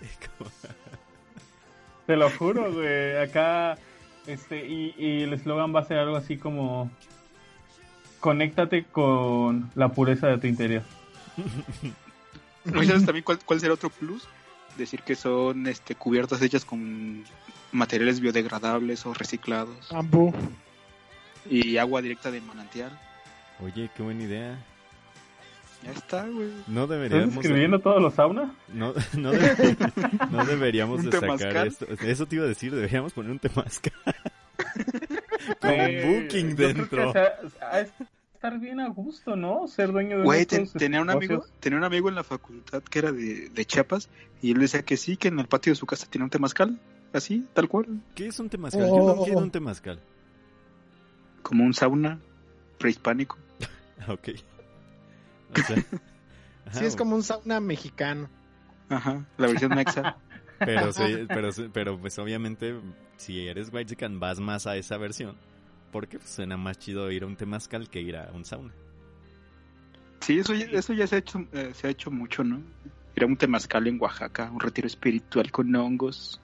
Te 2.10 2.16
lo 2.16 2.28
juro, 2.28 2.72
güey. 2.72 3.18
Acá, 3.18 3.78
este, 4.26 4.66
y, 4.66 4.96
y 4.98 5.22
el 5.22 5.32
eslogan 5.32 5.72
va 5.72 5.78
a 5.78 5.84
ser 5.84 5.98
algo 5.98 6.16
así 6.16 6.38
como: 6.38 6.90
Conéctate 8.18 8.82
con 8.82 9.70
la 9.76 9.90
pureza 9.90 10.26
de 10.26 10.38
tu 10.38 10.48
interior. 10.48 10.82
¿No 12.64 12.82
sabes 12.82 13.06
también 13.06 13.22
cuál, 13.22 13.38
cuál 13.44 13.60
será 13.60 13.74
otro 13.74 13.90
plus? 13.90 14.26
Decir 14.76 15.02
que 15.02 15.14
son 15.14 15.68
este, 15.68 15.94
cubiertas 15.94 16.42
hechas 16.42 16.64
con 16.64 17.22
materiales 17.70 18.18
biodegradables 18.18 19.06
o 19.06 19.14
reciclados 19.14 19.90
Bambú. 19.92 20.34
y 21.48 21.76
agua 21.76 22.02
directa 22.02 22.32
de 22.32 22.40
manantial. 22.40 22.90
Oye, 23.64 23.88
qué 23.96 24.02
buena 24.02 24.24
idea. 24.24 24.58
Ya 25.82 25.92
está, 25.92 26.26
güey. 26.28 26.50
No 26.66 26.82
¿Estás 26.84 26.88
deberíamos... 26.90 27.36
escribiendo 27.36 27.78
todos 27.78 28.02
los 28.02 28.14
saunas? 28.14 28.52
No, 28.72 28.92
no, 29.16 29.30
de- 29.32 29.76
no 30.30 30.44
deberíamos 30.46 31.00
¿Un 31.00 31.06
de 31.06 31.12
sacar 31.12 31.38
temazcal? 31.38 31.66
esto. 31.68 31.86
Eso 32.04 32.26
te 32.26 32.36
iba 32.36 32.44
a 32.44 32.48
decir, 32.48 32.74
deberíamos 32.74 33.12
poner 33.12 33.30
un 33.32 33.38
temazcal. 33.38 33.92
Con 35.60 35.70
Eh, 35.70 36.04
booking 36.22 36.50
yo 36.50 36.56
creo 36.56 36.68
que 36.68 36.74
dentro. 36.74 37.12
sea- 37.12 37.38
ha 37.72 37.76
de 37.78 37.90
estar 38.34 38.58
bien 38.60 38.80
a 38.80 38.88
gusto, 38.88 39.36
¿no? 39.36 39.66
Ser 39.68 39.90
dueño 39.92 40.18
de 40.18 40.24
Güey, 40.24 40.44
ten- 40.46 40.68
tenía 40.68 41.00
un 41.00 41.08
amigo, 41.10 41.44
tenía 41.60 41.78
un 41.78 41.84
amigo 41.84 42.08
en 42.10 42.14
la 42.14 42.24
facultad 42.24 42.82
que 42.82 42.98
era 42.98 43.12
de, 43.12 43.48
de 43.48 43.64
Chiapas 43.64 44.08
y 44.42 44.52
él 44.52 44.58
decía 44.58 44.82
que 44.82 44.96
sí, 44.98 45.16
que 45.16 45.28
en 45.28 45.38
el 45.38 45.46
patio 45.46 45.72
de 45.72 45.76
su 45.76 45.86
casa 45.86 46.06
tiene 46.10 46.24
un 46.24 46.30
temazcal, 46.30 46.78
así, 47.14 47.46
tal 47.54 47.68
cual, 47.68 47.86
¿Qué 48.14 48.26
es 48.28 48.38
un 48.38 48.48
temazcal? 48.50 48.86
Yo 48.86 48.96
no 48.96 49.02
Oh. 49.12 49.24
quiero 49.24 49.38
un 49.40 49.50
temazcal. 49.50 49.98
como 51.42 51.64
un 51.64 51.72
sauna 51.74 52.18
prehispánico. 52.78 53.38
Ah, 54.06 54.12
Ok. 54.12 54.28
O 55.52 55.62
sea, 55.62 55.76
ajá, 56.66 56.78
Sí, 56.78 56.84
es 56.84 56.96
como 56.96 57.16
un 57.16 57.22
sauna 57.22 57.60
mexicano. 57.60 58.28
Ajá, 58.88 59.24
la 59.38 59.46
versión 59.46 59.74
mexa. 59.74 60.16
Pero, 60.58 60.92
sí, 60.92 61.02
pero, 61.28 61.48
pero 61.72 61.98
pues 61.98 62.18
obviamente 62.18 62.78
si 63.16 63.48
eres 63.48 63.70
white 63.72 63.96
vas 64.10 64.40
más 64.40 64.66
a 64.66 64.76
esa 64.76 64.98
versión. 64.98 65.34
Porque 65.90 66.18
pues, 66.18 66.30
suena 66.30 66.58
más 66.58 66.78
chido 66.78 67.10
ir 67.10 67.22
a 67.22 67.26
un 67.26 67.36
temazcal 67.36 67.88
que 67.88 68.02
ir 68.02 68.16
a 68.16 68.30
un 68.32 68.44
sauna. 68.44 68.74
Sí, 70.20 70.38
eso 70.38 70.52
ya, 70.52 70.66
eso 70.66 70.92
ya 70.92 71.06
se 71.06 71.16
ha 71.16 71.18
hecho, 71.18 71.46
eh, 71.52 71.70
se 71.72 71.86
ha 71.86 71.90
hecho 71.90 72.10
mucho, 72.10 72.44
¿no? 72.44 72.60
Ir 73.16 73.24
a 73.24 73.26
un 73.26 73.38
temazcal 73.38 73.86
en 73.86 73.98
Oaxaca, 74.00 74.50
un 74.50 74.60
retiro 74.60 74.86
espiritual 74.86 75.50
con 75.50 75.74
hongos. 75.74 76.40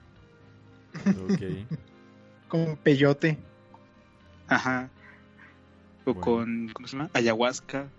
Ok. 0.94 1.42
Con 2.48 2.76
peyote. 2.78 3.38
Ajá. 4.48 4.88
O 6.06 6.14
Bueno. 6.14 6.20
con, 6.20 6.68
¿cómo 6.72 6.88
se 6.88 6.96
llama? 6.96 7.10
Ayahuasca. 7.12 7.90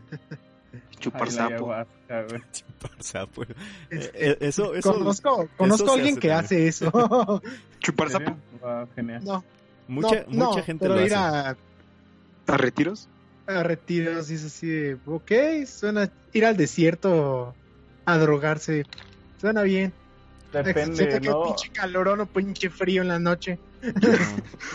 Chupar 0.98 1.28
Ay, 1.28 1.30
sapo. 1.30 1.74
Chupar 2.52 3.02
sapo. 3.02 3.42
Eh, 3.42 3.48
eh, 3.90 4.36
eso, 4.40 4.74
eso, 4.74 4.92
conozco 4.94 5.48
conozco 5.56 5.90
a 5.90 5.94
alguien 5.94 6.14
hace 6.14 6.20
que 6.20 6.28
también. 6.28 6.44
hace 6.44 6.68
eso. 6.68 7.42
Chupar 7.80 8.06
¿En 8.06 8.12
sapo. 8.12 8.36
Wow, 8.60 8.88
genial. 8.94 9.24
no, 9.24 9.44
mucha, 9.88 10.24
no, 10.28 10.46
mucha 10.48 10.60
no, 10.60 10.64
gente 10.64 10.84
pero 10.84 10.94
lo 10.94 11.00
ir 11.06 11.14
hace. 11.14 11.48
a, 11.48 11.56
¿A 12.46 12.56
retiros? 12.56 13.08
a 13.46 13.62
retiros 13.62 14.30
y 14.30 14.34
es 14.34 14.44
así 14.44 14.66
de, 14.66 14.98
ok, 15.06 15.32
suena 15.66 16.10
ir 16.32 16.46
al 16.46 16.56
desierto 16.56 17.54
a 18.06 18.18
drogarse. 18.18 18.84
Suena 19.40 19.62
bien. 19.62 19.92
Depende, 20.52 21.20
¿no? 21.20 21.42
pinche 21.44 21.70
calorón 21.70 22.20
o 22.20 22.26
pinche 22.26 22.70
frío 22.70 23.02
en 23.02 23.08
la 23.08 23.18
noche. 23.18 23.58
No. 23.82 23.92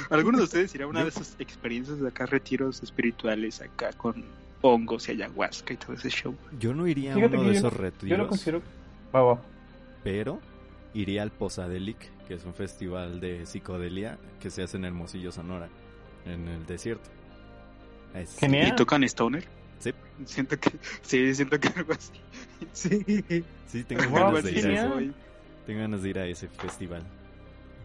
¿Alguno 0.10 0.40
de 0.40 0.44
ustedes 0.44 0.76
irá 0.76 0.86
a 0.86 0.88
una 0.88 1.04
de 1.04 1.10
esas 1.10 1.36
experiencias 1.40 2.00
de 2.00 2.08
acá, 2.10 2.26
retiros 2.26 2.84
espirituales 2.84 3.62
acá 3.62 3.92
con 3.94 4.26
hongos 4.62 5.08
y 5.10 5.12
ayahuasca 5.14 5.74
y 5.74 5.78
todo 5.78 5.94
ese 5.94 6.10
show? 6.10 6.36
Yo 6.60 6.74
no 6.74 6.88
iría 6.88 7.14
a 7.14 7.18
uno 7.18 7.30
de 7.30 7.38
yo 7.38 7.52
esos 7.52 7.64
Yo 7.64 7.70
lo 7.78 7.84
retiros, 7.84 8.28
considero... 8.28 8.62
Va, 9.16 9.22
va. 9.24 9.42
pero 10.04 10.40
iría 10.94 11.24
al 11.24 11.32
Posadelic, 11.32 11.98
que 12.28 12.34
es 12.36 12.46
un 12.46 12.54
festival 12.54 13.20
de 13.20 13.46
psicodelia 13.46 14.18
que 14.40 14.50
se 14.50 14.64
hace 14.64 14.78
en 14.78 14.86
Hermosillo, 14.86 15.32
Sonora, 15.32 15.70
en 16.26 16.48
el 16.48 16.66
desierto. 16.66 17.10
Es- 18.14 18.38
Genial. 18.40 18.68
¿Y 18.70 18.76
tocan 18.76 19.04
Stoner? 19.04 19.46
Sí. 19.80 19.94
Siento 20.26 20.60
que, 20.60 20.72
sí, 21.02 21.34
siento 21.34 21.60
que 21.60 21.70
algo 21.70 21.94
así. 21.94 22.12
Sí. 22.74 23.46
Sí, 23.68 23.84
tengo 23.84 24.04
Wow, 24.10 24.20
ganas 24.34 24.44
de 24.44 24.52
ir 24.52 24.66
a 24.68 24.74
ese. 24.74 25.12
Tengo 25.66 25.80
ganas 25.82 26.02
de 26.04 26.10
ir 26.10 26.20
a 26.20 26.26
ese 26.26 26.48
festival. 26.50 27.04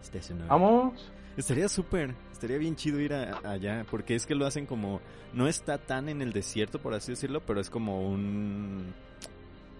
Este. 0.01 0.19
Vamos. 0.49 1.11
Estaría 1.37 1.67
súper, 1.67 2.13
estaría 2.31 2.57
bien 2.57 2.75
chido 2.75 2.99
ir 2.99 3.13
a- 3.13 3.39
allá, 3.43 3.85
porque 3.91 4.15
es 4.15 4.25
que 4.25 4.35
lo 4.35 4.45
hacen 4.45 4.65
como, 4.65 5.01
no 5.33 5.47
está 5.47 5.77
tan 5.77 6.07
en 6.09 6.21
el 6.21 6.31
desierto, 6.31 6.79
por 6.79 6.93
así 6.93 7.11
decirlo, 7.11 7.41
pero 7.41 7.59
es 7.59 7.69
como 7.69 8.07
un, 8.09 8.93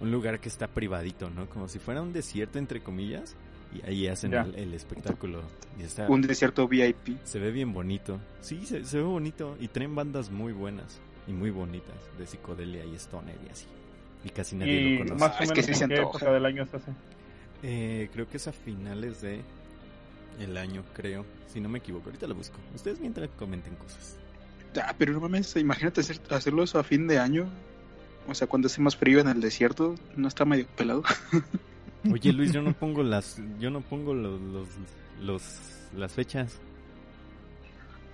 un 0.01 0.11
lugar 0.11 0.39
que 0.41 0.49
está 0.49 0.67
privadito, 0.67 1.29
¿no? 1.29 1.47
Como 1.49 1.67
si 1.69 1.79
fuera 1.79 2.01
un 2.01 2.11
desierto, 2.11 2.59
entre 2.59 2.81
comillas, 2.81 3.35
y 3.73 3.87
ahí 3.87 4.07
hacen 4.07 4.33
el, 4.33 4.53
el 4.55 4.73
espectáculo. 4.73 5.41
Y 5.79 5.83
está, 5.83 6.09
Un 6.09 6.21
desierto 6.21 6.67
VIP. 6.67 7.17
se 7.23 7.39
ve 7.39 7.51
bien 7.51 7.73
bonito. 7.73 8.19
Sí, 8.41 8.65
se, 8.65 8.83
se 8.83 8.97
ve 8.97 9.03
bonito, 9.03 9.55
y 9.59 9.69
traen 9.69 9.95
bandas 9.95 10.29
muy 10.31 10.51
buenas 10.51 10.99
y 11.27 11.31
muy 11.31 11.51
bonitas, 11.51 11.95
de 12.17 12.27
psicodelia 12.27 12.83
y 12.85 12.95
stoner 12.95 13.35
y 13.47 13.49
así. 13.49 13.65
Y 14.25 14.29
casi 14.29 14.55
nadie 14.57 14.73
Y 14.73 14.97
lo 14.97 15.05
conoce. 15.05 15.19
más 15.21 15.31
o 15.31 15.35
Ah, 15.39 15.43
es 15.43 15.49
menos 15.51 15.53
que 15.65 15.73
sí 15.73 15.77
se 15.77 15.83
en 15.85 15.89
qué 15.91 15.95
época 16.01 16.31
del 16.31 16.45
año 16.45 16.65
se 16.65 16.77
hace. 16.77 16.91
Eh, 17.63 18.09
creo 18.11 18.27
que 18.27 18.37
es 18.37 18.47
a 18.47 18.51
finales 18.51 19.21
de 19.21 19.41
el 20.39 20.57
año, 20.57 20.83
creo. 20.93 21.25
Si 21.47 21.59
no 21.59 21.69
me 21.69 21.79
equivoco, 21.79 22.05
ahorita 22.07 22.27
lo 22.27 22.35
busco. 22.35 22.57
Ustedes 22.73 22.99
mientras 22.99 23.29
comenten 23.37 23.75
cosas. 23.75 24.17
Ah, 24.83 24.93
pero 24.97 25.13
no 25.13 25.21
mames, 25.21 25.55
imagínate 25.55 26.01
hacer, 26.01 26.19
hacerlo 26.29 26.63
eso 26.63 26.77
a 26.79 26.83
fin 26.83 27.07
de 27.07 27.17
año. 27.19 27.47
O 28.27 28.33
sea, 28.35 28.47
cuando 28.47 28.65
hace 28.67 28.81
más 28.81 28.95
frío 28.97 29.19
en 29.19 29.27
el 29.27 29.39
desierto, 29.39 29.95
¿no 30.17 30.27
está 30.27 30.43
medio 30.45 30.65
pelado? 30.75 31.03
Oye 32.11 32.33
Luis, 32.33 32.51
yo 32.51 32.61
no 32.61 32.73
pongo 32.73 33.01
las, 33.03 33.39
yo 33.59 33.69
no 33.69 33.81
pongo 33.81 34.13
los, 34.13 34.39
los, 34.41 34.67
los- 35.21 35.59
las 35.95 36.11
fechas. 36.11 36.59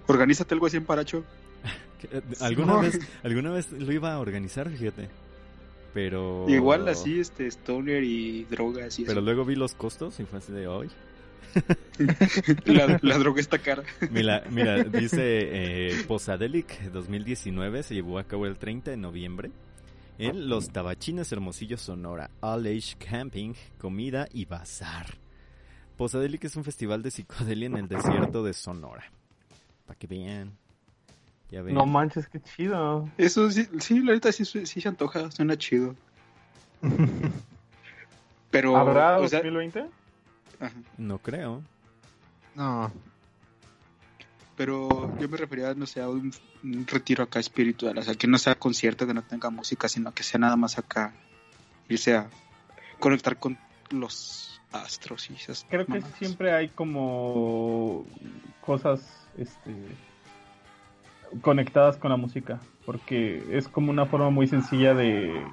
Organízate 0.08 0.54
algo 0.54 0.66
así 0.68 0.78
en 0.78 0.86
Paracho. 0.86 1.24
Eh, 2.12 2.20
¿Alguna 2.40 2.74
No. 2.78 2.82
vez, 2.82 3.00
alguna 3.22 3.52
vez 3.52 3.72
lo 3.72 3.92
iba 3.92 4.12
a 4.12 4.20
organizar, 4.20 4.68
fíjate. 4.72 5.08
Pero 5.94 6.48
Igual 6.50 6.88
así, 6.88 7.20
este, 7.20 7.46
Stoner 7.46 8.04
y 8.04 8.44
drogas 8.46 8.98
y 8.98 9.04
Pero 9.04 9.20
eso. 9.20 9.22
luego 9.22 9.46
vi 9.46 9.54
los 9.56 9.76
costos 9.76 10.20
y 10.20 10.24
fue 10.26 10.40
así 10.40 10.52
de 10.52 10.66
hoy. 10.68 10.90
La, 12.66 13.00
la 13.02 13.18
droga 13.18 13.40
está 13.40 13.60
cara. 13.60 13.84
Mira, 14.10 14.44
mira 14.50 14.84
dice 14.84 15.20
eh, 15.22 16.04
Posadelic 16.08 16.92
2019 16.92 17.84
se 17.84 17.94
llevó 17.94 18.18
a 18.18 18.24
cabo 18.24 18.46
el 18.48 18.58
30 18.58 18.92
de 18.92 18.98
noviembre 18.98 19.52
en 20.18 20.50
Los 20.50 20.70
Tabachines 20.70 21.32
Hermosillo 21.32 21.78
Sonora, 21.78 22.30
All 22.42 22.66
Age 22.66 22.96
Camping, 22.98 23.54
comida 23.78 24.28
y 24.32 24.46
bazar. 24.46 25.18
Posadelic 25.98 26.44
es 26.46 26.56
un 26.56 26.64
festival 26.64 27.02
de 27.02 27.12
psicodelia 27.12 27.68
en 27.68 27.78
el 27.78 27.88
desierto 27.88 28.44
de 28.44 28.54
Sonora. 28.54 29.04
Para 29.86 29.98
que 29.98 30.08
vean. 30.08 30.58
Ya 31.50 31.62
ven. 31.62 31.74
No 31.74 31.86
manches, 31.86 32.28
qué 32.28 32.40
chido. 32.40 33.10
Eso 33.18 33.52
sí, 33.52 33.68
sí, 33.80 34.02
sí, 34.32 34.66
sí 34.66 34.82
se 34.82 34.88
antoja, 34.88 35.30
suena 35.32 35.58
chido. 35.58 35.96
Pero, 38.52 38.78
¿Habrá 38.78 39.20
o 39.20 39.28
sea, 39.28 39.40
2020? 39.40 39.86
Ajá. 40.62 40.76
No 40.98 41.18
creo. 41.20 41.62
No. 42.56 42.92
pero 44.56 45.18
yo 45.20 45.28
me 45.30 45.38
refería, 45.38 45.74
no 45.74 45.86
sé, 45.88 46.02
a 46.02 46.10
un, 46.10 46.32
un 46.64 46.86
retiro 46.86 47.24
acá 47.24 47.40
espiritual, 47.40 47.98
o 47.98 48.02
sea, 48.04 48.14
que 48.16 48.28
no 48.28 48.38
sea 48.38 48.56
concierto, 48.56 49.08
que 49.08 49.14
no 49.14 49.24
tenga 49.24 49.50
música, 49.50 49.88
sino 49.90 50.14
que 50.14 50.22
sea 50.24 50.40
nada 50.40 50.56
más 50.56 50.78
acá, 50.78 51.14
irse 51.90 52.16
a 52.16 52.30
conectar 53.00 53.38
con 53.38 53.58
los 53.90 54.62
astros 54.72 55.30
y 55.32 55.34
esas 55.34 55.66
Creo 55.70 55.86
que 55.86 55.94
mamadas. 55.94 56.18
siempre 56.18 56.52
hay 56.54 56.70
como 56.70 58.06
cosas 58.62 59.28
este 59.38 59.74
conectadas 61.42 61.98
con 61.98 62.12
la 62.12 62.18
música, 62.18 62.60
porque 62.86 63.44
es 63.58 63.68
como 63.68 63.90
una 63.92 64.06
forma 64.06 64.30
muy 64.30 64.48
sencilla 64.48 64.94
de 64.94 65.44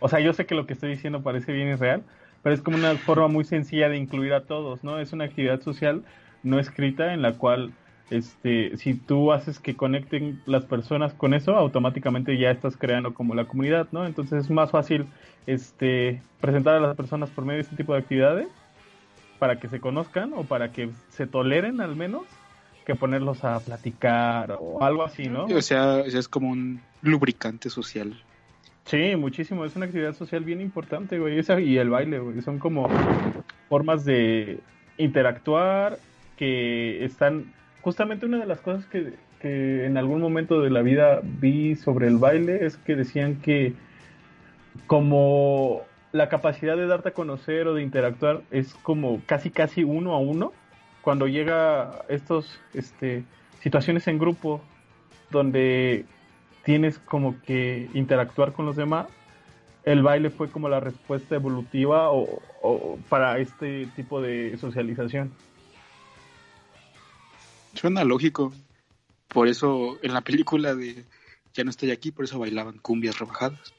o 0.00 0.08
sea, 0.08 0.20
yo 0.20 0.32
sé 0.32 0.46
que 0.46 0.54
lo 0.54 0.66
que 0.66 0.74
estoy 0.74 0.90
diciendo 0.90 1.22
parece 1.22 1.52
bien 1.52 1.68
irreal, 1.68 2.02
pero 2.42 2.54
es 2.54 2.60
como 2.60 2.76
una 2.76 2.96
forma 2.96 3.28
muy 3.28 3.44
sencilla 3.44 3.88
de 3.88 3.96
incluir 3.96 4.32
a 4.32 4.44
todos, 4.44 4.82
¿no? 4.84 4.98
Es 4.98 5.12
una 5.12 5.24
actividad 5.24 5.60
social 5.60 6.02
no 6.42 6.58
escrita 6.58 7.14
en 7.14 7.22
la 7.22 7.34
cual 7.34 7.72
este 8.10 8.76
si 8.76 8.94
tú 8.94 9.32
haces 9.32 9.58
que 9.58 9.76
conecten 9.76 10.42
las 10.44 10.64
personas 10.64 11.14
con 11.14 11.34
eso, 11.34 11.56
automáticamente 11.56 12.36
ya 12.36 12.50
estás 12.50 12.76
creando 12.76 13.14
como 13.14 13.34
la 13.34 13.46
comunidad, 13.46 13.88
¿no? 13.92 14.06
Entonces 14.06 14.44
es 14.44 14.50
más 14.50 14.70
fácil 14.70 15.06
este 15.46 16.20
presentar 16.40 16.76
a 16.76 16.80
las 16.80 16.96
personas 16.96 17.30
por 17.30 17.44
medio 17.44 17.58
de 17.58 17.62
este 17.62 17.76
tipo 17.76 17.94
de 17.94 18.00
actividades 18.00 18.48
para 19.38 19.58
que 19.58 19.68
se 19.68 19.80
conozcan 19.80 20.32
o 20.34 20.44
para 20.44 20.72
que 20.72 20.90
se 21.10 21.26
toleren 21.26 21.80
al 21.80 21.96
menos 21.96 22.22
que 22.84 22.94
ponerlos 22.94 23.44
a 23.44 23.60
platicar 23.60 24.56
o 24.60 24.82
algo 24.82 25.04
así, 25.04 25.28
¿no? 25.28 25.44
O 25.44 25.62
sea, 25.62 26.00
es 26.00 26.28
como 26.28 26.50
un 26.50 26.80
lubricante 27.00 27.70
social. 27.70 28.20
Sí, 28.84 29.16
muchísimo. 29.16 29.64
Es 29.64 29.76
una 29.76 29.86
actividad 29.86 30.14
social 30.14 30.44
bien 30.44 30.60
importante, 30.60 31.18
güey. 31.18 31.38
Esa 31.38 31.60
y 31.60 31.78
el 31.78 31.90
baile, 31.90 32.18
güey. 32.18 32.42
Son 32.42 32.58
como 32.58 32.88
formas 33.68 34.04
de 34.04 34.60
interactuar 34.98 35.98
que 36.36 37.04
están... 37.04 37.52
Justamente 37.80 38.26
una 38.26 38.38
de 38.38 38.46
las 38.46 38.60
cosas 38.60 38.86
que, 38.86 39.14
que 39.40 39.86
en 39.86 39.96
algún 39.96 40.20
momento 40.20 40.60
de 40.60 40.70
la 40.70 40.82
vida 40.82 41.20
vi 41.22 41.74
sobre 41.74 42.06
el 42.06 42.18
baile 42.18 42.64
es 42.64 42.76
que 42.76 42.94
decían 42.94 43.36
que 43.36 43.74
como 44.86 45.82
la 46.12 46.28
capacidad 46.28 46.76
de 46.76 46.86
darte 46.86 47.08
a 47.10 47.12
conocer 47.12 47.66
o 47.66 47.74
de 47.74 47.82
interactuar 47.82 48.42
es 48.50 48.74
como 48.74 49.20
casi 49.26 49.50
casi 49.50 49.82
uno 49.82 50.12
a 50.12 50.18
uno 50.18 50.52
cuando 51.00 51.26
llega 51.26 52.04
estos 52.08 52.60
este 52.74 53.24
situaciones 53.60 54.06
en 54.06 54.18
grupo 54.18 54.60
donde 55.30 56.04
tienes 56.62 56.98
como 56.98 57.40
que 57.42 57.90
interactuar 57.94 58.52
con 58.52 58.66
los 58.66 58.76
demás 58.76 59.08
el 59.84 60.02
baile 60.02 60.30
fue 60.30 60.50
como 60.50 60.68
la 60.68 60.80
respuesta 60.80 61.36
evolutiva 61.36 62.10
o, 62.12 62.42
o 62.62 62.98
para 63.08 63.38
este 63.40 63.88
tipo 63.88 64.20
de 64.22 64.56
socialización. 64.58 65.38
Suena 67.74 68.04
lógico. 68.04 68.52
Por 69.28 69.48
eso 69.48 69.98
en 70.02 70.14
la 70.14 70.22
película 70.22 70.74
de 70.74 71.06
Ya 71.54 71.64
no 71.64 71.70
estoy 71.70 71.90
aquí, 71.92 72.12
por 72.12 72.24
eso 72.26 72.38
bailaban 72.38 72.78
cumbias 72.78 73.18
rebajadas. 73.18 73.74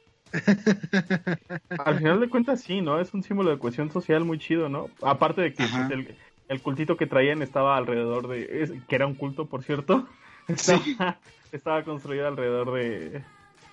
al 1.77 1.97
final 1.97 2.19
de 2.19 2.29
cuentas 2.29 2.61
sí 2.61 2.81
no 2.81 2.99
es 2.99 3.13
un 3.13 3.23
símbolo 3.23 3.49
de 3.51 3.59
cohesión 3.59 3.91
social 3.91 4.23
muy 4.25 4.37
chido 4.37 4.69
no 4.69 4.95
aparte 5.01 5.41
de 5.41 5.53
que 5.55 5.65
el, 5.87 6.17
el 6.47 6.61
cultito 6.61 6.97
que 6.97 7.07
traían 7.07 7.41
estaba 7.41 7.77
alrededor 7.77 8.27
de, 8.27 8.61
es- 8.63 8.71
que 8.87 8.95
era 8.95 9.07
un 9.07 9.15
culto, 9.15 9.49
por 9.49 9.63
cierto, 9.63 10.07
estaba, 10.47 11.17
estaba 11.51 11.83
construido 11.83 12.27
alrededor 12.27 12.73
de, 12.73 13.23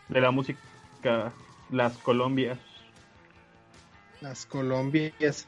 de 0.08 0.20
la 0.20 0.30
música, 0.30 1.32
las 1.70 1.96
Colombias. 1.98 2.58
Las 4.20 4.46
Colombias. 4.46 5.46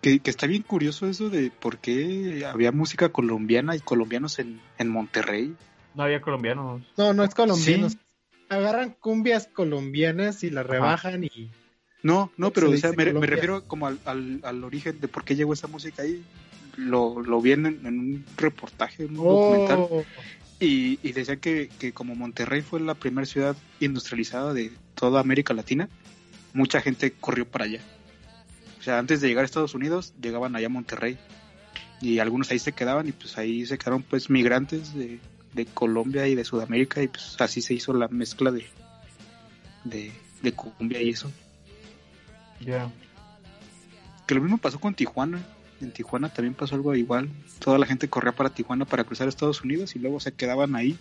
Que, 0.00 0.20
que 0.20 0.30
está 0.30 0.46
bien 0.46 0.62
curioso 0.62 1.06
eso 1.06 1.28
de 1.28 1.50
por 1.50 1.78
qué 1.78 2.44
había 2.46 2.72
música 2.72 3.08
colombiana 3.08 3.74
y 3.74 3.80
colombianos 3.80 4.38
en, 4.38 4.60
en 4.78 4.88
Monterrey. 4.88 5.54
No 5.94 6.04
había 6.04 6.20
colombianos. 6.20 6.82
No, 6.96 7.12
no 7.12 7.24
es 7.24 7.34
colombiano. 7.34 7.90
Sí. 7.90 7.98
Agarran 8.48 8.90
cumbias 8.98 9.46
colombianas 9.46 10.42
y 10.44 10.50
las 10.50 10.66
rebajan 10.66 11.24
y 11.24 11.50
No, 12.02 12.30
no, 12.36 12.50
pero 12.50 12.70
o 12.70 12.76
sea, 12.76 12.92
me, 12.92 13.12
me 13.12 13.26
refiero 13.26 13.64
como 13.66 13.86
al, 13.86 13.98
al, 14.04 14.40
al 14.42 14.64
origen 14.64 15.00
de 15.00 15.08
por 15.08 15.24
qué 15.24 15.34
llegó 15.34 15.52
esa 15.52 15.66
música 15.66 16.02
ahí. 16.02 16.24
Lo, 16.78 17.20
lo 17.20 17.40
vi 17.40 17.52
en, 17.52 17.66
en 17.66 17.86
un 17.86 18.24
reportaje, 18.36 19.04
en 19.04 19.18
un 19.18 19.26
documental. 19.26 19.78
Oh, 19.90 20.04
Y, 20.60 20.98
y 21.02 21.12
decía 21.12 21.36
que, 21.36 21.68
que 21.78 21.92
como 21.92 22.14
Monterrey 22.14 22.62
fue 22.62 22.80
la 22.80 22.94
primera 22.94 23.26
ciudad 23.26 23.56
industrializada 23.80 24.54
de 24.54 24.72
toda 24.94 25.20
América 25.20 25.54
Latina, 25.54 25.88
mucha 26.52 26.80
gente 26.80 27.12
corrió 27.12 27.46
para 27.46 27.64
allá. 27.64 27.80
O 28.78 28.82
sea, 28.82 28.98
antes 28.98 29.20
de 29.20 29.28
llegar 29.28 29.42
a 29.42 29.46
Estados 29.46 29.74
Unidos, 29.74 30.14
llegaban 30.20 30.54
allá 30.56 30.66
a 30.66 30.70
Monterrey. 30.70 31.18
Y 32.00 32.20
algunos 32.20 32.50
ahí 32.52 32.60
se 32.60 32.72
quedaban 32.72 33.08
y 33.08 33.12
pues 33.12 33.36
ahí 33.38 33.66
se 33.66 33.76
quedaron 33.76 34.02
pues 34.02 34.30
migrantes 34.30 34.94
de, 34.94 35.18
de 35.52 35.66
Colombia 35.66 36.28
y 36.28 36.36
de 36.36 36.44
Sudamérica 36.44 37.02
y 37.02 37.08
pues 37.08 37.34
así 37.40 37.60
se 37.60 37.74
hizo 37.74 37.92
la 37.92 38.06
mezcla 38.06 38.52
de, 38.52 38.66
de, 39.82 40.12
de 40.42 40.52
cumbia 40.52 41.02
y 41.02 41.10
eso. 41.10 41.30
Ya. 42.60 42.90
Que 44.26 44.34
lo 44.36 44.42
mismo 44.42 44.58
pasó 44.58 44.78
con 44.78 44.94
Tijuana. 44.94 45.44
En 45.80 45.92
Tijuana 45.92 46.28
también 46.28 46.54
pasó 46.54 46.74
algo 46.74 46.94
igual. 46.94 47.30
Toda 47.60 47.78
la 47.78 47.86
gente 47.86 48.08
corría 48.08 48.32
para 48.32 48.50
Tijuana 48.50 48.84
para 48.84 49.04
cruzar 49.04 49.26
a 49.26 49.30
Estados 49.30 49.62
Unidos 49.62 49.94
y 49.94 50.00
luego 50.00 50.18
se 50.18 50.32
quedaban 50.32 50.74
ahí. 50.74 50.98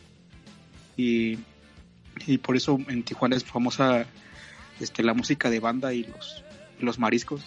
Y, 0.95 1.39
y 2.25 2.37
por 2.37 2.55
eso 2.55 2.79
en 2.87 3.03
Tijuana 3.03 3.35
es 3.35 3.43
famosa 3.43 4.05
este, 4.79 5.03
la 5.03 5.13
música 5.13 5.49
de 5.49 5.59
banda 5.59 5.93
y 5.93 6.03
los, 6.03 6.43
los 6.79 6.99
mariscos. 6.99 7.41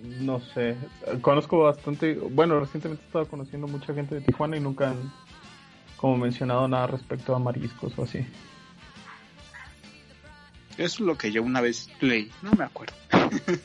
No 0.00 0.40
sé, 0.40 0.76
conozco 1.22 1.60
bastante, 1.60 2.14
bueno, 2.14 2.60
recientemente 2.60 3.02
he 3.02 3.06
estado 3.06 3.26
conociendo 3.28 3.66
mucha 3.66 3.94
gente 3.94 4.16
de 4.16 4.20
Tijuana 4.20 4.56
y 4.56 4.60
nunca 4.60 4.90
han 4.90 5.12
como 5.96 6.18
mencionado 6.18 6.68
nada 6.68 6.86
respecto 6.88 7.34
a 7.34 7.38
mariscos 7.38 7.98
o 7.98 8.02
así. 8.02 8.18
Eso 10.72 10.84
es 10.84 11.00
lo 11.00 11.16
que 11.16 11.32
yo 11.32 11.42
una 11.42 11.62
vez 11.62 11.88
leí. 12.00 12.30
No 12.42 12.52
me 12.52 12.64
acuerdo. 12.64 12.94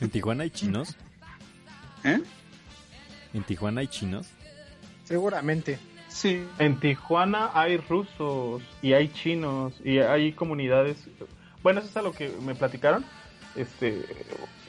¿En 0.00 0.08
Tijuana 0.08 0.44
hay 0.44 0.50
chinos? 0.50 0.96
¿Eh? 2.04 2.20
¿En 3.34 3.42
Tijuana 3.44 3.80
hay 3.80 3.88
chinos? 3.88 4.28
seguramente. 5.04 5.78
Sí. 6.08 6.44
En 6.58 6.78
Tijuana 6.80 7.50
hay 7.54 7.76
rusos 7.76 8.62
y 8.80 8.92
hay 8.92 9.08
chinos 9.08 9.74
y 9.84 9.98
hay 9.98 10.32
comunidades. 10.32 10.96
Bueno, 11.62 11.80
eso 11.80 11.88
es 11.88 11.96
a 11.96 12.02
lo 12.02 12.12
que 12.12 12.30
me 12.42 12.54
platicaron. 12.54 13.04
Este 13.54 14.02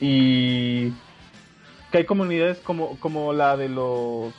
y 0.02 0.90
que 1.92 2.00
hay 2.00 2.06
comunidades 2.06 2.58
como 2.60 3.00
como 3.00 3.32
la 3.32 3.56
de 3.56 3.70
los 3.70 4.34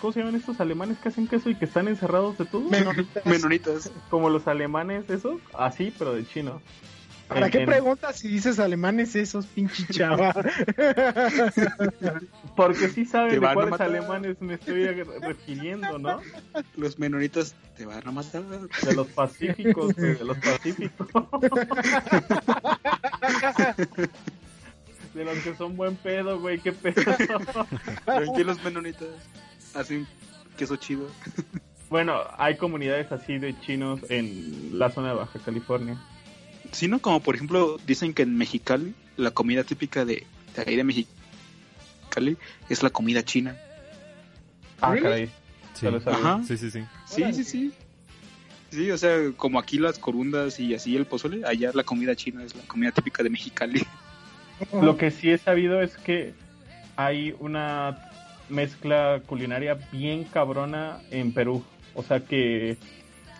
¿cómo 0.00 0.12
se 0.12 0.20
llaman 0.20 0.36
estos 0.36 0.60
alemanes 0.60 0.98
que 0.98 1.08
hacen 1.08 1.26
queso 1.26 1.50
y 1.50 1.56
que 1.56 1.64
están 1.64 1.88
encerrados 1.88 2.38
de 2.38 2.44
todo? 2.44 2.62
Menonitas. 2.70 3.26
Menonitas. 3.26 3.92
Como 4.10 4.30
los 4.30 4.46
alemanes 4.46 5.10
esos, 5.10 5.40
así 5.54 5.92
pero 5.98 6.14
de 6.14 6.26
chino. 6.26 6.60
¿Para 7.28 7.46
En- 7.46 7.52
qué 7.52 7.58
en- 7.60 7.66
preguntas 7.66 8.16
si 8.16 8.28
dices 8.28 8.58
alemanes 8.58 9.14
esos, 9.14 9.46
pinche 9.46 9.84
chava? 9.92 10.34
Porque 12.56 12.88
sí 12.88 13.04
saben 13.04 13.28
Te 13.30 13.34
de 13.34 13.40
cuáles 13.40 13.70
matar. 13.70 13.88
alemanes 13.88 14.40
me 14.40 14.54
estoy 14.54 14.86
refiriendo, 15.20 15.98
¿no? 15.98 16.20
Los 16.76 16.98
menonitas 16.98 17.54
te 17.76 17.86
van 17.86 18.06
a 18.06 18.10
matar. 18.12 18.42
De 18.42 18.94
los 18.94 19.06
pacíficos, 19.08 19.94
de 19.94 20.24
los 20.24 20.36
pacíficos. 20.38 21.08
De 25.14 25.24
los 25.24 25.38
que 25.38 25.54
son 25.56 25.76
buen 25.76 25.96
pedo, 25.96 26.38
güey, 26.40 26.58
qué 26.58 26.72
pedo. 26.72 27.02
¿Ven 28.06 28.34
que 28.34 28.44
los 28.44 28.62
menonitas 28.62 29.08
hacen 29.74 30.06
queso 30.56 30.76
chido? 30.76 31.08
Bueno, 31.90 32.20
hay 32.36 32.56
comunidades 32.56 33.10
así 33.12 33.38
de 33.38 33.58
chinos 33.60 34.00
en 34.10 34.78
la 34.78 34.90
zona 34.90 35.08
de 35.08 35.14
Baja 35.14 35.38
California. 35.44 35.96
Sino 36.72 37.00
como 37.00 37.20
por 37.20 37.34
ejemplo 37.34 37.78
dicen 37.86 38.14
que 38.14 38.22
en 38.22 38.36
Mexicali 38.36 38.94
la 39.16 39.30
comida 39.30 39.64
típica 39.64 40.04
de, 40.04 40.26
de 40.54 40.64
ahí 40.66 40.76
de 40.76 40.84
Mexicali 40.84 42.36
es 42.68 42.82
la 42.82 42.90
comida 42.90 43.24
china. 43.24 43.56
Ah, 44.80 44.92
¿Really? 44.92 45.02
caray. 45.02 45.30
Sí. 45.74 45.86
Ajá. 45.86 46.40
Sí, 46.46 46.56
sí, 46.56 46.70
sí. 46.70 46.84
Sí, 47.06 47.32
sí, 47.32 47.44
sí. 47.44 47.72
Sí, 48.70 48.90
o 48.90 48.98
sea, 48.98 49.32
como 49.36 49.58
aquí 49.58 49.78
las 49.78 49.98
corundas 49.98 50.60
y 50.60 50.74
así 50.74 50.94
el 50.96 51.06
pozole, 51.06 51.42
allá 51.46 51.70
la 51.72 51.84
comida 51.84 52.14
china 52.14 52.44
es 52.44 52.54
la 52.54 52.62
comida 52.64 52.90
típica 52.92 53.22
de 53.22 53.30
Mexicali. 53.30 53.86
Lo 54.82 54.96
que 54.96 55.10
sí 55.10 55.30
he 55.30 55.38
sabido 55.38 55.80
es 55.80 55.96
que 55.96 56.34
hay 56.96 57.34
una 57.38 58.10
mezcla 58.48 59.22
culinaria 59.26 59.74
bien 59.92 60.24
cabrona 60.24 61.00
en 61.10 61.32
Perú. 61.32 61.64
O 61.94 62.02
sea 62.02 62.20
que 62.20 62.76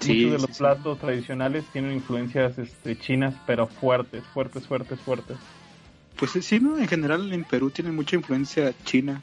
Sí, 0.01 0.27
muchos 0.27 0.33
de 0.33 0.47
los 0.47 0.57
sí. 0.57 0.59
platos 0.59 0.99
tradicionales 0.99 1.65
tienen 1.73 1.93
influencias 1.93 2.59
este, 2.59 2.99
chinas, 2.99 3.35
pero 3.47 3.67
fuertes, 3.67 4.23
fuertes, 4.33 4.67
fuertes, 4.67 5.01
fuertes. 5.01 5.37
Pues 6.17 6.33
sí, 6.45 6.61
¿no? 6.61 6.79
En 6.79 6.89
general 6.89 7.33
en 7.33 7.45
Perú 7.45 7.71
tienen 7.71 7.95
mucha 7.95 8.17
influencia 8.17 8.73
china. 8.85 9.21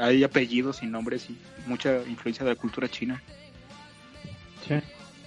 Hay 0.00 0.22
apellidos 0.22 0.82
y 0.82 0.86
nombres 0.86 1.28
y 1.28 1.36
mucha 1.66 1.98
influencia 2.06 2.44
de 2.44 2.52
la 2.52 2.56
cultura 2.56 2.88
china. 2.88 3.20
Sí. 4.66 4.74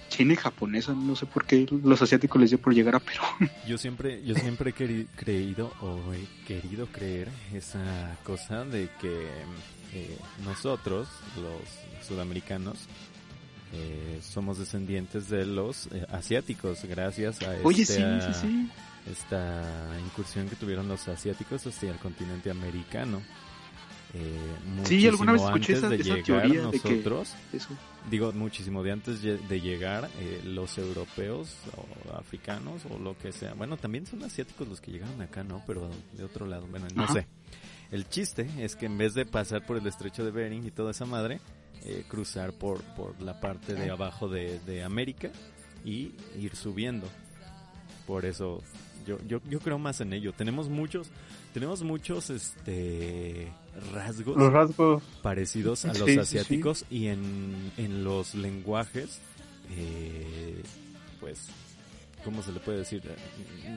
China 0.08 0.34
y 0.34 0.36
japonesa, 0.36 0.92
no 0.92 1.16
sé 1.16 1.26
por 1.26 1.44
qué 1.44 1.66
los 1.84 2.00
asiáticos 2.00 2.40
les 2.40 2.50
dio 2.50 2.58
por 2.58 2.74
llegar 2.74 2.94
a 2.94 3.00
Perú. 3.00 3.22
Yo 3.66 3.78
siempre, 3.78 4.22
yo 4.24 4.34
siempre 4.34 4.74
he 4.78 5.06
creído 5.16 5.72
o 5.80 6.12
he 6.12 6.26
querido 6.46 6.86
creer 6.86 7.28
esa 7.54 8.18
cosa 8.22 8.64
de 8.64 8.90
que 9.00 9.26
eh, 9.94 10.18
nosotros, 10.44 11.08
los 11.36 12.06
sudamericanos, 12.06 12.88
eh, 13.72 14.20
somos 14.22 14.58
descendientes 14.58 15.28
de 15.28 15.46
los 15.46 15.86
eh, 15.92 16.06
asiáticos 16.10 16.84
gracias 16.84 17.40
a 17.42 17.54
Oye, 17.64 17.84
sí, 17.86 17.92
esta- 18.02 18.32
sí, 18.32 18.40
sí. 18.48 18.70
esta 19.10 19.98
incursión 20.04 20.48
que 20.48 20.56
tuvieron 20.56 20.88
los 20.88 21.08
asiáticos 21.08 21.66
hacia 21.66 21.90
el 21.90 21.98
continente 21.98 22.50
americano. 22.50 23.22
Eh, 24.14 24.36
Sí, 24.84 25.08
alguna 25.08 25.32
vez 25.32 25.40
escuché 25.42 25.72
esa, 25.72 25.88
de 25.88 25.96
esa 25.96 26.04
llegar 26.16 26.24
teoría 26.42 26.66
de 26.66 26.78
que 26.80 26.88
nosotros, 26.90 27.34
eso. 27.54 27.68
digo 28.10 28.30
muchísimo 28.32 28.82
de 28.82 28.92
antes 28.92 29.22
de 29.22 29.60
llegar 29.60 30.10
eh, 30.20 30.42
los 30.44 30.76
europeos 30.76 31.56
o 31.78 32.12
africanos 32.18 32.82
o 32.90 32.98
lo 32.98 33.16
que 33.16 33.32
sea 33.32 33.54
bueno 33.54 33.78
también 33.78 34.04
son 34.06 34.22
asiáticos 34.22 34.68
los 34.68 34.82
que 34.82 34.90
llegaron 34.90 35.22
acá 35.22 35.44
no 35.44 35.62
pero 35.66 35.88
de 36.12 36.24
otro 36.24 36.44
lado 36.44 36.66
bueno 36.66 36.88
no 36.94 37.04
Ajá. 37.04 37.14
sé 37.14 37.26
el 37.90 38.06
chiste 38.06 38.46
es 38.58 38.76
que 38.76 38.84
en 38.84 38.98
vez 38.98 39.14
de 39.14 39.24
pasar 39.24 39.64
por 39.64 39.78
el 39.78 39.86
estrecho 39.86 40.26
de 40.26 40.30
Bering 40.30 40.66
y 40.66 40.70
toda 40.70 40.90
esa 40.90 41.06
madre 41.06 41.40
eh, 41.84 42.04
cruzar 42.08 42.52
por 42.52 42.82
por 42.94 43.20
la 43.20 43.40
parte 43.40 43.74
de 43.74 43.90
abajo 43.90 44.28
de, 44.28 44.58
de 44.60 44.82
América 44.82 45.30
y 45.84 46.12
ir 46.38 46.54
subiendo 46.54 47.06
por 48.06 48.24
eso 48.24 48.62
yo, 49.06 49.18
yo 49.26 49.40
yo 49.48 49.58
creo 49.60 49.78
más 49.78 50.00
en 50.00 50.12
ello 50.12 50.32
tenemos 50.32 50.68
muchos 50.68 51.10
tenemos 51.52 51.82
muchos 51.82 52.30
este 52.30 53.52
rasgos 53.92 54.36
Los 54.36 54.52
rasgos 54.52 55.02
parecidos 55.22 55.84
a 55.84 55.88
los 55.88 56.06
sí, 56.08 56.14
sí. 56.14 56.18
asiáticos 56.18 56.84
y 56.90 57.06
en, 57.06 57.72
en 57.76 58.04
los 58.04 58.34
lenguajes, 58.34 59.20
eh, 59.70 60.62
pues, 61.20 61.48
¿cómo 62.24 62.42
se 62.42 62.52
le 62.52 62.60
puede 62.60 62.78
decir? 62.78 63.02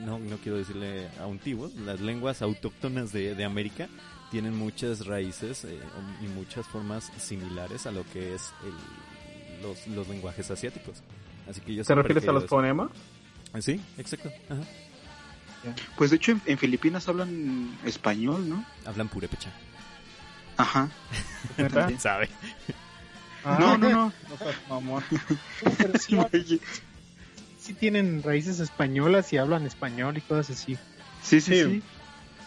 No, 0.04 0.18
no 0.18 0.36
quiero 0.38 0.58
decirle 0.58 1.08
antiguos, 1.20 1.74
las 1.76 2.00
lenguas 2.00 2.42
autóctonas 2.42 3.12
de, 3.12 3.34
de 3.34 3.44
América 3.44 3.88
tienen 4.30 4.56
muchas 4.56 5.06
raíces 5.06 5.64
eh, 5.64 5.78
y 6.22 6.26
muchas 6.28 6.66
formas 6.66 7.10
similares 7.18 7.86
a 7.86 7.92
lo 7.92 8.04
que 8.12 8.34
es 8.34 8.52
el- 8.64 9.62
los, 9.62 9.86
los 9.88 10.08
lenguajes 10.08 10.50
asiáticos. 10.50 11.02
Así 11.48 11.60
que 11.60 11.74
yo 11.74 11.84
¿Te 11.84 11.94
refieres 11.94 12.26
a 12.28 12.32
los 12.32 12.44
eso. 12.44 12.48
fonemas? 12.56 12.90
Sí, 13.60 13.80
exacto. 13.98 14.30
Ajá. 14.50 14.62
Pues 15.96 16.10
de 16.10 16.16
hecho 16.16 16.32
en, 16.32 16.42
en 16.46 16.58
Filipinas 16.58 17.08
hablan 17.08 17.76
español, 17.84 18.48
¿no? 18.48 18.64
Hablan 18.84 19.08
purépecha. 19.08 19.50
Ajá. 20.56 20.88
También. 21.56 21.98
¿Sabe? 22.00 22.28
No, 23.44 23.76
no, 23.78 23.88
no. 23.90 24.12
No 24.68 24.80
mamón. 24.80 25.04
Pero 25.78 25.98
sí, 25.98 26.60
sí 27.60 27.74
tienen 27.74 28.22
raíces 28.22 28.60
españolas 28.60 29.32
y 29.32 29.38
hablan 29.38 29.66
español 29.66 30.18
y 30.18 30.20
cosas 30.20 30.50
así. 30.50 30.76
sí, 31.22 31.40
sí, 31.40 31.54
Sí. 31.54 31.64
sí. 31.64 31.82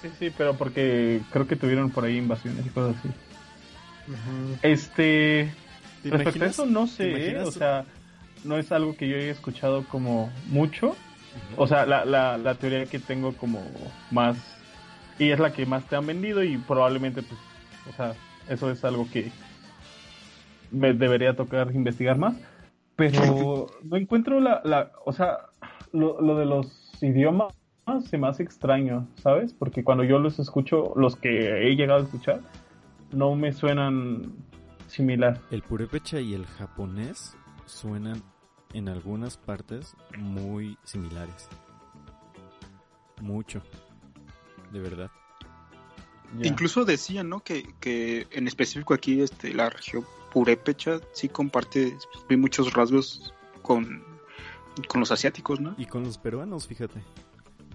Sí, 0.01 0.09
sí, 0.17 0.33
pero 0.37 0.55
porque 0.55 1.21
creo 1.31 1.47
que 1.47 1.55
tuvieron 1.55 1.89
por 1.89 2.05
ahí 2.05 2.17
invasiones 2.17 2.65
y 2.65 2.69
cosas 2.69 2.95
así. 2.97 3.09
Este, 4.61 5.53
¿Te 6.03 6.09
respecto 6.09 6.43
a 6.43 6.47
eso 6.47 6.65
no 6.65 6.85
¿Te 6.85 6.91
sé, 6.91 7.31
¿eh? 7.31 7.39
o 7.39 7.51
sea, 7.51 7.85
no 8.43 8.57
es 8.57 8.71
algo 8.71 8.95
que 8.95 9.07
yo 9.07 9.17
haya 9.17 9.31
escuchado 9.31 9.83
como 9.85 10.31
mucho. 10.47 10.95
O 11.57 11.67
sea, 11.67 11.85
la, 11.85 12.05
la, 12.05 12.37
la 12.37 12.55
teoría 12.55 12.85
que 12.85 12.99
tengo 12.99 13.33
como 13.33 13.61
más, 14.09 14.37
y 15.19 15.29
es 15.29 15.39
la 15.39 15.53
que 15.53 15.65
más 15.65 15.83
te 15.85 15.95
han 15.95 16.07
vendido 16.07 16.43
y 16.43 16.57
probablemente 16.57 17.21
pues 17.21 17.39
O 17.89 17.93
sea, 17.95 18.13
eso 18.47 18.71
es 18.71 18.83
algo 18.83 19.07
que 19.11 19.31
me 20.71 20.93
debería 20.93 21.35
tocar 21.35 21.71
investigar 21.73 22.17
más. 22.17 22.35
Pero 22.95 23.67
no 23.83 23.97
encuentro 23.97 24.39
la, 24.39 24.61
la 24.63 24.91
o 25.05 25.13
sea, 25.13 25.39
lo, 25.91 26.19
lo 26.21 26.37
de 26.37 26.45
los 26.45 26.67
idiomas 27.01 27.53
se 28.01 28.17
me 28.17 28.27
hace 28.27 28.43
extraño, 28.43 29.07
¿sabes? 29.21 29.53
Porque 29.53 29.83
cuando 29.83 30.03
yo 30.03 30.19
los 30.19 30.39
escucho, 30.39 30.93
los 30.95 31.15
que 31.15 31.67
he 31.67 31.75
llegado 31.75 32.01
a 32.01 32.03
escuchar, 32.03 32.41
no 33.11 33.35
me 33.35 33.51
suenan 33.51 34.33
similar. 34.87 35.39
El 35.51 35.61
purépecha 35.61 36.19
y 36.19 36.33
el 36.33 36.45
japonés 36.45 37.35
suenan 37.65 38.21
en 38.73 38.89
algunas 38.89 39.37
partes 39.37 39.95
muy 40.17 40.77
similares. 40.83 41.49
Mucho. 43.21 43.61
De 44.71 44.79
verdad. 44.79 45.09
Ya. 46.37 46.47
Incluso 46.47 46.85
decían, 46.85 47.29
¿no? 47.29 47.39
Que, 47.41 47.63
que 47.79 48.27
en 48.31 48.47
específico 48.47 48.93
aquí 48.93 49.21
este, 49.21 49.53
la 49.53 49.69
región 49.69 50.05
purépecha 50.31 50.99
sí 51.11 51.27
comparte 51.27 51.97
muchos 52.29 52.73
rasgos 52.73 53.33
con, 53.63 54.03
con 54.87 54.99
los 54.99 55.11
asiáticos, 55.11 55.59
¿no? 55.59 55.73
Y 55.77 55.85
con 55.85 56.03
los 56.03 56.17
peruanos, 56.17 56.67
fíjate. 56.67 57.01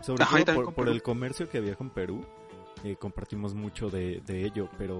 Sobre 0.04 0.22
Ajá, 0.24 0.44
todo 0.44 0.64
por, 0.64 0.74
por 0.74 0.88
el 0.88 1.02
comercio 1.02 1.48
que 1.48 1.58
había 1.58 1.76
con 1.76 1.90
Perú, 1.90 2.24
eh, 2.84 2.96
compartimos 2.96 3.54
mucho 3.54 3.88
de, 3.88 4.20
de 4.26 4.44
ello, 4.44 4.68
pero 4.76 4.98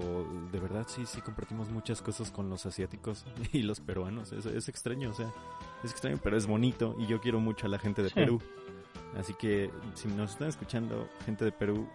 de 0.51 0.59
verdad 0.59 0.87
sí, 0.87 1.05
sí 1.05 1.21
compartimos 1.21 1.69
muchas 1.69 2.01
cosas 2.01 2.31
con 2.31 2.49
los 2.49 2.65
asiáticos 2.65 3.25
y 3.53 3.61
los 3.61 3.79
peruanos. 3.79 4.31
Es, 4.31 4.45
es 4.47 4.67
extraño, 4.69 5.11
o 5.11 5.13
sea, 5.13 5.31
es 5.83 5.91
extraño, 5.91 6.19
pero 6.23 6.35
es 6.35 6.47
bonito 6.47 6.95
y 6.97 7.05
yo 7.05 7.21
quiero 7.21 7.39
mucho 7.39 7.67
a 7.67 7.69
la 7.69 7.77
gente 7.77 8.01
de 8.01 8.09
Sí. 8.09 8.15
Perú. 8.15 8.41
Así 9.15 9.33
que 9.35 9.69
si 9.93 10.07
nos 10.07 10.31
están 10.31 10.49
escuchando, 10.49 11.07
gente 11.25 11.45
de 11.45 11.51
Perú, 11.51 11.87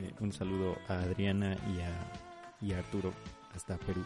eh, 0.00 0.12
un 0.20 0.32
saludo 0.32 0.76
a 0.88 0.94
Adriana 0.94 1.56
y 1.74 1.80
a, 1.80 2.12
y 2.60 2.72
a 2.72 2.78
Arturo 2.78 3.12
hasta 3.54 3.76
Perú. 3.78 4.04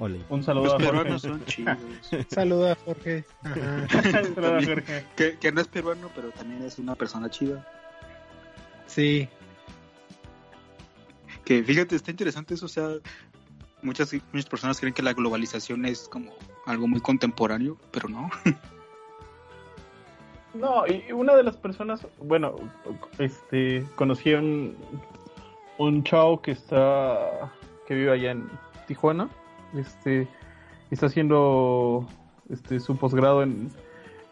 Ole. 0.00 0.20
Un 0.30 0.42
saludo 0.42 0.64
Los 0.64 0.72
a 0.72 0.76
Jorge. 0.78 0.90
peruanos 0.90 1.22
son 1.22 1.44
chidos. 1.44 1.76
Jorge. 2.10 2.24
Saludo 2.30 2.70
a 2.70 2.74
Jorge. 2.84 3.24
que, 5.14 5.38
que 5.38 5.52
no 5.52 5.60
es 5.60 5.68
peruano, 5.68 6.10
pero 6.14 6.30
también 6.30 6.62
es 6.62 6.78
una 6.78 6.94
persona 6.94 7.28
chida. 7.28 7.66
Sí. 8.86 9.28
Que 11.44 11.62
fíjate, 11.62 11.96
está 11.96 12.10
interesante 12.10 12.54
eso, 12.54 12.64
o 12.66 12.68
sea, 12.68 12.88
muchas, 13.82 14.12
muchas 14.32 14.48
personas 14.48 14.80
creen 14.80 14.94
que 14.94 15.02
la 15.02 15.12
globalización 15.12 15.84
es 15.84 16.08
como 16.08 16.32
algo 16.66 16.88
muy 16.88 17.00
contemporáneo, 17.00 17.76
pero 17.90 18.08
no. 18.08 18.30
No, 20.54 20.84
y 20.86 21.12
una 21.12 21.34
de 21.36 21.42
las 21.42 21.56
personas, 21.56 22.06
bueno, 22.18 22.56
este, 23.18 23.84
conocí 23.96 24.32
a 24.32 24.38
un, 24.38 24.76
un 25.78 26.02
chavo 26.04 26.40
que 26.40 26.52
está, 26.52 27.52
que 27.86 27.94
vive 27.94 28.12
allá 28.12 28.32
en 28.32 28.50
Tijuana, 28.88 29.28
este, 29.74 30.28
está 30.90 31.06
haciendo, 31.06 32.06
este, 32.48 32.80
su 32.80 32.96
posgrado 32.96 33.42
en, 33.42 33.70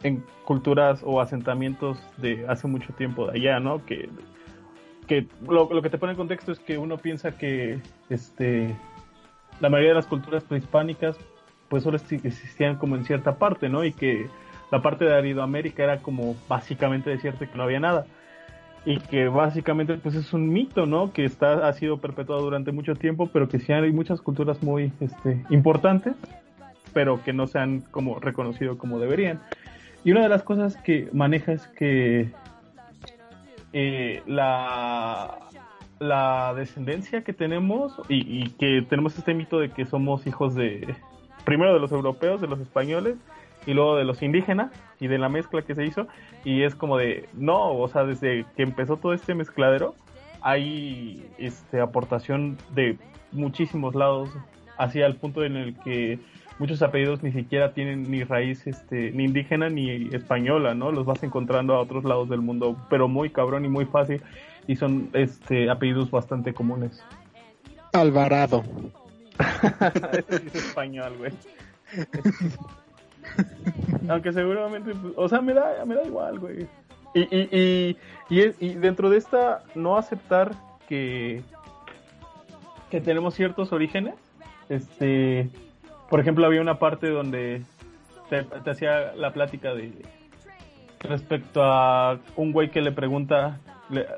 en 0.03 0.25
culturas 0.45 1.01
o 1.05 1.21
asentamientos 1.21 1.99
de 2.17 2.47
hace 2.49 2.67
mucho 2.67 2.93
tiempo 2.95 3.27
de 3.27 3.39
allá, 3.39 3.61
¿no? 3.61 3.85
Que, 3.85 4.09
que 5.07 5.27
lo, 5.47 5.73
lo 5.73 5.83
que 5.83 5.91
te 5.91 5.99
pone 5.99 6.13
en 6.13 6.19
contexto 6.19 6.53
es 6.53 6.59
que 6.59 6.79
uno 6.79 6.99
piensa 6.99 7.33
que, 7.33 7.81
este, 8.11 8.77
la 9.61 9.69
mayoría 9.69 9.91
de 9.91 9.97
las 9.97 10.07
culturas 10.07 10.45
prehispánicas, 10.45 11.17
pues 11.69 11.83
solo 11.83 11.97
existían 11.97 12.77
como 12.77 12.97
en 12.97 13.05
cierta 13.05 13.37
parte, 13.37 13.69
¿no? 13.69 13.85
Y 13.85 13.93
que 13.93 14.29
la 14.71 14.83
parte 14.83 15.05
de 15.05 15.15
Aridoamérica 15.15 15.83
era 15.83 15.99
como 15.99 16.37
básicamente 16.49 17.11
desierta 17.11 17.45
y 17.45 17.49
que 17.49 17.57
no 17.57 17.65
había 17.65 17.81
nada. 17.81 18.07
Y 18.85 18.99
que 18.99 19.29
básicamente 19.29 19.95
pues 19.99 20.15
es 20.15 20.33
un 20.33 20.49
mito, 20.49 20.87
¿no? 20.87 21.13
Que 21.13 21.25
está, 21.25 21.69
ha 21.69 21.73
sido 21.73 21.99
perpetuado 21.99 22.43
durante 22.43 22.73
mucho 22.73 22.95
tiempo, 22.95 23.29
pero 23.33 23.49
que 23.49 23.59
sí 23.59 23.73
hay 23.73 23.93
muchas 23.93 24.21
culturas 24.21 24.63
muy 24.63 24.93
este, 25.01 25.45
importantes, 25.51 26.15
pero 26.93 27.23
que 27.23 27.33
no 27.33 27.47
se 27.47 27.59
han 27.59 27.81
como 27.81 28.19
reconocido 28.19 28.79
como 28.79 28.99
deberían. 28.99 29.41
Y 30.05 30.13
una 30.13 30.23
de 30.23 30.29
las 30.29 30.43
cosas 30.43 30.77
que 30.77 31.09
maneja 31.13 31.53
es 31.53 31.67
que 31.69 32.31
eh, 33.73 34.23
la, 34.27 35.39
la 35.99 36.55
descendencia 36.55 37.23
que 37.23 37.33
tenemos 37.33 38.01
y, 38.09 38.43
y 38.43 38.51
que 38.51 38.83
tenemos 38.89 39.19
este 39.19 39.35
mito 39.35 39.59
de 39.59 39.71
que 39.71 39.85
somos 39.85 40.27
hijos 40.27 40.55
de 40.55 40.95
primero 41.45 41.75
de 41.75 41.81
los 41.81 41.93
europeos, 41.93 42.41
de 42.41 42.47
los 42.47 42.61
españoles 42.61 43.17
y 43.67 43.75
luego 43.75 43.97
de 43.97 44.05
los 44.05 44.23
indígenas 44.23 44.73
y 45.01 45.09
de 45.09 45.19
la 45.19 45.29
mezcla 45.29 45.63
que 45.63 45.75
se 45.75 45.85
hizo 45.85 46.07
y 46.45 46.63
es 46.63 46.75
como 46.75 46.97
de 46.97 47.29
no, 47.35 47.73
o 47.73 47.89
sea, 47.89 48.05
desde 48.05 48.45
que 48.57 48.63
empezó 48.63 48.97
todo 48.97 49.13
este 49.13 49.35
mezcladero 49.35 49.95
hay 50.41 51.27
este 51.39 51.81
aportación 51.81 52.57
de 52.75 52.99
muchísimos 53.33 53.95
lados 53.95 54.31
hacia 54.79 55.07
el 55.07 55.17
punto 55.17 55.45
en 55.45 55.57
el 55.57 55.79
que 55.81 56.19
muchos 56.59 56.83
apellidos 56.83 57.23
ni 57.23 57.33
siquiera 57.33 57.73
tienen 57.73 58.11
ni 58.11 58.25
raíz 58.25 58.67
este 58.67 59.11
ni 59.13 59.25
indígena 59.25 59.69
ni 59.69 60.09
española, 60.15 60.75
¿no? 60.75 60.93
Los 60.93 61.07
vas 61.07 61.23
encontrando 61.23 61.75
a 61.75 61.81
otros 61.81 62.05
lados 62.05 62.29
del 62.29 62.41
mundo, 62.41 62.77
pero 62.89 63.09
muy 63.09 63.31
cabrón 63.31 63.65
y 63.65 63.69
muy 63.69 63.85
fácil 63.85 64.23
y 64.67 64.77
son 64.77 65.11
este 65.13 65.71
apellidos 65.71 66.11
bastante 66.11 66.55
comunes. 66.55 67.03
Alvarado. 67.93 68.63
Ese 70.13 70.39
sí 70.39 70.47
es 70.47 70.55
español, 70.55 71.15
güey. 71.19 71.33
Aunque 74.09 74.33
seguramente, 74.33 74.93
pues, 74.95 75.13
o 75.17 75.29
sea, 75.29 75.41
me 75.41 75.55
da, 75.55 75.85
me 75.87 75.95
da 75.95 76.03
igual, 76.05 76.39
güey. 76.39 76.67
Y, 77.15 77.21
y, 77.21 77.49
y, 77.51 77.97
y, 78.31 78.41
es- 78.41 78.57
y 78.61 78.75
dentro 78.75 79.11
de 79.11 79.19
esta, 79.19 79.63
no 79.75 79.97
aceptar 79.97 80.53
que, 80.89 81.43
que 82.91 83.01
tenemos 83.01 83.35
ciertos 83.35 83.73
orígenes, 83.73 84.15
este, 84.69 85.49
por 86.11 86.21
ejemplo, 86.21 86.47
había 86.47 86.61
una 86.61 86.79
parte 86.79 87.09
donde 87.09 87.63
te, 88.31 88.47
hacía 88.71 89.15
la 89.15 89.33
plática 89.33 89.75
de 89.75 89.93
respecto 91.01 91.63
a 91.63 92.19
un 92.37 92.53
güey 92.53 92.71
que 92.71 92.81
le 92.83 92.93
pregunta, 92.93 93.59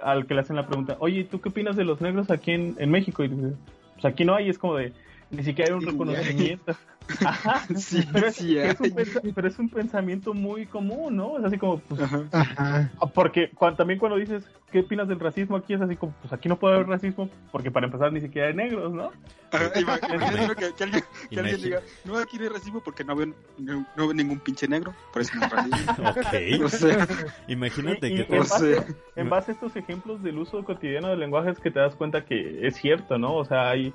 al 0.03 0.27
que 0.27 0.35
le 0.35 0.41
hacen 0.41 0.57
la 0.57 0.67
pregunta, 0.67 0.97
oye, 1.01 1.25
¿tú 1.25 1.41
qué 1.41 1.51
opinas 1.51 1.77
de 1.77 1.85
los 1.85 2.01
negros 2.01 2.31
aquí 2.31 2.53
en, 2.53 2.75
en 2.79 2.91
México? 2.91 3.23
Y 3.23 3.29
dice, 3.29 3.53
pues 3.95 4.05
aquí 4.05 4.25
no 4.25 4.35
hay, 4.35 4.49
es 4.49 4.59
como 4.59 4.77
de, 4.77 4.93
ni 5.31 5.43
siquiera 5.45 5.73
hay 5.75 5.79
un 5.81 5.87
reconocimiento. 5.87 6.77
Ajá, 7.27 7.65
Sí, 7.75 8.07
pero, 8.13 8.29
es, 8.29 8.37
sí 8.37 8.57
es 8.57 8.79
un 8.81 8.95
pero 9.35 9.49
es 9.49 9.59
un 9.59 9.69
pensamiento 9.69 10.33
muy 10.33 10.67
común, 10.67 11.17
¿no? 11.17 11.39
Es 11.39 11.45
así 11.45 11.59
como, 11.59 11.81
pues, 11.81 12.01
Ajá. 12.03 12.23
Ajá. 12.31 12.91
porque 13.15 13.51
también 13.77 13.99
cuando 13.99 14.17
dices, 14.17 14.45
¿qué 14.71 14.81
opinas 14.81 15.09
del 15.09 15.19
racismo 15.19 15.57
aquí? 15.57 15.75
Es 15.75 15.81
así 15.81 15.97
como, 15.97 16.13
pues 16.21 16.33
aquí 16.33 16.49
no 16.49 16.57
puede 16.57 16.77
haber 16.77 16.87
racismo, 16.87 17.29
porque 17.51 17.73
para 17.73 17.87
empezar 17.87 18.13
ni 18.13 18.21
siquiera 18.21 18.47
hay 18.49 18.55
negros, 18.55 18.93
¿no? 18.93 19.11
Ajá, 19.51 19.73
imagínate 19.81 20.55
que, 20.55 20.73
que 20.75 20.85
alguien, 20.85 21.05
que 21.31 21.41
alguien 21.41 21.57
Imagina- 21.57 21.57
diga, 21.65 21.81
no, 22.05 22.17
aquí 22.19 22.37
no 22.39 22.45
hay 22.45 22.49
racismo 22.51 22.81
porque 22.85 23.03
no 23.03 23.17
ven, 23.17 23.35
no, 23.59 23.85
no 23.97 24.07
ven 24.07 24.17
ningún 24.17 24.39
pinche 24.39 24.69
negro, 24.69 24.95
por 25.13 25.23
eso 25.23 25.33
no 25.37 25.45
hay 25.47 25.51
racismo. 25.51 26.11
Ok. 26.11 26.65
O 26.65 26.69
sea, 26.69 27.09
Imagínate 27.49 28.09
Y- 28.09 28.21
y 28.21 28.25
que 28.25 28.33
en, 28.37 28.39
o 28.43 28.45
base, 28.45 28.75
sea, 28.77 28.85
en 29.17 29.29
base 29.29 29.51
a 29.51 29.55
estos 29.55 29.75
ejemplos 29.75 30.23
del 30.23 30.39
uso 30.39 30.63
cotidiano 30.65 31.09
del 31.09 31.19
lenguaje 31.19 31.51
es 31.51 31.59
que 31.59 31.73
te 31.73 31.81
das 31.81 31.97
cuenta 31.97 32.25
que 32.25 32.67
es 32.67 32.77
cierto, 32.77 33.19
¿no? 33.19 33.35
O 33.35 33.45
sea, 33.45 33.71
hay 33.71 33.93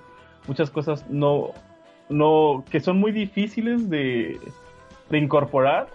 muchas 0.48 0.70
cosas 0.70 1.06
no, 1.10 1.52
no, 2.10 2.64
que 2.70 2.80
son 2.80 3.00
muy 3.00 3.12
difíciles 3.12 3.89
de, 3.89 4.39
de 5.10 5.18
incorporar 5.18 5.88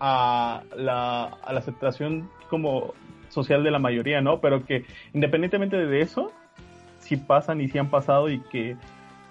a 0.00 0.62
la, 0.76 1.24
a 1.24 1.52
la 1.52 1.58
aceptación 1.58 2.28
como 2.50 2.94
social 3.28 3.64
de 3.64 3.70
la 3.70 3.78
mayoría, 3.78 4.20
¿no? 4.20 4.40
Pero 4.40 4.64
que 4.64 4.84
independientemente 5.12 5.76
de 5.76 6.00
eso, 6.00 6.32
sí 6.98 7.16
pasan 7.16 7.60
y 7.60 7.68
sí 7.68 7.78
han 7.78 7.90
pasado 7.90 8.28
y 8.28 8.40
que 8.40 8.76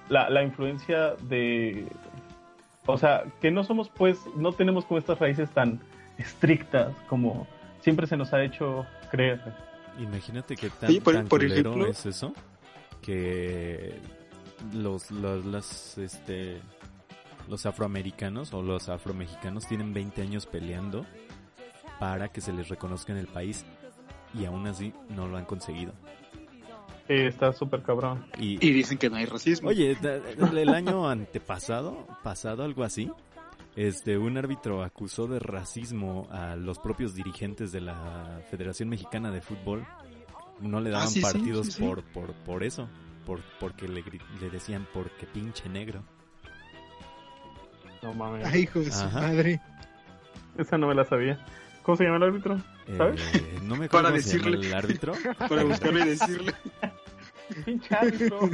la, 0.10 0.30
la 0.30 0.44
influencia 0.44 1.16
de... 1.22 1.88
O 2.86 2.98
sea, 2.98 3.24
que 3.42 3.50
no 3.50 3.64
somos 3.64 3.90
pues, 3.90 4.20
no 4.36 4.52
tenemos 4.52 4.84
como 4.86 4.98
estas 4.98 5.18
raíces 5.20 5.50
tan 5.52 5.80
estrictas 6.18 6.94
como 7.08 7.48
siempre 7.80 8.08
se 8.08 8.18
nos 8.18 8.34
ha 8.34 8.44
hecho 8.44 8.86
creer. 9.10 9.40
Imagínate 10.00 10.56
que 10.58 10.70
tan, 10.70 10.90
Sí, 10.90 11.00
por- 11.00 11.14
tan 11.14 11.28
por 11.28 11.44
ejemplo- 11.44 11.88
es 11.88 12.06
eso 12.06 12.34
que 13.02 13.96
los, 14.74 15.12
los, 15.12 15.46
las, 15.46 15.98
este, 15.98 16.60
los 17.48 17.66
afroamericanos 17.66 18.54
o 18.54 18.62
los 18.62 18.90
afromexicanos 18.90 19.68
tienen 19.68 19.94
20 19.94 20.22
años 20.22 20.46
peleando 20.46 21.06
para 22.00 22.30
que 22.30 22.42
se 22.42 22.54
les 22.54 22.70
reconozca 22.70 23.12
en 23.12 23.20
el 23.20 23.28
país 23.28 23.66
y 24.34 24.46
aún 24.46 24.66
así 24.68 24.94
no 25.10 25.28
lo 25.28 25.38
han 25.38 25.46
conseguido. 25.46 25.94
Eh, 27.10 27.28
está 27.28 27.52
súper 27.52 27.82
cabrón. 27.84 28.26
Y, 28.40 28.66
y 28.66 28.72
dicen 28.72 28.98
que 28.98 29.10
no 29.10 29.18
hay 29.18 29.26
racismo. 29.26 29.70
Oye, 29.70 29.98
el 30.58 30.70
año 30.70 31.10
antepasado, 31.10 32.08
pasado 32.24 32.64
algo 32.64 32.84
así, 32.84 33.12
este, 33.76 34.18
un 34.18 34.38
árbitro 34.38 34.84
acusó 34.84 35.28
de 35.28 35.40
racismo 35.40 36.28
a 36.32 36.56
los 36.56 36.80
propios 36.80 37.14
dirigentes 37.14 37.72
de 37.72 37.82
la 37.82 38.42
Federación 38.50 38.88
Mexicana 38.90 39.32
de 39.32 39.42
Fútbol. 39.42 39.86
No 40.62 40.80
le 40.80 40.92
daban 40.92 41.08
Ah, 41.08 41.10
sí, 41.10 41.16
sí, 41.16 41.22
partidos 41.22 41.66
sí, 41.68 41.72
sí. 41.74 41.84
por, 41.84 42.04
por, 42.04 42.34
por 42.34 42.64
eso, 42.64 42.88
por, 43.26 43.42
porque 43.60 43.88
le, 43.88 44.04
le 44.42 44.50
decían 44.50 44.88
porque 44.94 45.26
pinche 45.26 45.68
negro. 45.70 46.04
No 48.02 48.14
mames. 48.14 48.46
Ay, 48.46 48.62
hijo 48.64 48.80
de 48.80 48.92
su 48.92 49.04
Ajá. 49.04 49.22
madre. 49.22 49.62
Esa 50.58 50.78
no 50.78 50.88
me 50.88 50.96
la 50.96 51.06
sabía. 51.06 51.40
¿Cómo 51.84 51.96
se 51.98 52.04
llama 52.06 52.18
el 52.18 52.24
árbitro? 52.24 52.58
¿Sabes? 52.98 53.22
Eh, 53.36 53.60
no 53.64 53.76
me 53.76 53.86
acuerdo 53.88 53.90
Para 53.90 54.10
cómo 54.10 54.22
se 54.22 54.38
llama 54.38 54.50
decirle. 54.52 54.68
el 54.68 54.74
árbitro. 54.76 55.14
Para 55.50 55.64
buscarlo 55.64 56.00
y 56.00 56.10
decirle. 56.10 56.54
Pinche 57.66 57.96
árbitro. 57.96 58.50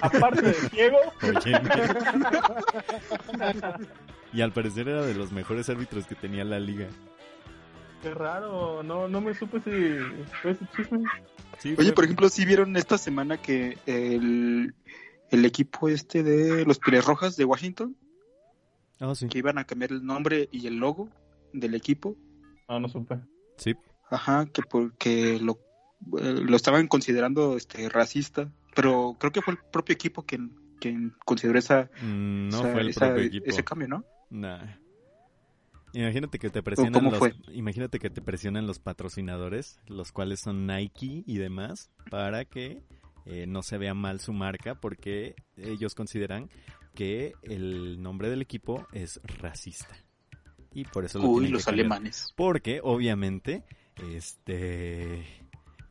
Aparte 0.00 0.42
de 0.42 0.54
ciego. 0.54 0.96
Óyeme. 1.22 1.70
y 4.32 4.40
al 4.40 4.52
parecer 4.52 4.88
era 4.88 5.02
de 5.02 5.14
los 5.14 5.32
mejores 5.32 5.68
árbitros 5.68 6.06
que 6.06 6.14
tenía 6.14 6.44
la 6.44 6.58
liga. 6.58 6.86
Qué 8.02 8.12
raro, 8.14 8.82
no, 8.82 9.06
no 9.08 9.20
me 9.20 9.32
supe 9.34 9.58
ese, 9.58 9.98
ese 10.44 10.66
chisme. 10.76 11.04
Sí, 11.58 11.74
Oye, 11.78 11.86
fue- 11.88 11.92
por 11.92 12.04
ejemplo, 12.04 12.28
si 12.28 12.44
vieron 12.44 12.76
esta 12.76 12.98
semana 12.98 13.36
que 13.40 13.78
el, 13.86 14.74
el 15.30 15.44
equipo 15.44 15.88
este 15.88 16.22
de 16.24 16.64
los 16.64 16.78
Pires 16.80 17.04
Rojas 17.04 17.36
de 17.36 17.44
Washington, 17.44 17.96
Ah, 18.98 19.14
sí. 19.14 19.28
que 19.28 19.38
iban 19.38 19.58
a 19.58 19.64
cambiar 19.64 19.92
el 19.92 20.04
nombre 20.04 20.48
y 20.52 20.66
el 20.66 20.76
logo 20.78 21.08
del 21.52 21.74
equipo, 21.74 22.16
No, 22.68 22.80
no 22.80 22.88
supe. 22.88 23.18
Sí. 23.56 23.74
ajá, 24.10 24.46
que 24.46 24.62
porque 24.62 25.38
lo, 25.40 25.58
eh, 26.18 26.40
lo 26.44 26.56
estaban 26.56 26.88
considerando 26.88 27.56
este 27.56 27.88
racista, 27.88 28.50
pero 28.74 29.16
creo 29.20 29.30
que 29.32 29.42
fue 29.42 29.54
el 29.54 29.60
propio 29.72 29.92
equipo 29.94 30.24
quien, 30.24 30.56
quien 30.80 31.14
consideró 31.24 31.58
esa, 31.58 31.88
Mm, 32.02 32.48
No 32.48 32.58
esa- 32.58 32.72
fue 32.72 32.80
el 32.80 32.88
esa- 32.88 33.06
propio 33.06 33.22
equipo. 33.24 33.46
ese 33.48 33.62
cambio, 33.64 33.88
¿no? 33.88 34.04
Nah. 34.30 34.76
Imagínate 35.94 36.38
que 36.38 36.50
te 36.50 36.62
presionan 36.62 37.04
los, 37.04 37.18
fue? 37.18 37.34
imagínate 37.52 37.98
que 37.98 38.10
te 38.10 38.22
presionan 38.22 38.66
los 38.66 38.78
patrocinadores, 38.78 39.78
los 39.86 40.12
cuales 40.12 40.40
son 40.40 40.66
Nike 40.66 41.24
y 41.26 41.38
demás, 41.38 41.90
para 42.10 42.44
que 42.44 42.82
eh, 43.26 43.46
no 43.46 43.62
se 43.62 43.78
vea 43.78 43.94
mal 43.94 44.20
su 44.20 44.32
marca, 44.32 44.74
porque 44.74 45.34
ellos 45.56 45.94
consideran 45.94 46.48
que 46.94 47.34
el 47.42 48.02
nombre 48.02 48.30
del 48.30 48.42
equipo 48.42 48.86
es 48.92 49.20
racista. 49.38 49.96
Y 50.72 50.84
por 50.84 51.04
eso 51.04 51.18
lo 51.18 51.28
Uy, 51.28 51.46
que 51.46 51.50
los 51.52 51.68
alemanes. 51.68 52.32
Porque 52.36 52.80
obviamente, 52.82 53.62
este 54.10 55.24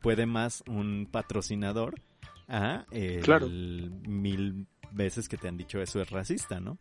puede 0.02 0.26
más 0.26 0.64
un 0.68 1.08
patrocinador 1.12 2.02
a 2.48 2.86
el 2.92 3.22
Claro. 3.22 3.48
mil 3.48 4.66
veces 4.92 5.30
que 5.30 5.38
te 5.38 5.48
han 5.48 5.58
dicho 5.58 5.80
eso 5.80 6.02
es 6.02 6.10
racista, 6.10 6.60
¿no? 6.60 6.80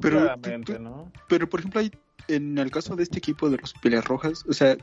Pero, 0.00 0.18
Claramente, 0.20 0.74
tú- 0.74 0.82
¿no? 0.82 1.12
pero 1.28 1.48
por 1.48 1.60
ejemplo, 1.60 1.80
hay, 1.80 1.90
en 2.28 2.58
el 2.58 2.70
caso 2.70 2.96
de 2.96 3.02
este 3.02 3.18
equipo 3.18 3.48
de 3.50 3.58
los 3.58 4.04
Rojas, 4.04 4.44
o 4.48 4.52
sea, 4.52 4.76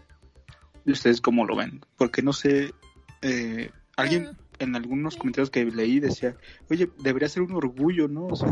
¿ustedes 0.86 1.21
cómo 1.21 1.45
lo 1.45 1.55
ven? 1.55 1.82
Porque 1.97 2.21
no 2.21 2.34
sé, 2.34 2.73
eh, 3.21 3.69
alguien 3.97 4.27
Ah. 4.32 4.38
en 4.59 4.75
algunos 4.75 5.15
comentarios 5.17 5.49
que 5.49 5.65
leí 5.65 5.99
decía, 5.99 6.36
oye, 6.69 6.89
debería 6.99 7.29
ser 7.29 7.43
un 7.43 7.53
orgullo, 7.53 8.07
¿no? 8.07 8.27
O 8.27 8.36
sea, 8.36 8.49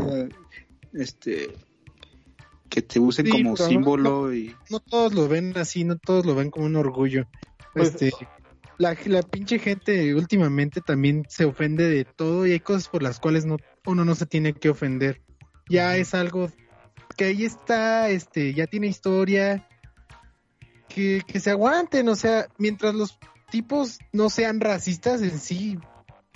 este, 0.92 1.54
que 2.68 2.82
te 2.82 3.00
usen 3.00 3.26
Sí, 3.26 3.32
como 3.32 3.54
pero 3.54 3.64
no- 3.64 3.68
símbolo 3.70 4.34
y... 4.34 4.54
No 4.70 4.80
todos 4.80 5.12
lo 5.14 5.28
ven 5.28 5.52
así, 5.56 5.84
no 5.84 5.96
todos 5.98 6.24
lo 6.26 6.34
ven 6.34 6.50
como 6.50 6.66
un 6.66 6.76
orgullo. 6.76 7.26
Pues- 7.74 7.88
este, 8.00 8.12
la, 8.78 8.96
la 9.06 9.22
pinche 9.22 9.58
gente 9.58 10.14
últimamente 10.14 10.80
también 10.80 11.24
se 11.28 11.44
ofende 11.44 11.88
de 11.88 12.04
todo 12.04 12.46
y 12.46 12.52
hay 12.52 12.60
cosas 12.60 12.88
por 12.88 13.02
las 13.02 13.18
cuales 13.20 13.44
no, 13.44 13.56
uno 13.86 14.04
no 14.04 14.14
se 14.14 14.26
tiene 14.26 14.52
que 14.54 14.70
ofender. 14.70 15.20
Ya 15.70 15.96
es 15.96 16.14
algo 16.14 16.50
que 17.16 17.24
ahí 17.26 17.44
está, 17.44 18.10
este, 18.10 18.52
ya 18.52 18.66
tiene 18.66 18.88
historia, 18.88 19.66
que, 20.88 21.22
que 21.26 21.40
se 21.40 21.50
aguanten, 21.50 22.08
o 22.08 22.16
sea, 22.16 22.48
mientras 22.58 22.94
los 22.94 23.18
tipos 23.50 23.98
no 24.12 24.28
sean 24.28 24.60
racistas 24.60 25.22
en 25.22 25.38
sí, 25.38 25.78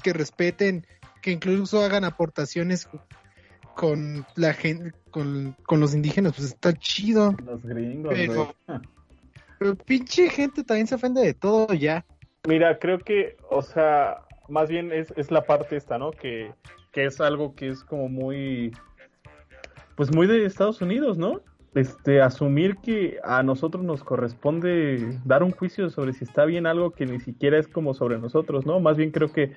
que 0.02 0.12
respeten, 0.12 0.86
que 1.20 1.32
incluso 1.32 1.82
hagan 1.82 2.04
aportaciones 2.04 2.88
con 3.74 4.24
la 4.36 4.54
gente, 4.54 4.92
con, 5.10 5.56
con 5.66 5.80
los 5.80 5.94
indígenas, 5.94 6.34
pues 6.36 6.48
está 6.48 6.72
chido. 6.72 7.34
Los 7.44 7.62
gringos, 7.62 8.14
Pero-. 8.14 8.54
Pero 9.58 9.76
pinche 9.76 10.28
gente 10.28 10.64
también 10.64 10.86
se 10.86 10.96
ofende 10.96 11.22
de 11.22 11.32
todo 11.32 11.72
ya. 11.74 12.04
Mira, 12.46 12.78
creo 12.78 12.98
que, 12.98 13.36
o 13.48 13.62
sea, 13.62 14.18
más 14.48 14.68
bien 14.68 14.92
es, 14.92 15.12
es 15.16 15.30
la 15.30 15.42
parte 15.42 15.76
esta, 15.76 15.96
¿no? 15.96 16.10
Que, 16.10 16.52
que 16.92 17.06
es 17.06 17.20
algo 17.20 17.54
que 17.54 17.68
es 17.68 17.82
como 17.84 18.08
muy, 18.08 18.72
pues 19.96 20.14
muy 20.14 20.26
de 20.26 20.44
Estados 20.44 20.80
Unidos, 20.80 21.18
¿no? 21.18 21.40
Este, 21.74 22.22
asumir 22.22 22.76
que 22.76 23.18
a 23.24 23.42
nosotros 23.42 23.84
nos 23.84 24.04
corresponde 24.04 25.18
dar 25.24 25.42
un 25.42 25.50
juicio 25.50 25.90
sobre 25.90 26.12
si 26.12 26.24
está 26.24 26.44
bien 26.44 26.66
algo 26.66 26.92
que 26.92 27.04
ni 27.04 27.18
siquiera 27.18 27.58
es 27.58 27.66
como 27.66 27.94
sobre 27.94 28.18
nosotros, 28.18 28.64
¿no? 28.64 28.78
Más 28.78 28.96
bien 28.96 29.10
creo 29.10 29.32
que 29.32 29.52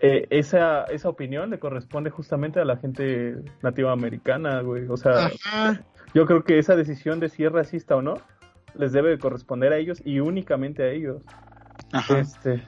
eh, 0.00 0.26
esa, 0.30 0.84
esa 0.84 1.08
opinión 1.08 1.50
le 1.50 1.58
corresponde 1.58 2.10
justamente 2.10 2.60
a 2.60 2.64
la 2.64 2.76
gente 2.76 3.36
nativa 3.62 3.92
americana, 3.92 4.60
güey. 4.62 4.86
O 4.88 4.96
sea, 4.96 5.26
Ajá. 5.26 5.84
yo 6.12 6.26
creo 6.26 6.42
que 6.42 6.58
esa 6.58 6.74
decisión 6.74 7.20
de 7.20 7.28
si 7.28 7.44
es 7.44 7.52
racista 7.52 7.96
o 7.96 8.02
no 8.02 8.14
les 8.74 8.92
debe 8.92 9.10
de 9.10 9.18
corresponder 9.18 9.72
a 9.72 9.78
ellos 9.78 10.00
y 10.04 10.20
únicamente 10.20 10.82
a 10.82 10.90
ellos. 10.90 11.22
Ajá. 11.92 12.18
Este, 12.18 12.62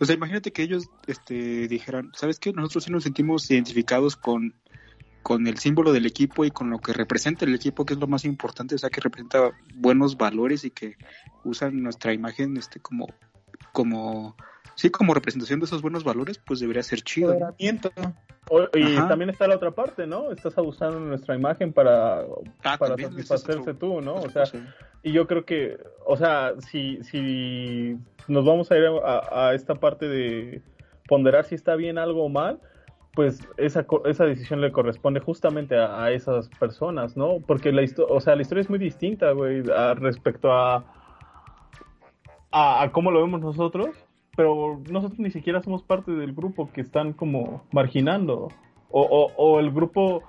O 0.00 0.04
sea, 0.04 0.14
imagínate 0.14 0.52
que 0.52 0.62
ellos 0.62 0.88
este, 1.06 1.68
dijeran, 1.68 2.10
¿sabes 2.14 2.38
qué? 2.40 2.52
Nosotros 2.52 2.84
sí 2.84 2.92
nos 2.92 3.04
sentimos 3.04 3.50
identificados 3.50 4.16
con, 4.16 4.54
con 5.26 5.44
el 5.48 5.58
símbolo 5.58 5.92
del 5.92 6.06
equipo 6.06 6.44
y 6.44 6.52
con 6.52 6.70
lo 6.70 6.78
que 6.78 6.92
representa 6.92 7.44
el 7.44 7.52
equipo, 7.56 7.84
que 7.84 7.94
es 7.94 7.98
lo 7.98 8.06
más 8.06 8.24
importante, 8.24 8.76
o 8.76 8.78
sea, 8.78 8.90
que 8.90 9.00
representa 9.00 9.50
buenos 9.74 10.16
valores 10.16 10.62
y 10.64 10.70
que 10.70 10.98
usan 11.42 11.82
nuestra 11.82 12.12
imagen 12.12 12.56
este, 12.56 12.78
como, 12.78 13.08
como, 13.72 14.36
sí, 14.76 14.88
como 14.90 15.14
representación 15.14 15.58
de 15.58 15.66
esos 15.66 15.82
buenos 15.82 16.04
valores, 16.04 16.38
pues 16.38 16.60
debería 16.60 16.84
ser 16.84 17.00
chido. 17.02 17.30
¿no? 17.34 17.34
Empoderamiento. 17.58 17.90
O- 18.50 18.68
y 18.78 18.98
Ajá. 18.98 19.08
también 19.08 19.30
está 19.30 19.48
la 19.48 19.56
otra 19.56 19.72
parte, 19.72 20.06
¿no? 20.06 20.30
Estás 20.30 20.56
abusando 20.58 21.00
de 21.00 21.06
nuestra 21.06 21.34
imagen 21.34 21.72
para, 21.72 22.20
Ah, 22.62 22.76
para 22.78 22.96
satisfacerse 22.96 23.70
otro- 23.70 23.76
tú, 23.76 24.00
¿no? 24.00 24.14
O 24.14 24.30
sea, 24.30 24.42
cosa. 24.44 24.58
y 25.02 25.10
yo 25.10 25.26
creo 25.26 25.44
que, 25.44 25.76
o 26.06 26.16
sea, 26.16 26.52
si, 26.60 27.02
si 27.02 27.96
nos 28.28 28.44
vamos 28.44 28.70
a 28.70 28.78
ir 28.78 28.84
a, 29.04 29.48
a 29.48 29.54
esta 29.56 29.74
parte 29.74 30.06
de 30.06 30.62
ponderar 31.08 31.44
si 31.46 31.56
está 31.56 31.74
bien 31.74 31.98
algo 31.98 32.24
o 32.24 32.28
mal, 32.28 32.60
pues 33.16 33.40
esa, 33.56 33.86
esa 34.04 34.26
decisión 34.26 34.60
le 34.60 34.70
corresponde 34.70 35.20
justamente 35.20 35.74
a, 35.74 36.04
a 36.04 36.12
esas 36.12 36.50
personas, 36.50 37.16
¿no? 37.16 37.40
Porque 37.40 37.72
la 37.72 37.82
o 38.10 38.20
sea, 38.20 38.36
la 38.36 38.42
historia 38.42 38.60
es 38.60 38.68
muy 38.68 38.78
distinta, 38.78 39.32
güey, 39.32 39.64
a- 39.74 39.94
respecto 39.94 40.52
a, 40.52 40.84
a, 42.52 42.90
cómo 42.92 43.10
lo 43.10 43.22
vemos 43.22 43.40
nosotros, 43.40 43.96
pero 44.36 44.82
nosotros 44.90 45.18
ni 45.18 45.30
siquiera 45.30 45.62
somos 45.62 45.82
parte 45.82 46.12
del 46.12 46.34
grupo 46.34 46.70
que 46.70 46.82
están 46.82 47.14
como 47.14 47.64
marginando, 47.72 48.48
o, 48.90 49.00
o, 49.00 49.32
o 49.34 49.60
el 49.60 49.70
grupo 49.70 50.22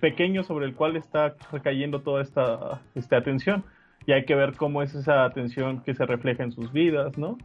pequeño 0.00 0.42
sobre 0.42 0.66
el 0.66 0.74
cual 0.74 0.96
está 0.96 1.36
recayendo 1.52 2.02
toda 2.02 2.22
esta, 2.22 2.82
atención. 3.16 3.64
Y 4.04 4.12
hay 4.12 4.24
que 4.24 4.34
ver 4.34 4.56
cómo 4.56 4.82
es 4.82 4.96
esa 4.96 5.24
atención 5.24 5.80
que 5.84 5.94
se 5.94 6.04
refleja 6.06 6.42
en 6.42 6.50
sus 6.50 6.72
vidas, 6.72 7.16
¿no? 7.16 7.38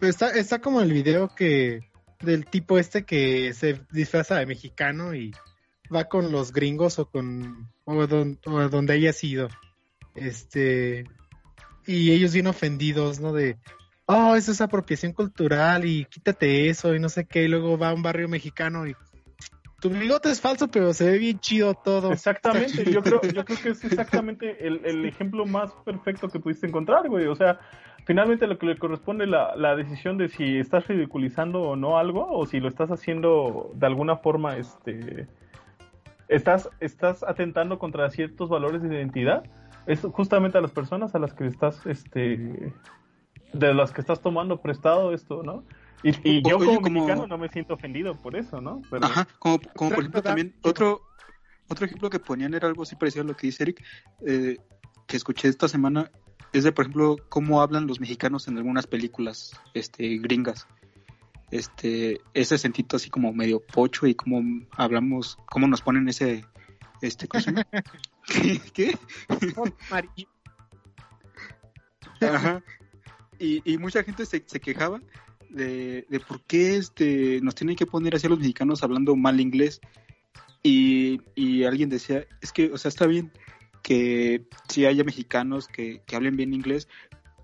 Está, 0.00 0.30
está 0.30 0.58
como 0.62 0.80
el 0.80 0.90
video 0.90 1.28
que 1.36 1.80
del 2.20 2.46
tipo 2.46 2.78
este 2.78 3.04
que 3.04 3.52
se 3.54 3.80
disfraza 3.92 4.36
de 4.36 4.46
mexicano 4.46 5.14
y 5.14 5.32
va 5.94 6.04
con 6.04 6.32
los 6.32 6.52
gringos 6.52 6.98
o 6.98 7.10
con 7.10 7.68
o, 7.84 8.06
don- 8.06 8.38
o 8.46 8.58
a 8.58 8.68
donde 8.68 8.94
haya 8.94 9.12
sido. 9.12 9.48
Este 10.14 11.04
y 11.86 12.12
ellos 12.12 12.32
bien 12.32 12.46
ofendidos, 12.46 13.20
¿no? 13.20 13.32
De 13.32 13.58
oh, 14.06 14.34
eso 14.36 14.52
es 14.52 14.60
apropiación 14.60 15.12
cultural 15.12 15.84
y 15.84 16.04
quítate 16.06 16.68
eso 16.68 16.94
y 16.94 17.00
no 17.00 17.08
sé 17.08 17.26
qué, 17.26 17.44
y 17.44 17.48
luego 17.48 17.78
va 17.78 17.90
a 17.90 17.94
un 17.94 18.02
barrio 18.02 18.28
mexicano 18.28 18.86
y 18.86 18.94
tu 19.80 19.90
bigote 19.90 20.30
es 20.30 20.40
falso, 20.40 20.68
pero 20.68 20.94
se 20.94 21.10
ve 21.10 21.18
bien 21.18 21.40
chido 21.40 21.74
todo. 21.74 22.10
Exactamente, 22.10 22.90
yo 22.90 23.02
creo, 23.02 23.20
yo 23.20 23.44
creo 23.44 23.58
que 23.58 23.68
es 23.68 23.84
exactamente 23.84 24.66
el, 24.66 24.80
el 24.84 25.04
ejemplo 25.04 25.44
más 25.44 25.72
perfecto 25.84 26.28
que 26.28 26.40
pudiste 26.40 26.66
encontrar, 26.66 27.06
güey. 27.08 27.26
O 27.26 27.34
sea, 27.34 27.60
finalmente 28.04 28.46
lo 28.46 28.58
que 28.58 28.66
le 28.66 28.76
corresponde 28.78 29.26
la, 29.26 29.54
la 29.56 29.76
decisión 29.76 30.18
de 30.18 30.28
si 30.28 30.58
estás 30.58 30.86
ridiculizando 30.88 31.62
o 31.62 31.76
no 31.76 31.98
algo, 31.98 32.26
o 32.30 32.46
si 32.46 32.60
lo 32.60 32.68
estás 32.68 32.90
haciendo 32.90 33.70
de 33.74 33.86
alguna 33.86 34.16
forma, 34.16 34.56
este, 34.56 35.26
estás, 36.28 36.68
estás 36.80 37.22
atentando 37.22 37.78
contra 37.78 38.10
ciertos 38.10 38.48
valores 38.48 38.82
de 38.82 38.94
identidad, 38.94 39.44
es 39.86 40.00
justamente 40.00 40.58
a 40.58 40.60
las 40.60 40.70
personas 40.70 41.14
a 41.14 41.18
las 41.18 41.34
que 41.34 41.46
estás, 41.46 41.84
este, 41.86 42.72
de 43.52 43.74
las 43.74 43.92
que 43.92 44.00
estás 44.00 44.20
tomando 44.20 44.60
prestado 44.60 45.12
esto, 45.12 45.42
¿no? 45.42 45.64
Y, 46.02 46.10
y 46.22 46.42
yo 46.42 46.56
Oye, 46.58 46.66
como, 46.66 46.80
como- 46.82 46.94
mexicano 47.00 47.26
no 47.26 47.38
me 47.38 47.48
siento 47.48 47.74
ofendido 47.74 48.14
por 48.16 48.36
eso, 48.36 48.60
¿no? 48.60 48.82
Pero- 48.90 49.06
Ajá, 49.06 49.26
como, 49.38 49.58
como 49.74 49.90
por 49.90 50.00
ejemplo 50.00 50.22
también 50.22 50.54
otro 50.62 51.00
otro 51.68 51.86
ejemplo 51.86 52.10
que 52.10 52.18
ponían 52.18 52.52
era 52.52 52.68
algo 52.68 52.82
así 52.82 52.94
parecido 52.94 53.24
a 53.24 53.26
lo 53.28 53.34
que 53.34 53.46
dice 53.46 53.62
Eric, 53.62 53.82
eh, 54.26 54.58
que 55.06 55.16
escuché 55.16 55.48
esta 55.48 55.66
semana, 55.66 56.10
es 56.54 56.64
de 56.64 56.72
por 56.72 56.84
ejemplo 56.84 57.16
cómo 57.28 57.60
hablan 57.60 57.86
los 57.86 58.00
mexicanos 58.00 58.46
en 58.48 58.56
algunas 58.56 58.86
películas 58.86 59.60
este 59.74 60.18
gringas. 60.18 60.66
Este, 61.50 62.20
ese 62.32 62.58
sentido 62.58 62.96
así 62.96 63.10
como 63.10 63.32
medio 63.32 63.60
pocho 63.60 64.06
y 64.06 64.14
cómo 64.14 64.64
hablamos, 64.76 65.38
cómo 65.46 65.66
nos 65.66 65.82
ponen 65.82 66.08
ese 66.08 66.44
este. 67.02 67.28
¿Qué? 68.26 68.60
¿Qué? 68.72 68.98
Ajá. 72.20 72.62
Y, 73.38 73.60
y 73.70 73.78
mucha 73.78 74.02
gente 74.04 74.24
se, 74.24 74.42
se 74.46 74.60
quejaba 74.60 75.00
de, 75.50 76.06
de 76.08 76.20
por 76.20 76.40
qué 76.42 76.76
este, 76.76 77.40
nos 77.42 77.54
tienen 77.54 77.76
que 77.76 77.86
poner 77.86 78.14
así 78.14 78.26
a 78.26 78.30
los 78.30 78.38
mexicanos 78.38 78.82
hablando 78.82 79.16
mal 79.16 79.40
inglés. 79.40 79.80
Y, 80.62 81.20
y 81.34 81.64
alguien 81.64 81.90
decía, 81.90 82.26
es 82.40 82.52
que, 82.52 82.72
o 82.72 82.78
sea, 82.78 82.88
está 82.88 83.06
bien 83.06 83.32
que 83.84 84.42
sí 84.68 84.86
haya 84.86 85.04
mexicanos 85.04 85.68
que, 85.68 86.00
que 86.06 86.16
hablen 86.16 86.36
bien 86.36 86.52
inglés, 86.54 86.88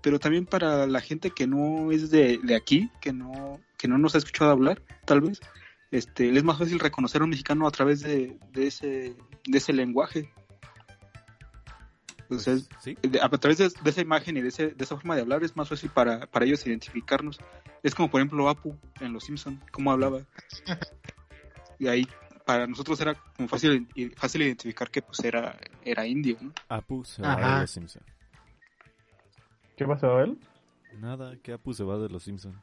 pero 0.01 0.19
también 0.19 0.45
para 0.47 0.87
la 0.87 0.99
gente 0.99 1.29
que 1.29 1.45
no 1.45 1.91
es 1.91 2.09
de, 2.09 2.39
de 2.39 2.55
aquí, 2.55 2.89
que 2.99 3.13
no, 3.13 3.61
que 3.77 3.87
no 3.87 3.97
nos 3.99 4.15
ha 4.15 4.17
escuchado 4.17 4.49
hablar, 4.51 4.81
tal 5.05 5.21
vez, 5.21 5.39
este, 5.91 6.31
le 6.31 6.39
es 6.39 6.43
más 6.43 6.57
fácil 6.57 6.79
reconocer 6.79 7.21
a 7.21 7.25
un 7.25 7.29
mexicano 7.29 7.67
a 7.67 7.71
través 7.71 8.01
de, 8.01 8.37
de 8.51 8.67
ese, 8.67 9.15
de 9.45 9.57
ese 9.57 9.71
lenguaje. 9.71 10.33
Entonces, 12.23 12.69
Sí. 12.79 12.97
de- 13.03 13.19
a 13.21 13.29
través 13.29 13.57
de, 13.59 13.69
de 13.69 13.89
esa 13.89 14.01
imagen 14.01 14.37
y 14.37 14.41
de, 14.41 14.47
ese- 14.49 14.69
de 14.71 14.83
esa 14.83 14.95
forma 14.95 15.15
de 15.15 15.21
hablar 15.21 15.43
es 15.43 15.55
más 15.55 15.69
fácil 15.69 15.89
para, 15.91 16.25
para 16.27 16.45
ellos 16.45 16.65
identificarnos. 16.65 17.39
Es 17.83 17.93
como, 17.93 18.09
por 18.09 18.21
ejemplo, 18.21 18.49
Apu 18.49 18.75
en 19.01 19.13
Los 19.13 19.25
Simpson, 19.25 19.61
cómo 19.71 19.91
hablaba. 19.91 20.21
Y 21.77 21.87
ahí, 21.87 22.07
para 22.51 22.67
nosotros 22.67 22.99
era 22.99 23.13
como 23.35 23.47
fácil, 23.47 23.87
fácil 24.17 24.41
identificar 24.41 24.89
que 24.91 25.01
pues 25.01 25.19
era, 25.23 25.57
era 25.85 26.05
indio, 26.05 26.37
¿no? 26.41 26.51
Apu 26.67 27.05
se 27.05 27.21
va 27.21 27.33
Ajá. 27.33 27.55
de 27.55 27.61
los 27.61 27.71
Simpson. 27.71 28.03
¿Qué 29.77 29.85
pasó 29.85 30.17
a 30.17 30.23
él? 30.23 30.37
Nada, 30.99 31.37
que 31.41 31.53
Apu 31.53 31.73
se 31.73 31.83
va 31.85 31.97
de 31.97 32.09
los 32.09 32.23
Simpson. 32.23 32.61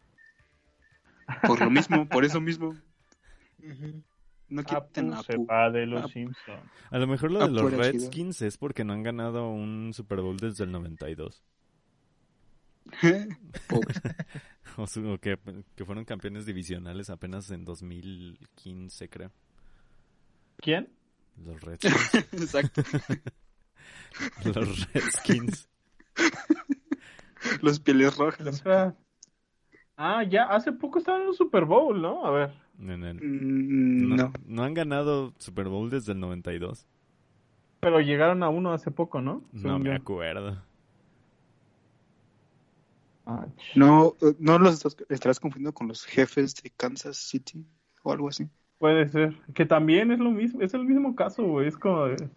Por 1.47 1.59
lo 1.61 1.70
mismo, 1.70 2.07
por 2.07 2.24
eso 2.26 2.39
mismo. 2.41 2.74
No 4.51 4.62
quiten 4.62 5.12
Apu 5.14 5.20
a 5.20 5.22
se 5.24 5.32
Apu. 5.34 5.47
va 5.47 5.70
de 5.70 5.86
los 5.86 6.01
Apu. 6.01 6.09
Simpsons. 6.12 6.62
A 6.91 6.99
lo 6.99 7.07
mejor 7.07 7.30
lo 7.30 7.39
de 7.39 7.45
Apu 7.47 7.55
los. 7.55 7.72
Redskins 7.72 8.43
es 8.43 8.59
porque 8.59 8.84
no 8.84 8.93
han 8.93 9.03
ganado 9.03 9.49
un 9.49 9.93
Super 9.95 10.20
Bowl 10.20 10.36
desde 10.36 10.64
el 10.64 10.72
92. 10.72 11.43
Pobre. 13.68 13.95
O, 14.76 14.86
su- 14.86 15.11
o 15.11 15.18
que, 15.18 15.36
que 15.74 15.84
fueron 15.84 16.05
campeones 16.05 16.47
divisionales 16.47 17.11
apenas 17.11 17.51
en 17.51 17.64
2015, 17.64 19.09
creo. 19.09 19.32
¿Quién? 20.59 20.88
Los 21.44 21.61
Redskins. 21.62 22.14
Exacto. 22.32 22.82
los 24.44 24.92
Redskins. 24.92 25.68
Los 27.62 27.78
pieles 27.80 28.16
rojas. 28.16 28.62
Ah, 29.96 30.22
ya, 30.24 30.44
hace 30.44 30.72
poco 30.72 30.98
estaban 30.98 31.22
en 31.22 31.28
un 31.28 31.34
Super 31.34 31.64
Bowl, 31.64 32.00
¿no? 32.00 32.24
A 32.24 32.30
ver. 32.30 32.52
En 32.80 33.02
el- 33.04 33.16
Mm, 33.20 34.09
no, 34.11 34.16
no. 34.16 34.32
no 34.46 34.62
han 34.62 34.74
ganado 34.74 35.34
Super 35.38 35.68
Bowl 35.68 35.90
desde 35.90 36.12
el 36.12 36.20
92. 36.20 36.86
Pero 37.80 38.00
llegaron 38.00 38.42
a 38.42 38.48
uno 38.48 38.72
hace 38.72 38.90
poco, 38.90 39.20
¿no? 39.20 39.44
No 39.52 39.78
me 39.78 39.90
yo. 39.90 39.94
acuerdo. 39.96 40.62
Ah, 43.26 43.46
No, 43.74 44.14
no 44.38 44.59
los 44.59 44.74
estás- 44.74 44.96
estarás 45.09 45.38
confundiendo 45.38 45.74
con 45.74 45.86
los 45.88 46.04
jefes 46.04 46.54
de 46.62 46.70
Kansas 46.70 47.16
City 47.18 47.64
o 48.02 48.12
algo 48.12 48.28
así. 48.28 48.48
Puede 48.79 49.09
ser. 49.09 49.37
Que 49.55 49.66
también 49.66 50.12
es 50.12 50.18
lo 50.20 50.31
mismo, 50.31 50.62
es 50.62 50.72
el 50.74 50.85
mismo 50.85 51.14
caso, 51.16 51.43
güey. 51.45 51.68
Es 51.68 51.76
como 51.76 52.07
de... 52.07 52.29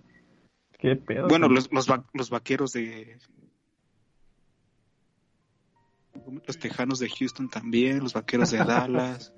¿Qué 0.80 0.96
pedo? 0.96 1.28
Bueno, 1.28 1.48
los, 1.48 1.72
los, 1.72 1.90
va- 1.90 2.06
los 2.14 2.30
vaqueros 2.32 2.74
de. 2.74 3.18
Los 6.48 6.58
tejanos 6.60 7.00
de 7.00 7.10
Houston 7.10 7.50
también, 7.50 8.00
los 8.00 8.14
vaqueros 8.14 8.52
de 8.52 8.58
Dallas. 8.58 9.34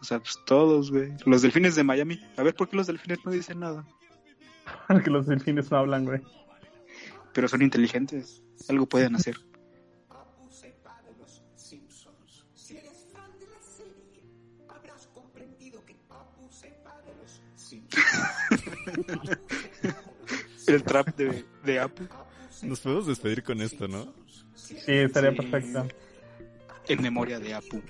O 0.00 0.04
sea, 0.04 0.18
pues 0.18 0.38
todos, 0.46 0.90
güey. 0.90 1.12
Los 1.26 1.42
delfines 1.42 1.76
de 1.76 1.84
Miami. 1.84 2.20
A 2.36 2.42
ver, 2.42 2.54
¿por 2.54 2.68
qué 2.68 2.76
los 2.76 2.86
delfines 2.86 3.18
no 3.24 3.30
dicen 3.30 3.60
nada? 3.60 3.86
Porque 4.88 5.10
los 5.10 5.26
delfines 5.26 5.70
no 5.70 5.78
hablan, 5.78 6.04
güey. 6.04 6.20
Pero 7.32 7.48
son 7.48 7.62
inteligentes. 7.62 8.42
Algo 8.68 8.86
pueden 8.86 9.14
hacer. 9.14 9.36
El 20.66 20.82
trap 20.84 21.08
de, 21.16 21.44
de 21.64 21.80
Apple. 21.80 22.06
Nos 22.62 22.80
podemos 22.80 23.06
despedir 23.06 23.42
con 23.42 23.60
esto, 23.60 23.88
¿no? 23.88 24.12
Sí, 24.54 24.76
estaría 24.86 25.30
Sí. 25.30 25.36
perfecto. 25.36 25.88
En 26.88 27.02
memoria 27.02 27.38
de 27.40 27.54
Apu. 27.54 27.80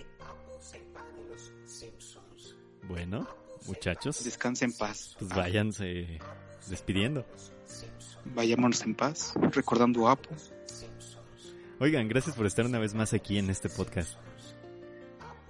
Bueno, 2.89 3.27
muchachos, 3.67 4.25
Descanse 4.25 4.65
en 4.65 4.73
paz. 4.73 5.17
pues 5.19 5.31
váyanse 5.31 6.19
despidiendo. 6.69 7.25
Vayámonos 8.35 8.83
en 8.83 8.95
paz. 8.95 9.33
Recordando 9.53 10.09
a 10.09 10.13
Apu. 10.13 10.29
Oigan, 11.79 12.09
gracias 12.09 12.37
por 12.37 12.47
estar 12.47 12.67
una 12.67 12.79
vez 12.79 12.95
más 12.95 13.13
aquí 13.15 13.39
en 13.39 13.49
este 13.49 13.69
podcast. 13.71 14.19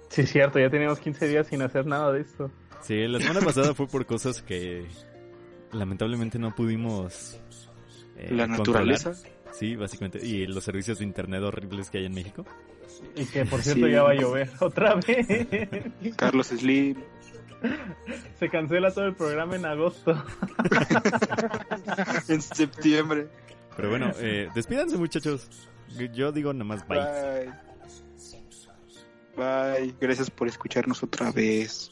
Sí, 0.09 0.25
cierto, 0.25 0.59
ya 0.59 0.69
teníamos 0.69 0.99
15 0.99 1.27
días 1.27 1.47
sin 1.47 1.61
hacer 1.61 1.85
nada 1.85 2.11
de 2.11 2.21
esto. 2.21 2.51
Sí, 2.81 3.07
la 3.07 3.19
semana 3.19 3.41
pasada 3.41 3.73
fue 3.73 3.87
por 3.87 4.05
cosas 4.05 4.41
que 4.41 4.85
lamentablemente 5.73 6.39
no 6.39 6.55
pudimos. 6.55 7.39
eh, 8.17 8.29
La 8.31 8.47
controlar. 8.47 8.85
naturaleza. 8.85 9.13
Sí, 9.51 9.75
básicamente. 9.75 10.25
Y 10.25 10.47
los 10.47 10.63
servicios 10.63 10.99
de 10.99 11.05
internet 11.05 11.41
horribles 11.43 11.89
que 11.89 11.97
hay 11.99 12.05
en 12.05 12.13
México. 12.13 12.45
Y 13.15 13.25
que 13.25 13.45
por 13.45 13.61
cierto 13.61 13.85
Sí. 13.87 13.91
ya 13.91 14.03
va 14.03 14.11
a 14.11 14.15
llover 14.15 14.49
otra 14.59 14.95
vez. 14.95 15.27
Carlos 16.15 16.47
Slim. 16.47 16.97
Se 18.39 18.49
cancela 18.49 18.91
todo 18.91 19.05
el 19.05 19.15
programa 19.15 19.55
en 19.55 19.65
agosto. 19.65 20.13
En 22.27 22.41
septiembre. 22.41 23.27
Pero 23.75 23.89
bueno, 23.89 24.11
eh, 24.19 24.49
despídanse 24.55 24.97
muchachos. 24.97 25.47
Yo 26.13 26.31
digo 26.31 26.53
nada 26.53 26.65
más 26.65 26.87
bye. 26.87 26.99
Bye. 26.99 27.51
Bye. 29.83 29.95
Gracias 29.99 30.29
por 30.29 30.47
escucharnos 30.47 31.03
otra 31.03 31.31
vez. 31.31 31.91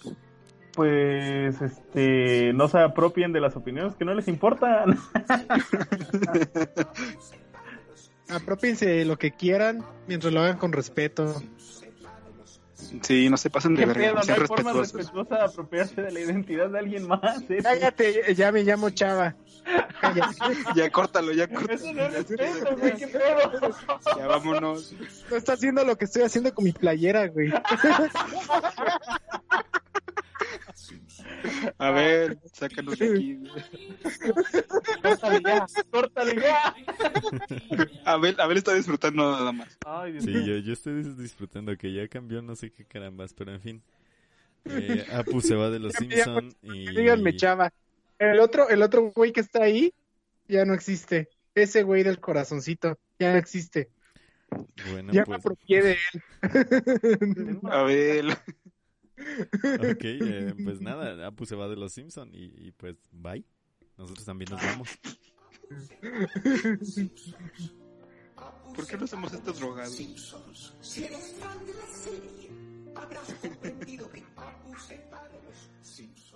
Pues, 0.80 1.62
este, 1.62 2.54
no 2.54 2.70
se 2.70 2.80
apropien 2.80 3.34
de 3.34 3.42
las 3.42 3.54
opiniones 3.58 3.96
que 3.96 4.06
no 4.06 4.14
les 4.14 4.30
importan. 4.30 4.98
Apropiense 8.30 9.04
lo 9.04 9.18
que 9.18 9.32
quieran 9.32 9.84
mientras 10.08 10.32
lo 10.32 10.40
hagan 10.40 10.56
con 10.56 10.72
respeto. 10.72 11.44
Sí, 13.02 13.30
no 13.30 13.36
se 13.36 13.50
pasen 13.50 13.76
de 13.76 13.82
¿Qué 13.82 13.88
verga. 13.88 14.22
No 14.26 14.34
hay 14.34 14.48
forma 14.48 14.72
respetuosa 14.72 15.36
de 15.36 15.44
apropiarse 15.44 16.02
de 16.02 16.14
la 16.14 16.22
identidad 16.22 16.70
de 16.70 16.80
alguien 16.80 17.10
más. 17.10 17.42
¿eh? 17.50 17.60
Cállate, 17.62 18.34
ya 18.34 18.54
me 18.54 18.64
llamo 18.64 18.90
Chava. 18.90 19.36
Cállate. 20.00 20.38
Ya 20.78 20.90
córtalo, 20.90 21.34
ya 21.34 21.50
córtalo. 21.50 21.74
Eso 21.74 21.92
no 21.92 22.04
es 22.04 22.14
respeto, 22.14 22.78
güey, 22.78 22.96
qué 22.96 23.08
pedo. 23.08 23.76
Ya 24.18 24.28
vámonos. 24.28 24.96
No 25.30 25.36
está 25.36 25.54
haciendo 25.54 25.84
lo 25.84 25.98
que 25.98 26.06
estoy 26.06 26.22
haciendo 26.22 26.56
con 26.56 26.64
mi 26.64 26.72
playera, 26.72 27.28
güey. 27.28 27.52
A 31.78 31.92
ver, 31.92 32.40
sácanos 32.54 32.98
de 32.98 33.06
aquí. 33.10 33.40
Córtale 35.02 35.42
ya, 35.46 35.66
córtale 35.92 36.36
ya. 36.42 36.76
Abel, 38.06 38.36
Abel 38.40 38.58
está 38.58 38.74
disfrutando 38.74 39.32
nada 39.32 39.52
más. 39.52 39.78
Ay, 39.86 40.14
Dios 40.14 40.24
Sí, 40.26 40.34
yo, 40.34 40.58
yo 40.58 40.74
estoy 40.74 41.04
dis- 41.04 41.16
disfrutando 41.16 41.76
que 41.78 41.94
ya 41.94 42.08
cambió 42.08 42.42
no 42.42 42.56
sé 42.56 42.72
qué 42.72 42.86
carambas, 42.86 43.34
pero 43.34 43.54
en 43.54 43.62
fin. 43.62 43.84
Eh, 44.66 45.06
Apu 45.14 45.42
se 45.42 45.56
va 45.56 45.70
de 45.70 45.80
los 45.80 45.94
me 46.00 46.00
Simpson 46.00 46.54
y... 46.62 46.90
Díganme 46.96 47.36
Chava. 47.36 47.72
El 48.18 48.40
otro, 48.40 48.70
el 48.70 48.82
otro 48.82 49.12
güey 49.16 49.32
que 49.32 49.40
está 49.40 49.64
ahí 49.64 49.94
ya 50.48 50.66
no 50.66 50.74
existe. 50.74 51.30
Ese 51.56 51.84
güey 51.84 52.04
del 52.04 52.20
corazoncito 52.20 53.00
ya 53.18 53.32
no 53.32 53.38
existe. 53.38 53.90
Bueno, 54.92 55.14
Ya 55.14 55.22
me 55.22 55.26
pues, 55.28 55.40
apropié 55.40 55.82
de 55.82 55.92
él. 55.92 57.60
Abel. 57.70 58.34
Ok, 59.20 60.04
eh, 60.04 60.54
pues 60.64 60.82
nada, 60.82 61.28
Apu 61.28 61.46
se 61.46 61.56
va 61.56 61.68
de 61.68 61.76
los 61.76 61.94
Simpson 61.94 62.30
y, 62.34 62.68
y 62.68 62.72
pues 62.72 62.96
bye. 63.12 63.46
Nosotros 63.98 64.26
también 64.26 64.52
nos 64.52 64.62
vamos. 64.62 64.90
¿Por 68.76 68.88
qué 68.88 68.98
nos 68.98 69.12
hemos 69.14 69.34
estado 69.34 69.54
drogados? 69.54 69.94
Simpsons, 69.94 70.74
si 70.82 71.04
eres 71.04 71.36
fan 71.40 71.66
de 71.66 71.74
la 71.74 71.86
serie, 71.88 72.50
habrás 72.96 73.34
comprendido 73.42 74.10
que 74.10 74.24
Apu 74.38 74.74
se 74.80 74.98
va 75.12 75.28
de 75.30 75.42
los 75.44 75.70
Simpsons. 75.82 76.29